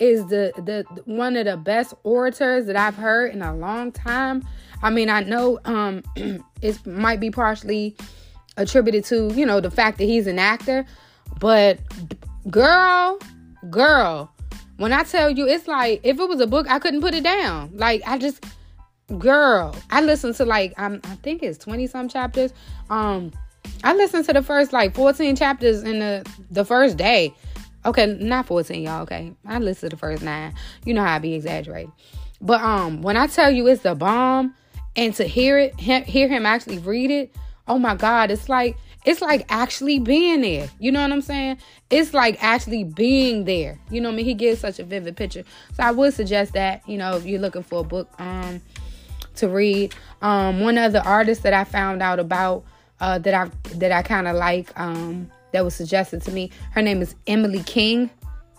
is 0.00 0.26
the 0.26 0.52
the 0.56 0.84
one 1.04 1.36
of 1.36 1.46
the 1.46 1.56
best 1.56 1.92
orators 2.04 2.66
that 2.66 2.76
I've 2.76 2.94
heard 2.94 3.32
in 3.32 3.42
a 3.42 3.54
long 3.54 3.92
time. 3.92 4.46
I 4.82 4.90
mean, 4.90 5.10
I 5.10 5.22
know 5.22 5.58
um 5.64 6.02
it 6.62 6.86
might 6.86 7.20
be 7.20 7.30
partially 7.30 7.96
attributed 8.56 9.04
to, 9.06 9.32
you 9.34 9.44
know, 9.44 9.60
the 9.60 9.70
fact 9.70 9.98
that 9.98 10.04
he's 10.04 10.26
an 10.26 10.38
actor, 10.38 10.86
but 11.40 11.78
girl, 12.48 13.18
girl, 13.70 14.32
when 14.78 14.92
I 14.92 15.02
tell 15.02 15.30
you 15.30 15.46
it's 15.46 15.68
like 15.68 16.00
if 16.02 16.18
it 16.18 16.28
was 16.28 16.40
a 16.40 16.46
book, 16.46 16.66
I 16.68 16.78
couldn't 16.78 17.02
put 17.02 17.14
it 17.14 17.22
down. 17.22 17.70
Like 17.74 18.02
I 18.06 18.16
just 18.16 18.42
girl, 19.18 19.76
I 19.90 20.00
listened 20.00 20.34
to 20.36 20.44
like 20.44 20.72
I'm 20.78 21.00
I 21.04 21.16
think 21.16 21.42
it's 21.42 21.58
20 21.58 21.86
some 21.88 22.08
chapters. 22.08 22.52
Um 22.88 23.32
I 23.84 23.94
listened 23.94 24.24
to 24.26 24.32
the 24.32 24.42
first 24.42 24.72
like 24.72 24.94
14 24.94 25.36
chapters 25.36 25.82
in 25.82 25.98
the 25.98 26.28
the 26.50 26.64
first 26.64 26.96
day. 26.96 27.34
Okay, 27.84 28.06
not 28.20 28.46
14, 28.46 28.82
y'all. 28.82 29.02
Okay, 29.02 29.32
I 29.46 29.58
listened 29.58 29.90
to 29.90 29.96
the 29.96 30.00
first 30.00 30.22
nine. 30.22 30.54
You 30.84 30.94
know 30.94 31.02
how 31.02 31.14
I 31.14 31.18
be 31.18 31.34
exaggerating. 31.34 31.92
But 32.40 32.60
um, 32.60 33.02
when 33.02 33.16
I 33.16 33.26
tell 33.26 33.50
you 33.50 33.66
it's 33.66 33.82
the 33.82 33.94
bomb, 33.94 34.54
and 34.96 35.14
to 35.14 35.24
hear 35.24 35.58
it, 35.58 35.78
hear 35.78 36.28
him 36.28 36.44
actually 36.44 36.78
read 36.78 37.10
it, 37.10 37.34
oh 37.66 37.78
my 37.78 37.94
God, 37.94 38.30
it's 38.30 38.48
like 38.48 38.76
it's 39.04 39.20
like 39.20 39.46
actually 39.48 39.98
being 39.98 40.40
there. 40.40 40.68
You 40.78 40.92
know 40.92 41.00
what 41.00 41.12
I'm 41.12 41.22
saying? 41.22 41.58
It's 41.90 42.12
like 42.12 42.42
actually 42.42 42.84
being 42.84 43.44
there. 43.44 43.78
You 43.90 44.00
know 44.00 44.08
what 44.08 44.14
I 44.14 44.16
mean? 44.16 44.26
He 44.26 44.34
gives 44.34 44.60
such 44.60 44.78
a 44.78 44.84
vivid 44.84 45.16
picture. 45.16 45.44
So 45.74 45.82
I 45.82 45.90
would 45.90 46.14
suggest 46.14 46.52
that, 46.54 46.86
you 46.88 46.98
know, 46.98 47.16
if 47.16 47.24
you're 47.24 47.40
looking 47.40 47.62
for 47.62 47.80
a 47.80 47.84
book 47.84 48.08
um 48.18 48.60
to 49.36 49.48
read. 49.48 49.94
Um 50.20 50.60
one 50.60 50.78
other 50.78 51.02
artist 51.04 51.42
that 51.44 51.54
I 51.54 51.64
found 51.64 52.02
out 52.02 52.18
about 52.18 52.64
uh 53.00 53.18
that 53.18 53.34
I 53.34 53.50
that 53.76 53.92
I 53.92 54.02
kind 54.02 54.28
of 54.28 54.36
like 54.36 54.78
um 54.78 55.30
that 55.52 55.64
was 55.64 55.74
suggested 55.74 56.22
to 56.22 56.32
me. 56.32 56.50
Her 56.72 56.82
name 56.82 57.00
is 57.00 57.14
Emily 57.26 57.62
King. 57.62 58.10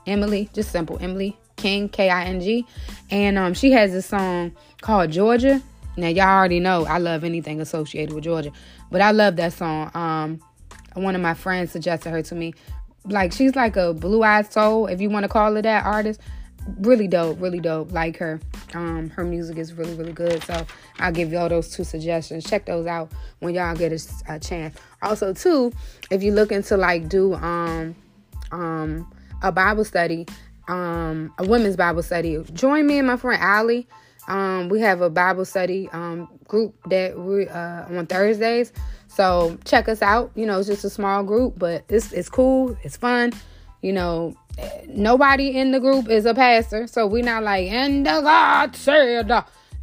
Emily, 0.08 0.49
just 0.54 0.71
simple 0.71 0.97
Emily 0.99 1.38
King, 1.56 1.89
K 1.89 2.10
I 2.10 2.23
N 2.25 2.39
G. 2.41 2.65
And 3.12 3.38
um, 3.38 3.54
she 3.54 3.71
has 3.73 3.93
a 3.93 4.02
song 4.02 4.56
called 4.82 5.12
Georgia. 5.12 5.62
Now, 5.97 6.08
y'all 6.08 6.30
already 6.30 6.60
know 6.60 6.86
I 6.86 6.97
love 6.97 7.23
anything 7.23 7.60
associated 7.60 8.15
with 8.15 8.23
Georgia, 8.23 8.52
but 8.91 9.02
I 9.02 9.12
love 9.12 9.36
that 9.38 9.54
song. 9.54 9.91
Um, 9.93 10.41
one 10.93 11.15
of 11.15 11.21
my 11.21 11.34
friends 11.34 11.71
suggested 11.71 12.12
her 12.12 12.21
to 12.23 12.36
me. 12.36 12.54
Like, 13.06 13.32
she's 13.32 13.56
like 13.56 13.75
a 13.75 13.93
blue 13.93 14.23
eyed 14.23 14.52
soul, 14.52 14.88
if 14.88 15.02
you 15.02 15.10
want 15.10 15.23
to 15.23 15.30
call 15.30 15.56
her 15.56 15.62
that 15.62 15.86
artist 15.86 16.19
really 16.78 17.08
dope, 17.08 17.41
really 17.41 17.60
dope. 17.60 17.91
Like 17.91 18.17
her. 18.17 18.39
Um, 18.73 19.10
her 19.12 19.23
music 19.23 19.58
is 19.58 19.73
really, 19.73 19.95
really 19.95 20.13
good. 20.13 20.43
So 20.43 20.65
I'll 20.99 21.12
give 21.12 21.32
y'all 21.32 21.49
those 21.49 21.69
two 21.69 21.84
suggestions. 21.84 22.43
Check 22.43 22.65
those 22.65 22.86
out 22.86 23.12
when 23.39 23.56
y'all 23.56 23.75
get 23.75 23.91
a, 23.91 24.34
a 24.34 24.39
chance. 24.39 24.78
Also, 25.02 25.34
too, 25.34 25.71
if 26.12 26.21
you're 26.21 26.36
looking 26.36 26.63
to 26.63 26.78
like 26.78 27.10
do 27.10 27.34
um 27.36 27.95
um 28.52 29.12
a 29.41 29.52
Bible 29.52 29.86
study, 29.86 30.28
um 30.67 31.34
a 31.38 31.47
women's 31.47 31.75
Bible 31.75 32.04
study, 32.04 32.43
join 32.54 32.86
me 32.86 32.99
and 32.99 33.08
my 33.08 33.17
friend 33.17 33.41
Allie. 33.41 33.88
Um, 34.29 34.69
we 34.69 34.79
have 34.79 35.01
a 35.01 35.09
Bible 35.09 35.43
study 35.43 35.89
um, 35.91 36.29
group 36.47 36.75
that 36.89 37.19
we 37.19 37.47
uh, 37.47 37.97
on 37.97 38.07
Thursdays. 38.07 38.71
So 39.07 39.57
check 39.65 39.89
us 39.89 40.01
out. 40.01 40.31
You 40.35 40.45
know, 40.45 40.59
it's 40.59 40.67
just 40.67 40.85
a 40.85 40.89
small 40.89 41.23
group, 41.23 41.55
but 41.57 41.83
it's 41.89 42.13
it's 42.13 42.29
cool. 42.29 42.77
It's 42.83 42.95
fun. 42.95 43.33
You 43.81 43.93
know, 43.93 44.35
nobody 44.87 45.57
in 45.57 45.71
the 45.71 45.79
group 45.79 46.09
is 46.09 46.25
a 46.25 46.33
pastor, 46.33 46.87
so 46.87 47.07
we're 47.07 47.23
not 47.23 47.43
like, 47.43 47.69
and 47.69 48.05
the 48.05 48.21
God 48.21 48.75
said, 48.75 49.31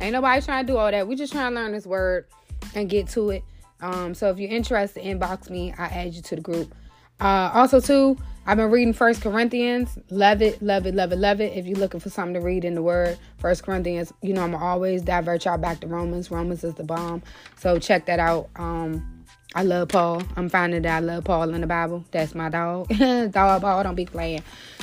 ain't 0.00 0.12
nobody 0.12 0.42
trying 0.42 0.66
to 0.66 0.72
do 0.72 0.78
all 0.78 0.90
that. 0.90 1.08
We 1.08 1.16
just 1.16 1.32
trying 1.32 1.52
to 1.52 1.60
learn 1.60 1.72
this 1.72 1.86
word 1.86 2.26
and 2.74 2.88
get 2.88 3.08
to 3.08 3.30
it. 3.30 3.44
Um, 3.80 4.14
so 4.14 4.30
if 4.30 4.38
you're 4.38 4.50
interested, 4.50 5.02
inbox 5.02 5.50
me. 5.50 5.74
I 5.76 5.86
add 5.86 6.14
you 6.14 6.22
to 6.22 6.36
the 6.36 6.42
group. 6.42 6.74
Uh, 7.20 7.50
also, 7.54 7.80
too, 7.80 8.18
I've 8.48 8.56
been 8.56 8.70
reading 8.70 8.92
First 8.92 9.22
Corinthians. 9.22 9.98
Love 10.08 10.40
it, 10.40 10.62
love 10.62 10.86
it, 10.86 10.94
love 10.94 11.10
it, 11.10 11.18
love 11.18 11.40
it. 11.40 11.56
If 11.56 11.66
you're 11.66 11.78
looking 11.78 11.98
for 11.98 12.10
something 12.10 12.34
to 12.34 12.40
read 12.40 12.64
in 12.64 12.76
the 12.76 12.82
Word, 12.82 13.18
First 13.38 13.64
Corinthians. 13.64 14.12
You 14.22 14.34
know, 14.34 14.42
I'm 14.42 14.54
always 14.54 15.02
divert 15.02 15.44
y'all 15.44 15.58
back 15.58 15.80
to 15.80 15.88
Romans. 15.88 16.30
Romans 16.30 16.62
is 16.62 16.74
the 16.74 16.84
bomb. 16.84 17.24
So 17.56 17.80
check 17.80 18.06
that 18.06 18.20
out. 18.20 18.48
Um, 18.54 19.24
I 19.56 19.62
love 19.62 19.88
Paul. 19.88 20.22
I'm 20.36 20.48
finding 20.48 20.82
that 20.82 20.96
I 20.96 21.00
love 21.00 21.24
Paul 21.24 21.54
in 21.54 21.60
the 21.60 21.66
Bible. 21.66 22.04
That's 22.12 22.34
my 22.34 22.48
dog. 22.48 22.88
dog 23.32 23.62
Paul, 23.62 23.82
don't 23.82 23.94
be 23.94 24.06
playing. 24.06 24.42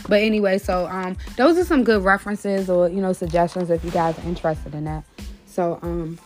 But 0.10 0.24
anyway, 0.24 0.58
so 0.58 0.88
um 0.88 1.16
those 1.38 1.58
are 1.58 1.64
some 1.64 1.84
good 1.84 2.04
references 2.04 2.70
or 2.70 2.90
you 2.90 3.00
know 3.00 3.14
suggestions 3.14 3.70
if 3.70 3.86
you 3.86 3.92
guys 3.92 4.18
are 4.18 4.24
interested 4.28 4.74
in 4.74 4.86
that. 4.86 5.04
So 5.46 5.78
um 5.84 6.18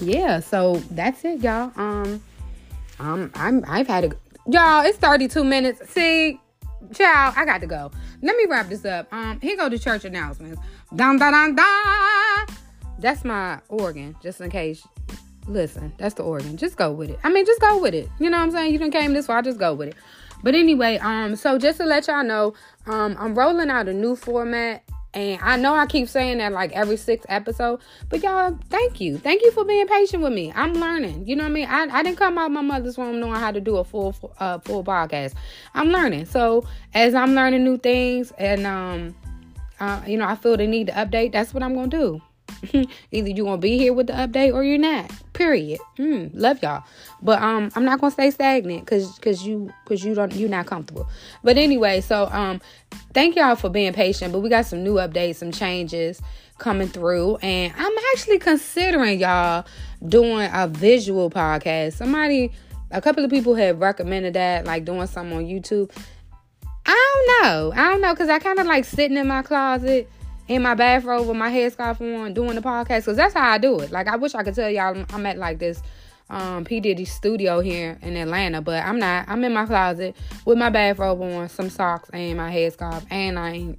yeah, 0.00 0.40
so 0.40 0.76
that's 0.90 1.24
it, 1.24 1.40
y'all. 1.40 1.70
Um 1.76 2.22
um 2.98 3.30
I'm 3.34 3.62
I've 3.68 3.86
had 3.86 4.04
a 4.04 4.10
y'all, 4.46 4.86
it's 4.86 4.96
32 4.96 5.44
minutes. 5.44 5.90
See, 5.90 6.40
child, 6.94 7.34
I 7.36 7.44
got 7.44 7.60
to 7.60 7.66
go. 7.66 7.90
Let 8.22 8.36
me 8.36 8.46
wrap 8.48 8.68
this 8.68 8.84
up. 8.84 9.12
Um, 9.12 9.40
here 9.40 9.56
go 9.56 9.68
the 9.68 9.78
church 9.78 10.04
announcements. 10.04 10.60
Dun 10.94 11.18
dun 11.18 11.32
dun 11.32 11.54
dun. 11.54 12.56
That's 12.98 13.24
my 13.24 13.60
organ, 13.68 14.16
just 14.22 14.40
in 14.40 14.50
case 14.50 14.86
listen, 15.48 15.92
that's 15.98 16.14
the 16.14 16.22
organ. 16.22 16.56
Just 16.56 16.76
go 16.76 16.92
with 16.92 17.10
it. 17.10 17.18
I 17.24 17.30
mean, 17.30 17.44
just 17.46 17.60
go 17.60 17.78
with 17.80 17.94
it. 17.94 18.08
You 18.20 18.30
know 18.30 18.38
what 18.38 18.44
I'm 18.44 18.50
saying? 18.50 18.72
You 18.72 18.78
didn't 18.78 18.92
came 18.92 19.12
this 19.12 19.26
far, 19.26 19.42
just 19.42 19.58
go 19.58 19.74
with 19.74 19.88
it. 19.88 19.96
But 20.42 20.54
anyway, 20.54 20.98
um, 20.98 21.34
so 21.34 21.58
just 21.58 21.78
to 21.78 21.86
let 21.86 22.06
y'all 22.06 22.22
know, 22.22 22.54
um, 22.86 23.16
I'm 23.18 23.34
rolling 23.34 23.70
out 23.70 23.88
a 23.88 23.94
new 23.94 24.14
format. 24.14 24.84
And 25.18 25.40
I 25.42 25.56
know 25.56 25.74
I 25.74 25.86
keep 25.86 26.08
saying 26.08 26.38
that 26.38 26.52
like 26.52 26.70
every 26.72 26.96
six 26.96 27.26
episode, 27.28 27.80
but 28.08 28.22
y'all, 28.22 28.56
thank 28.70 29.00
you. 29.00 29.18
Thank 29.18 29.42
you 29.42 29.50
for 29.50 29.64
being 29.64 29.86
patient 29.88 30.22
with 30.22 30.32
me. 30.32 30.52
I'm 30.54 30.74
learning. 30.74 31.26
You 31.26 31.34
know 31.34 31.42
what 31.42 31.50
I 31.50 31.52
mean? 31.52 31.66
I, 31.68 31.88
I 31.90 32.02
didn't 32.04 32.18
come 32.18 32.38
out 32.38 32.52
my 32.52 32.60
mother's 32.60 32.96
womb 32.96 33.18
knowing 33.18 33.40
how 33.40 33.50
to 33.50 33.60
do 33.60 33.78
a 33.78 33.84
full 33.84 34.14
uh 34.38 34.58
full 34.60 34.84
podcast. 34.84 35.34
I'm 35.74 35.88
learning. 35.88 36.26
So 36.26 36.64
as 36.94 37.14
I'm 37.14 37.34
learning 37.34 37.64
new 37.64 37.78
things 37.78 38.32
and 38.38 38.64
um 38.64 39.16
uh, 39.80 40.02
you 40.06 40.18
know, 40.18 40.26
I 40.26 40.34
feel 40.34 40.56
the 40.56 40.66
need 40.66 40.88
to 40.88 40.92
update, 40.92 41.32
that's 41.32 41.54
what 41.54 41.62
I'm 41.62 41.74
gonna 41.74 41.88
do. 41.88 42.20
Either 43.12 43.28
you 43.28 43.44
gonna 43.44 43.58
be 43.58 43.78
here 43.78 43.92
with 43.92 44.08
the 44.08 44.12
update 44.12 44.52
or 44.52 44.64
you're 44.64 44.78
not. 44.78 45.10
Period. 45.32 45.80
Mm, 45.98 46.30
love 46.34 46.62
y'all. 46.62 46.84
But 47.22 47.40
um 47.42 47.70
I'm 47.74 47.84
not 47.84 48.00
gonna 48.00 48.10
stay 48.10 48.30
stagnant 48.30 48.84
because 48.84 49.18
cause 49.18 49.44
you 49.44 49.72
cause 49.84 50.04
you 50.04 50.14
don't 50.14 50.32
you're 50.34 50.48
not 50.48 50.66
comfortable. 50.66 51.08
But 51.44 51.56
anyway, 51.56 52.00
so 52.00 52.26
um 52.32 52.60
thank 53.14 53.36
y'all 53.36 53.56
for 53.56 53.68
being 53.68 53.92
patient. 53.92 54.32
But 54.32 54.40
we 54.40 54.48
got 54.48 54.66
some 54.66 54.82
new 54.82 54.94
updates, 54.94 55.36
some 55.36 55.52
changes 55.52 56.20
coming 56.58 56.88
through. 56.88 57.36
And 57.36 57.72
I'm 57.76 57.92
actually 58.12 58.38
considering 58.38 59.20
y'all 59.20 59.64
doing 60.06 60.48
a 60.52 60.66
visual 60.66 61.30
podcast. 61.30 61.94
Somebody 61.94 62.52
a 62.90 63.00
couple 63.00 63.24
of 63.24 63.30
people 63.30 63.54
have 63.54 63.80
recommended 63.80 64.34
that, 64.34 64.64
like 64.64 64.84
doing 64.84 65.06
something 65.06 65.36
on 65.36 65.44
YouTube. 65.44 65.90
I 66.86 67.14
don't 67.14 67.44
know. 67.44 67.72
I 67.74 67.90
don't 67.90 68.00
know 68.00 68.14
because 68.14 68.30
I 68.30 68.38
kind 68.38 68.58
of 68.58 68.66
like 68.66 68.84
sitting 68.84 69.16
in 69.16 69.26
my 69.26 69.42
closet 69.42 70.10
in 70.48 70.62
my 70.62 70.74
bathrobe 70.74 71.28
with 71.28 71.36
my 71.36 71.50
headscarf 71.50 72.00
on 72.00 72.34
doing 72.34 72.54
the 72.54 72.62
podcast 72.62 73.00
because 73.00 73.16
that's 73.16 73.34
how 73.34 73.50
I 73.50 73.58
do 73.58 73.78
it. 73.80 73.90
Like 73.90 74.08
I 74.08 74.16
wish 74.16 74.34
I 74.34 74.42
could 74.42 74.54
tell 74.54 74.70
y'all 74.70 75.04
I'm 75.10 75.26
at 75.26 75.38
like 75.38 75.58
this 75.58 75.82
um 76.30 76.64
P 76.64 76.80
Diddy 76.80 77.04
studio 77.04 77.60
here 77.60 77.98
in 78.02 78.16
Atlanta, 78.16 78.60
but 78.60 78.84
I'm 78.84 78.98
not. 78.98 79.26
I'm 79.28 79.44
in 79.44 79.52
my 79.52 79.66
closet 79.66 80.16
with 80.44 80.58
my 80.58 80.70
bathrobe 80.70 81.20
on, 81.22 81.48
some 81.48 81.70
socks 81.70 82.10
and 82.12 82.36
my 82.36 82.52
headscarf, 82.52 83.06
and 83.10 83.38
I 83.38 83.50
ain't 83.52 83.78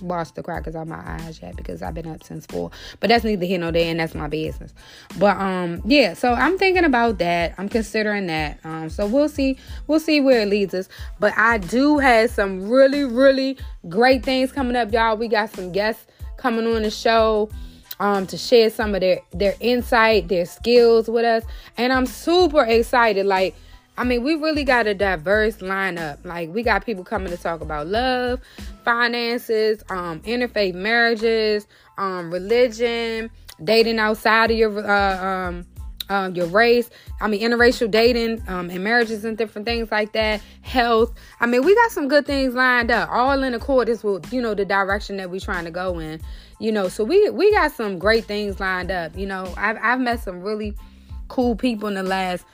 washed 0.00 0.34
the 0.34 0.42
crackers 0.42 0.74
out 0.74 0.86
my 0.86 1.02
eyes 1.04 1.40
yet 1.42 1.56
because 1.56 1.82
I've 1.82 1.94
been 1.94 2.06
up 2.06 2.22
since 2.22 2.46
four. 2.46 2.70
But 3.00 3.08
that's 3.08 3.24
neither 3.24 3.46
here 3.46 3.58
nor 3.58 3.72
there, 3.72 3.90
and 3.90 4.00
that's 4.00 4.14
my 4.14 4.28
business. 4.28 4.74
But 5.18 5.36
um, 5.36 5.82
yeah. 5.84 6.14
So 6.14 6.32
I'm 6.32 6.58
thinking 6.58 6.84
about 6.84 7.18
that. 7.18 7.54
I'm 7.58 7.68
considering 7.68 8.26
that. 8.26 8.58
Um, 8.64 8.90
so 8.90 9.06
we'll 9.06 9.28
see. 9.28 9.58
We'll 9.86 10.00
see 10.00 10.20
where 10.20 10.42
it 10.42 10.48
leads 10.48 10.74
us. 10.74 10.88
But 11.18 11.32
I 11.36 11.58
do 11.58 11.98
have 11.98 12.30
some 12.30 12.68
really, 12.68 13.04
really 13.04 13.58
great 13.88 14.24
things 14.24 14.52
coming 14.52 14.76
up, 14.76 14.92
y'all. 14.92 15.16
We 15.16 15.28
got 15.28 15.50
some 15.50 15.72
guests 15.72 16.06
coming 16.36 16.66
on 16.66 16.82
the 16.82 16.90
show 16.90 17.50
um 18.00 18.26
to 18.26 18.36
share 18.36 18.70
some 18.70 18.94
of 18.94 19.00
their 19.00 19.20
their 19.32 19.54
insight, 19.60 20.28
their 20.28 20.46
skills 20.46 21.08
with 21.08 21.24
us. 21.24 21.44
And 21.76 21.92
I'm 21.92 22.06
super 22.06 22.64
excited. 22.64 23.26
Like 23.26 23.54
I 23.96 24.04
mean, 24.04 24.22
we 24.24 24.34
really 24.34 24.64
got 24.64 24.86
a 24.86 24.94
diverse 24.94 25.58
lineup. 25.58 26.24
Like 26.24 26.52
we 26.52 26.62
got 26.62 26.84
people 26.84 27.04
coming 27.04 27.30
to 27.30 27.36
talk 27.36 27.60
about 27.60 27.86
love, 27.86 28.40
finances, 28.84 29.82
um, 29.88 30.20
interfaith 30.20 30.74
marriages, 30.74 31.66
um, 31.98 32.32
religion, 32.32 33.30
dating 33.62 33.98
outside 33.98 34.50
of 34.50 34.56
your 34.56 34.84
uh, 34.84 35.24
um, 35.24 35.66
uh, 36.08 36.30
your 36.34 36.46
race. 36.46 36.90
I 37.20 37.28
mean, 37.28 37.40
interracial 37.40 37.90
dating 37.90 38.42
um, 38.48 38.68
and 38.68 38.82
marriages 38.82 39.24
and 39.24 39.38
different 39.38 39.66
things 39.66 39.90
like 39.90 40.12
that. 40.12 40.40
Health. 40.62 41.14
I 41.40 41.46
mean, 41.46 41.64
we 41.64 41.74
got 41.74 41.92
some 41.92 42.08
good 42.08 42.26
things 42.26 42.54
lined 42.54 42.90
up, 42.90 43.08
all 43.10 43.42
in 43.42 43.54
accordance 43.54 44.02
with 44.02 44.32
you 44.32 44.42
know 44.42 44.54
the 44.54 44.64
direction 44.64 45.16
that 45.18 45.30
we're 45.30 45.40
trying 45.40 45.64
to 45.64 45.70
go 45.70 45.98
in. 45.98 46.20
You 46.58 46.72
know, 46.72 46.88
so 46.88 47.04
we 47.04 47.30
we 47.30 47.52
got 47.52 47.72
some 47.72 47.98
great 47.98 48.24
things 48.24 48.58
lined 48.58 48.90
up. 48.90 49.16
You 49.16 49.26
know, 49.26 49.52
I've 49.56 49.78
I've 49.80 50.00
met 50.00 50.20
some 50.20 50.42
really 50.42 50.74
cool 51.28 51.56
people 51.56 51.88
in 51.88 51.94
the 51.94 52.02
last 52.02 52.44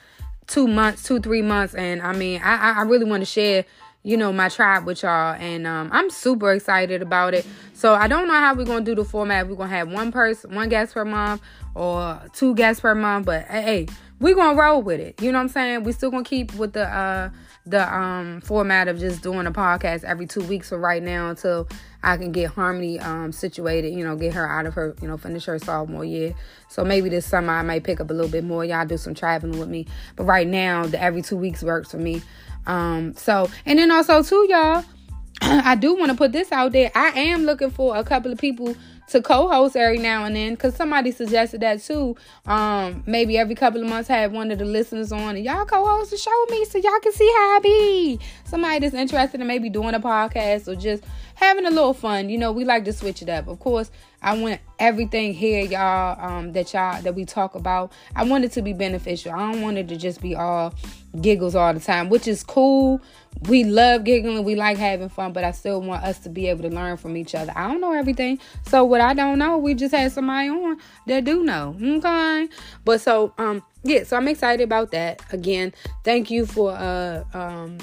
two 0.51 0.67
months, 0.67 1.03
two 1.03 1.19
three 1.19 1.41
months, 1.41 1.73
and 1.73 2.01
I 2.01 2.13
mean, 2.13 2.41
I 2.43 2.79
I 2.79 2.81
really 2.83 3.05
want 3.05 3.21
to 3.21 3.25
share 3.25 3.65
you 4.03 4.17
know, 4.17 4.33
my 4.33 4.49
tribe 4.49 4.85
with 4.85 5.03
y'all. 5.03 5.35
And 5.39 5.67
um, 5.67 5.89
I'm 5.91 6.09
super 6.09 6.51
excited 6.51 7.01
about 7.01 7.33
it. 7.33 7.45
So 7.73 7.93
I 7.93 8.07
don't 8.07 8.27
know 8.27 8.33
how 8.33 8.53
we're 8.55 8.65
gonna 8.65 8.85
do 8.85 8.95
the 8.95 9.05
format. 9.05 9.47
We're 9.47 9.55
gonna 9.55 9.69
have 9.69 9.91
one 9.91 10.11
person, 10.11 10.55
one 10.55 10.69
guest 10.69 10.93
per 10.93 11.05
month, 11.05 11.41
or 11.75 12.21
two 12.33 12.55
guests 12.55 12.81
per 12.81 12.95
month. 12.95 13.25
But 13.25 13.45
hey, 13.45 13.87
we're 14.19 14.35
gonna 14.35 14.59
roll 14.59 14.81
with 14.81 14.99
it. 14.99 15.21
You 15.21 15.31
know 15.31 15.37
what 15.37 15.43
I'm 15.43 15.49
saying? 15.49 15.83
We 15.83 15.91
still 15.91 16.11
gonna 16.11 16.23
keep 16.23 16.53
with 16.55 16.73
the 16.73 16.87
uh 16.87 17.29
the 17.65 17.93
um 17.93 18.41
format 18.41 18.87
of 18.87 18.99
just 18.99 19.21
doing 19.21 19.45
a 19.45 19.51
podcast 19.51 20.03
every 20.03 20.25
two 20.25 20.43
weeks 20.43 20.69
for 20.69 20.79
right 20.79 21.01
now 21.01 21.29
until 21.29 21.67
I 22.03 22.17
can 22.17 22.31
get 22.31 22.51
Harmony 22.51 22.99
um 22.99 23.31
situated, 23.31 23.93
you 23.93 24.03
know, 24.03 24.15
get 24.15 24.33
her 24.33 24.47
out 24.47 24.65
of 24.65 24.73
her, 24.73 24.95
you 25.01 25.07
know, 25.07 25.17
finish 25.17 25.45
her 25.45 25.59
sophomore 25.59 26.05
year. 26.05 26.33
So 26.67 26.83
maybe 26.83 27.09
this 27.09 27.25
summer 27.25 27.53
I 27.53 27.61
might 27.61 27.83
pick 27.83 27.99
up 27.99 28.09
a 28.09 28.13
little 28.13 28.31
bit 28.31 28.43
more. 28.43 28.65
Y'all 28.65 28.85
do 28.85 28.97
some 28.97 29.13
traveling 29.13 29.59
with 29.59 29.69
me. 29.69 29.87
But 30.15 30.25
right 30.25 30.47
now 30.47 30.85
the 30.85 31.01
every 31.01 31.21
two 31.21 31.37
weeks 31.37 31.63
works 31.63 31.91
for 31.91 31.97
me. 31.97 32.21
Um 32.65 33.13
so 33.15 33.49
and 33.65 33.77
then 33.77 33.91
also 33.91 34.23
too, 34.23 34.47
y'all, 34.49 34.83
I 35.41 35.75
do 35.75 35.95
want 35.95 36.11
to 36.11 36.17
put 36.17 36.31
this 36.31 36.51
out 36.51 36.71
there. 36.71 36.91
I 36.95 37.09
am 37.09 37.43
looking 37.43 37.69
for 37.69 37.95
a 37.95 38.03
couple 38.03 38.31
of 38.31 38.37
people 38.37 38.75
to 39.11 39.21
co-host 39.21 39.75
every 39.75 39.97
now 39.97 40.23
and 40.23 40.35
then 40.37 40.53
because 40.53 40.73
somebody 40.73 41.11
suggested 41.11 41.59
that 41.59 41.81
too 41.81 42.15
um 42.45 43.03
maybe 43.05 43.37
every 43.37 43.55
couple 43.55 43.83
of 43.83 43.89
months 43.89 44.07
have 44.07 44.31
one 44.31 44.49
of 44.51 44.59
the 44.59 44.63
listeners 44.63 45.11
on 45.11 45.35
and 45.35 45.43
y'all 45.43 45.65
co-host 45.65 46.11
the 46.11 46.17
show 46.17 46.31
with 46.47 46.51
me 46.51 46.65
so 46.65 46.77
y'all 46.77 46.99
can 47.01 47.11
see 47.11 47.29
how 47.37 47.57
i 47.57 47.59
be 47.61 48.19
somebody 48.45 48.79
that's 48.79 48.95
interested 48.95 49.41
in 49.41 49.47
maybe 49.47 49.69
doing 49.69 49.93
a 49.93 49.99
podcast 49.99 50.65
or 50.69 50.75
just 50.75 51.03
having 51.41 51.65
a 51.65 51.69
little 51.69 51.93
fun 51.93 52.29
you 52.29 52.37
know 52.37 52.51
we 52.51 52.63
like 52.63 52.85
to 52.85 52.93
switch 52.93 53.21
it 53.21 53.29
up 53.29 53.47
of 53.47 53.59
course 53.59 53.91
I 54.23 54.37
want 54.37 54.61
everything 54.77 55.33
here, 55.33 55.63
y'all, 55.65 56.15
um, 56.23 56.53
that 56.53 56.73
y'all 56.73 57.01
that 57.01 57.15
we 57.15 57.25
talk 57.25 57.55
about. 57.55 57.91
I 58.15 58.23
want 58.23 58.45
it 58.45 58.51
to 58.53 58.61
be 58.61 58.71
beneficial. 58.71 59.31
I 59.31 59.51
don't 59.51 59.61
want 59.61 59.79
it 59.79 59.87
to 59.87 59.97
just 59.97 60.21
be 60.21 60.35
all 60.35 60.75
giggles 61.21 61.55
all 61.55 61.73
the 61.73 61.79
time, 61.79 62.09
which 62.09 62.27
is 62.27 62.43
cool. 62.43 63.01
We 63.47 63.63
love 63.63 64.03
giggling, 64.03 64.43
we 64.43 64.55
like 64.55 64.77
having 64.77 65.09
fun, 65.09 65.33
but 65.33 65.43
I 65.43 65.51
still 65.51 65.81
want 65.81 66.03
us 66.03 66.19
to 66.19 66.29
be 66.29 66.47
able 66.47 66.61
to 66.63 66.69
learn 66.69 66.97
from 66.97 67.17
each 67.17 67.33
other. 67.33 67.51
I 67.55 67.67
don't 67.67 67.81
know 67.81 67.93
everything. 67.93 68.39
So 68.67 68.83
what 68.83 69.01
I 69.01 69.15
don't 69.15 69.39
know, 69.39 69.57
we 69.57 69.73
just 69.73 69.95
had 69.95 70.11
somebody 70.11 70.49
on 70.49 70.77
that 71.07 71.23
do 71.23 71.43
know. 71.43 71.75
Okay. 71.81 72.47
But 72.85 73.01
so 73.01 73.33
um 73.39 73.63
yeah, 73.83 74.03
so 74.03 74.17
I'm 74.17 74.27
excited 74.27 74.63
about 74.63 74.91
that. 74.91 75.23
Again, 75.33 75.73
thank 76.03 76.29
you 76.29 76.45
for 76.45 76.71
uh 76.71 77.23
um 77.33 77.79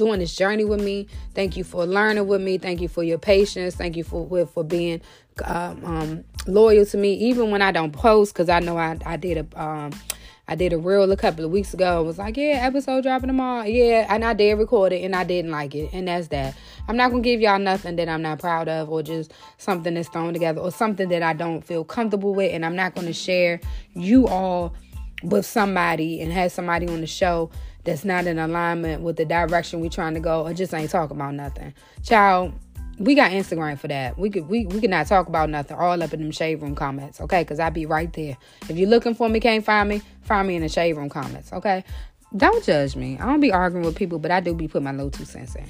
doing 0.00 0.18
this 0.18 0.34
journey 0.34 0.64
with 0.64 0.82
me. 0.82 1.06
Thank 1.34 1.56
you 1.56 1.62
for 1.62 1.86
learning 1.86 2.26
with 2.26 2.40
me. 2.40 2.58
Thank 2.58 2.80
you 2.80 2.88
for 2.88 3.04
your 3.04 3.18
patience. 3.18 3.76
Thank 3.76 3.96
you 3.96 4.02
for 4.02 4.46
for 4.46 4.64
being 4.64 5.00
um, 5.44 5.84
um, 5.84 6.24
loyal 6.46 6.86
to 6.86 6.96
me, 6.96 7.14
even 7.14 7.50
when 7.50 7.62
I 7.62 7.70
don't 7.70 7.92
post, 7.92 8.32
because 8.32 8.48
I 8.48 8.60
know 8.60 8.76
I, 8.76 8.98
I 9.06 9.16
did 9.16 9.36
a 9.38 9.62
um, 9.62 9.92
I 10.48 10.56
did 10.56 10.72
a 10.72 10.78
reel 10.78 11.12
a 11.12 11.16
couple 11.16 11.44
of 11.44 11.52
weeks 11.52 11.72
ago. 11.74 11.98
I 11.98 12.00
was 12.00 12.18
like, 12.18 12.36
yeah, 12.36 12.66
episode 12.66 13.04
dropping 13.04 13.28
tomorrow. 13.28 13.64
Yeah, 13.66 14.06
and 14.08 14.24
I 14.24 14.34
did 14.34 14.58
record 14.58 14.92
it, 14.92 15.04
and 15.04 15.14
I 15.14 15.22
didn't 15.22 15.52
like 15.52 15.76
it, 15.76 15.90
and 15.92 16.08
that's 16.08 16.28
that. 16.28 16.56
I'm 16.88 16.96
not 16.96 17.10
gonna 17.10 17.22
give 17.22 17.40
y'all 17.40 17.60
nothing 17.60 17.96
that 17.96 18.08
I'm 18.08 18.22
not 18.22 18.40
proud 18.40 18.68
of, 18.68 18.90
or 18.90 19.02
just 19.02 19.32
something 19.58 19.94
that's 19.94 20.08
thrown 20.08 20.32
together, 20.32 20.60
or 20.60 20.72
something 20.72 21.08
that 21.10 21.22
I 21.22 21.34
don't 21.34 21.62
feel 21.62 21.84
comfortable 21.84 22.34
with, 22.34 22.52
and 22.52 22.66
I'm 22.66 22.74
not 22.74 22.96
gonna 22.96 23.12
share 23.12 23.60
you 23.94 24.26
all 24.26 24.74
with 25.22 25.44
somebody 25.44 26.20
and 26.20 26.32
have 26.32 26.50
somebody 26.50 26.88
on 26.88 27.00
the 27.00 27.06
show 27.06 27.50
that's 27.84 28.04
not 28.04 28.26
in 28.26 28.38
alignment 28.38 29.02
with 29.02 29.16
the 29.16 29.24
direction 29.24 29.80
we're 29.80 29.90
trying 29.90 30.14
to 30.14 30.20
go, 30.20 30.46
or 30.46 30.54
just 30.54 30.74
ain't 30.74 30.90
talking 30.90 31.16
about 31.16 31.34
nothing. 31.34 31.74
Child 32.02 32.52
we 33.00 33.14
got 33.14 33.30
Instagram 33.30 33.78
for 33.78 33.88
that. 33.88 34.18
We 34.18 34.28
could 34.28 34.46
we, 34.46 34.66
we 34.66 34.78
could 34.78 34.90
not 34.90 35.06
talk 35.06 35.26
about 35.26 35.48
nothing 35.48 35.76
all 35.76 36.00
up 36.02 36.12
in 36.12 36.20
them 36.20 36.30
shade 36.30 36.60
room 36.60 36.74
comments, 36.74 37.18
okay? 37.22 37.42
Because 37.42 37.58
I 37.58 37.70
be 37.70 37.86
right 37.86 38.12
there. 38.12 38.36
If 38.68 38.76
you're 38.76 38.90
looking 38.90 39.14
for 39.14 39.26
me, 39.28 39.40
can't 39.40 39.64
find 39.64 39.88
me, 39.88 40.02
find 40.20 40.46
me 40.46 40.56
in 40.56 40.62
the 40.62 40.68
shade 40.68 40.92
room 40.92 41.08
comments, 41.08 41.50
okay? 41.50 41.82
Don't 42.36 42.62
judge 42.62 42.96
me. 42.96 43.18
I 43.18 43.24
don't 43.24 43.40
be 43.40 43.52
arguing 43.52 43.86
with 43.86 43.96
people, 43.96 44.18
but 44.18 44.30
I 44.30 44.40
do 44.40 44.54
be 44.54 44.68
putting 44.68 44.84
my 44.84 44.92
little 44.92 45.10
two 45.10 45.24
cents 45.24 45.56
in. 45.56 45.64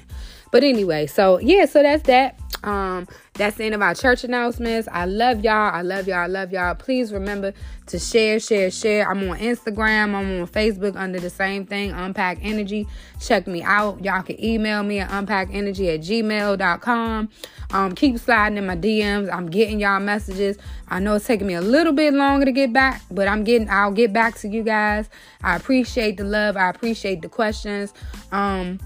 But 0.51 0.65
anyway, 0.65 1.07
so 1.07 1.39
yeah, 1.39 1.67
so 1.67 1.83
that's 1.83 2.03
that. 2.05 2.39
Um, 2.63 3.09
that's 3.35 3.57
the 3.57 3.65
end 3.65 3.75
of 3.75 3.81
our 3.81 3.95
church 3.95 4.23
announcements. 4.25 4.87
I 4.93 5.07
love 5.07 5.43
y'all. 5.43 5.73
I 5.73 5.81
love 5.81 6.07
y'all. 6.07 6.19
I 6.19 6.27
love 6.27 6.53
y'all. 6.53 6.75
Please 6.75 7.13
remember 7.13 7.55
to 7.87 7.99
share, 7.99 8.39
share, 8.39 8.71
share. 8.71 9.11
I'm 9.11 9.31
on 9.31 9.39
Instagram. 9.39 10.15
I'm 10.15 10.41
on 10.41 10.47
Facebook 10.47 10.95
under 10.97 11.19
the 11.19 11.31
same 11.31 11.65
thing, 11.65 11.93
Unpack 11.93 12.39
Energy. 12.43 12.87
Check 13.19 13.47
me 13.47 13.63
out. 13.63 14.05
Y'all 14.05 14.23
can 14.23 14.43
email 14.45 14.83
me 14.83 14.99
at 14.99 15.09
unpackenergy 15.11 15.95
at 15.95 16.01
gmail.com. 16.01 17.31
Um, 17.73 17.95
keep 17.95 18.19
sliding 18.19 18.59
in 18.59 18.67
my 18.67 18.77
DMs. 18.77 19.33
I'm 19.33 19.49
getting 19.49 19.81
y'all 19.81 20.01
messages. 20.01 20.59
I 20.89 20.99
know 20.99 21.15
it's 21.15 21.27
taking 21.27 21.47
me 21.47 21.55
a 21.55 21.63
little 21.63 21.93
bit 21.93 22.13
longer 22.13 22.45
to 22.45 22.53
get 22.53 22.73
back, 22.73 23.01
but 23.11 23.27
I'm 23.27 23.45
getting 23.45 23.71
I'll 23.71 23.93
get 23.93 24.13
back 24.13 24.37
to 24.39 24.49
you 24.49 24.63
guys. 24.63 25.09
I 25.43 25.57
appreciate 25.57 26.19
the 26.19 26.25
love. 26.25 26.57
I 26.57 26.69
appreciate 26.69 27.23
the 27.23 27.29
questions. 27.29 27.95
Um, 28.33 28.79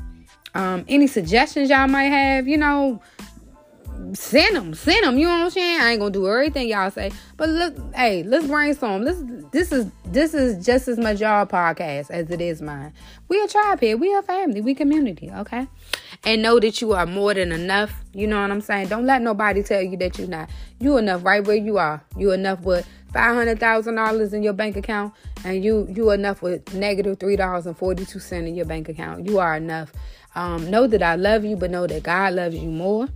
um, 0.55 0.85
any 0.89 1.07
suggestions 1.07 1.71
y'all 1.71 1.89
might 1.89 2.05
have, 2.05 2.47
you 2.47 2.57
know, 2.57 3.01
send 4.13 4.57
them, 4.57 4.75
send 4.75 5.05
them. 5.05 5.19
You 5.19 5.27
know 5.27 5.33
what 5.33 5.45
I'm 5.45 5.51
saying? 5.51 5.81
I 5.81 5.91
ain't 5.93 6.01
gonna 6.01 6.13
do 6.13 6.29
everything 6.29 6.69
y'all 6.69 6.91
say, 6.91 7.11
but 7.37 7.49
look, 7.49 7.77
hey, 7.95 8.23
let's 8.23 8.47
brainstorm. 8.47 9.05
This, 9.05 9.23
this 9.53 9.73
is 9.73 9.91
this 10.07 10.35
is 10.35 10.65
just 10.65 10.89
as 10.89 10.99
much 10.99 11.21
y'all 11.21 11.47
podcast 11.47 12.11
as 12.11 12.31
it 12.31 12.41
is 12.41 12.63
mine. 12.63 12.93
We 13.29 13.41
a 13.43 13.49
tribe 13.49 13.81
here. 13.81 13.97
We 13.97 14.15
a 14.15 14.23
family. 14.23 14.61
We 14.61 14.75
community. 14.75 15.31
Okay, 15.31 15.67
and 16.25 16.43
know 16.43 16.61
that 16.61 16.81
you 16.81 16.93
are 16.93 17.07
more 17.07 17.35
than 17.35 17.53
enough. 17.53 17.93
You 18.13 18.27
know 18.27 18.41
what 18.41 18.51
I'm 18.51 18.61
saying? 18.61 18.89
Don't 18.89 19.07
let 19.07 19.23
nobody 19.23 19.63
tell 19.63 19.83
you 19.83 19.97
that 19.99 20.19
you're 20.19 20.29
not. 20.29 20.51
You 20.81 20.99
enough 20.99 21.25
right 21.25 21.45
where 21.45 21.57
you 21.57 21.79
are. 21.79 22.05
You 22.17 22.33
enough 22.33 22.61
with 22.61 22.87
five 23.13 23.35
hundred 23.35 23.61
thousand 23.61 23.95
dollars 23.95 24.35
in 24.35 24.43
your 24.43 24.53
bank 24.53 24.77
account, 24.77 25.15
and 25.45 25.65
you 25.65 25.89
you 25.91 26.11
enough 26.11 26.43
with 26.43 26.75
negative 26.75 27.19
three 27.19 27.37
dollars 27.37 27.67
and 27.67 27.77
forty 27.77 28.05
two 28.05 28.19
cent 28.19 28.47
in 28.47 28.55
your 28.55 28.67
bank 28.67 28.89
account. 28.89 29.27
You 29.27 29.39
are 29.39 29.57
enough. 29.57 29.93
Um, 30.35 30.71
know 30.71 30.87
that 30.87 31.03
I 31.03 31.17
love 31.17 31.45
you, 31.45 31.57
but 31.57 31.71
know 31.71 31.87
that 31.87 32.03
God 32.03 32.35
loves 32.35 32.57
you 32.57 32.71
more. 32.71 33.09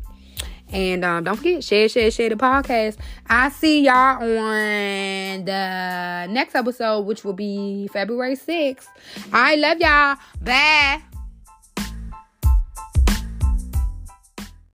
And 0.70 1.04
um, 1.04 1.24
don't 1.24 1.36
forget, 1.36 1.64
share, 1.64 1.88
share, 1.88 2.10
share 2.10 2.28
the 2.28 2.36
podcast. 2.36 2.98
I 3.26 3.48
see 3.48 3.84
y'all 3.84 4.22
on 4.22 5.44
the 5.44 6.26
next 6.30 6.54
episode, 6.54 7.00
which 7.06 7.24
will 7.24 7.32
be 7.32 7.88
February 7.92 8.36
6th. 8.36 8.86
I 9.32 9.56
love 9.56 9.78
y'all. 9.78 10.16
Bye. 10.42 11.07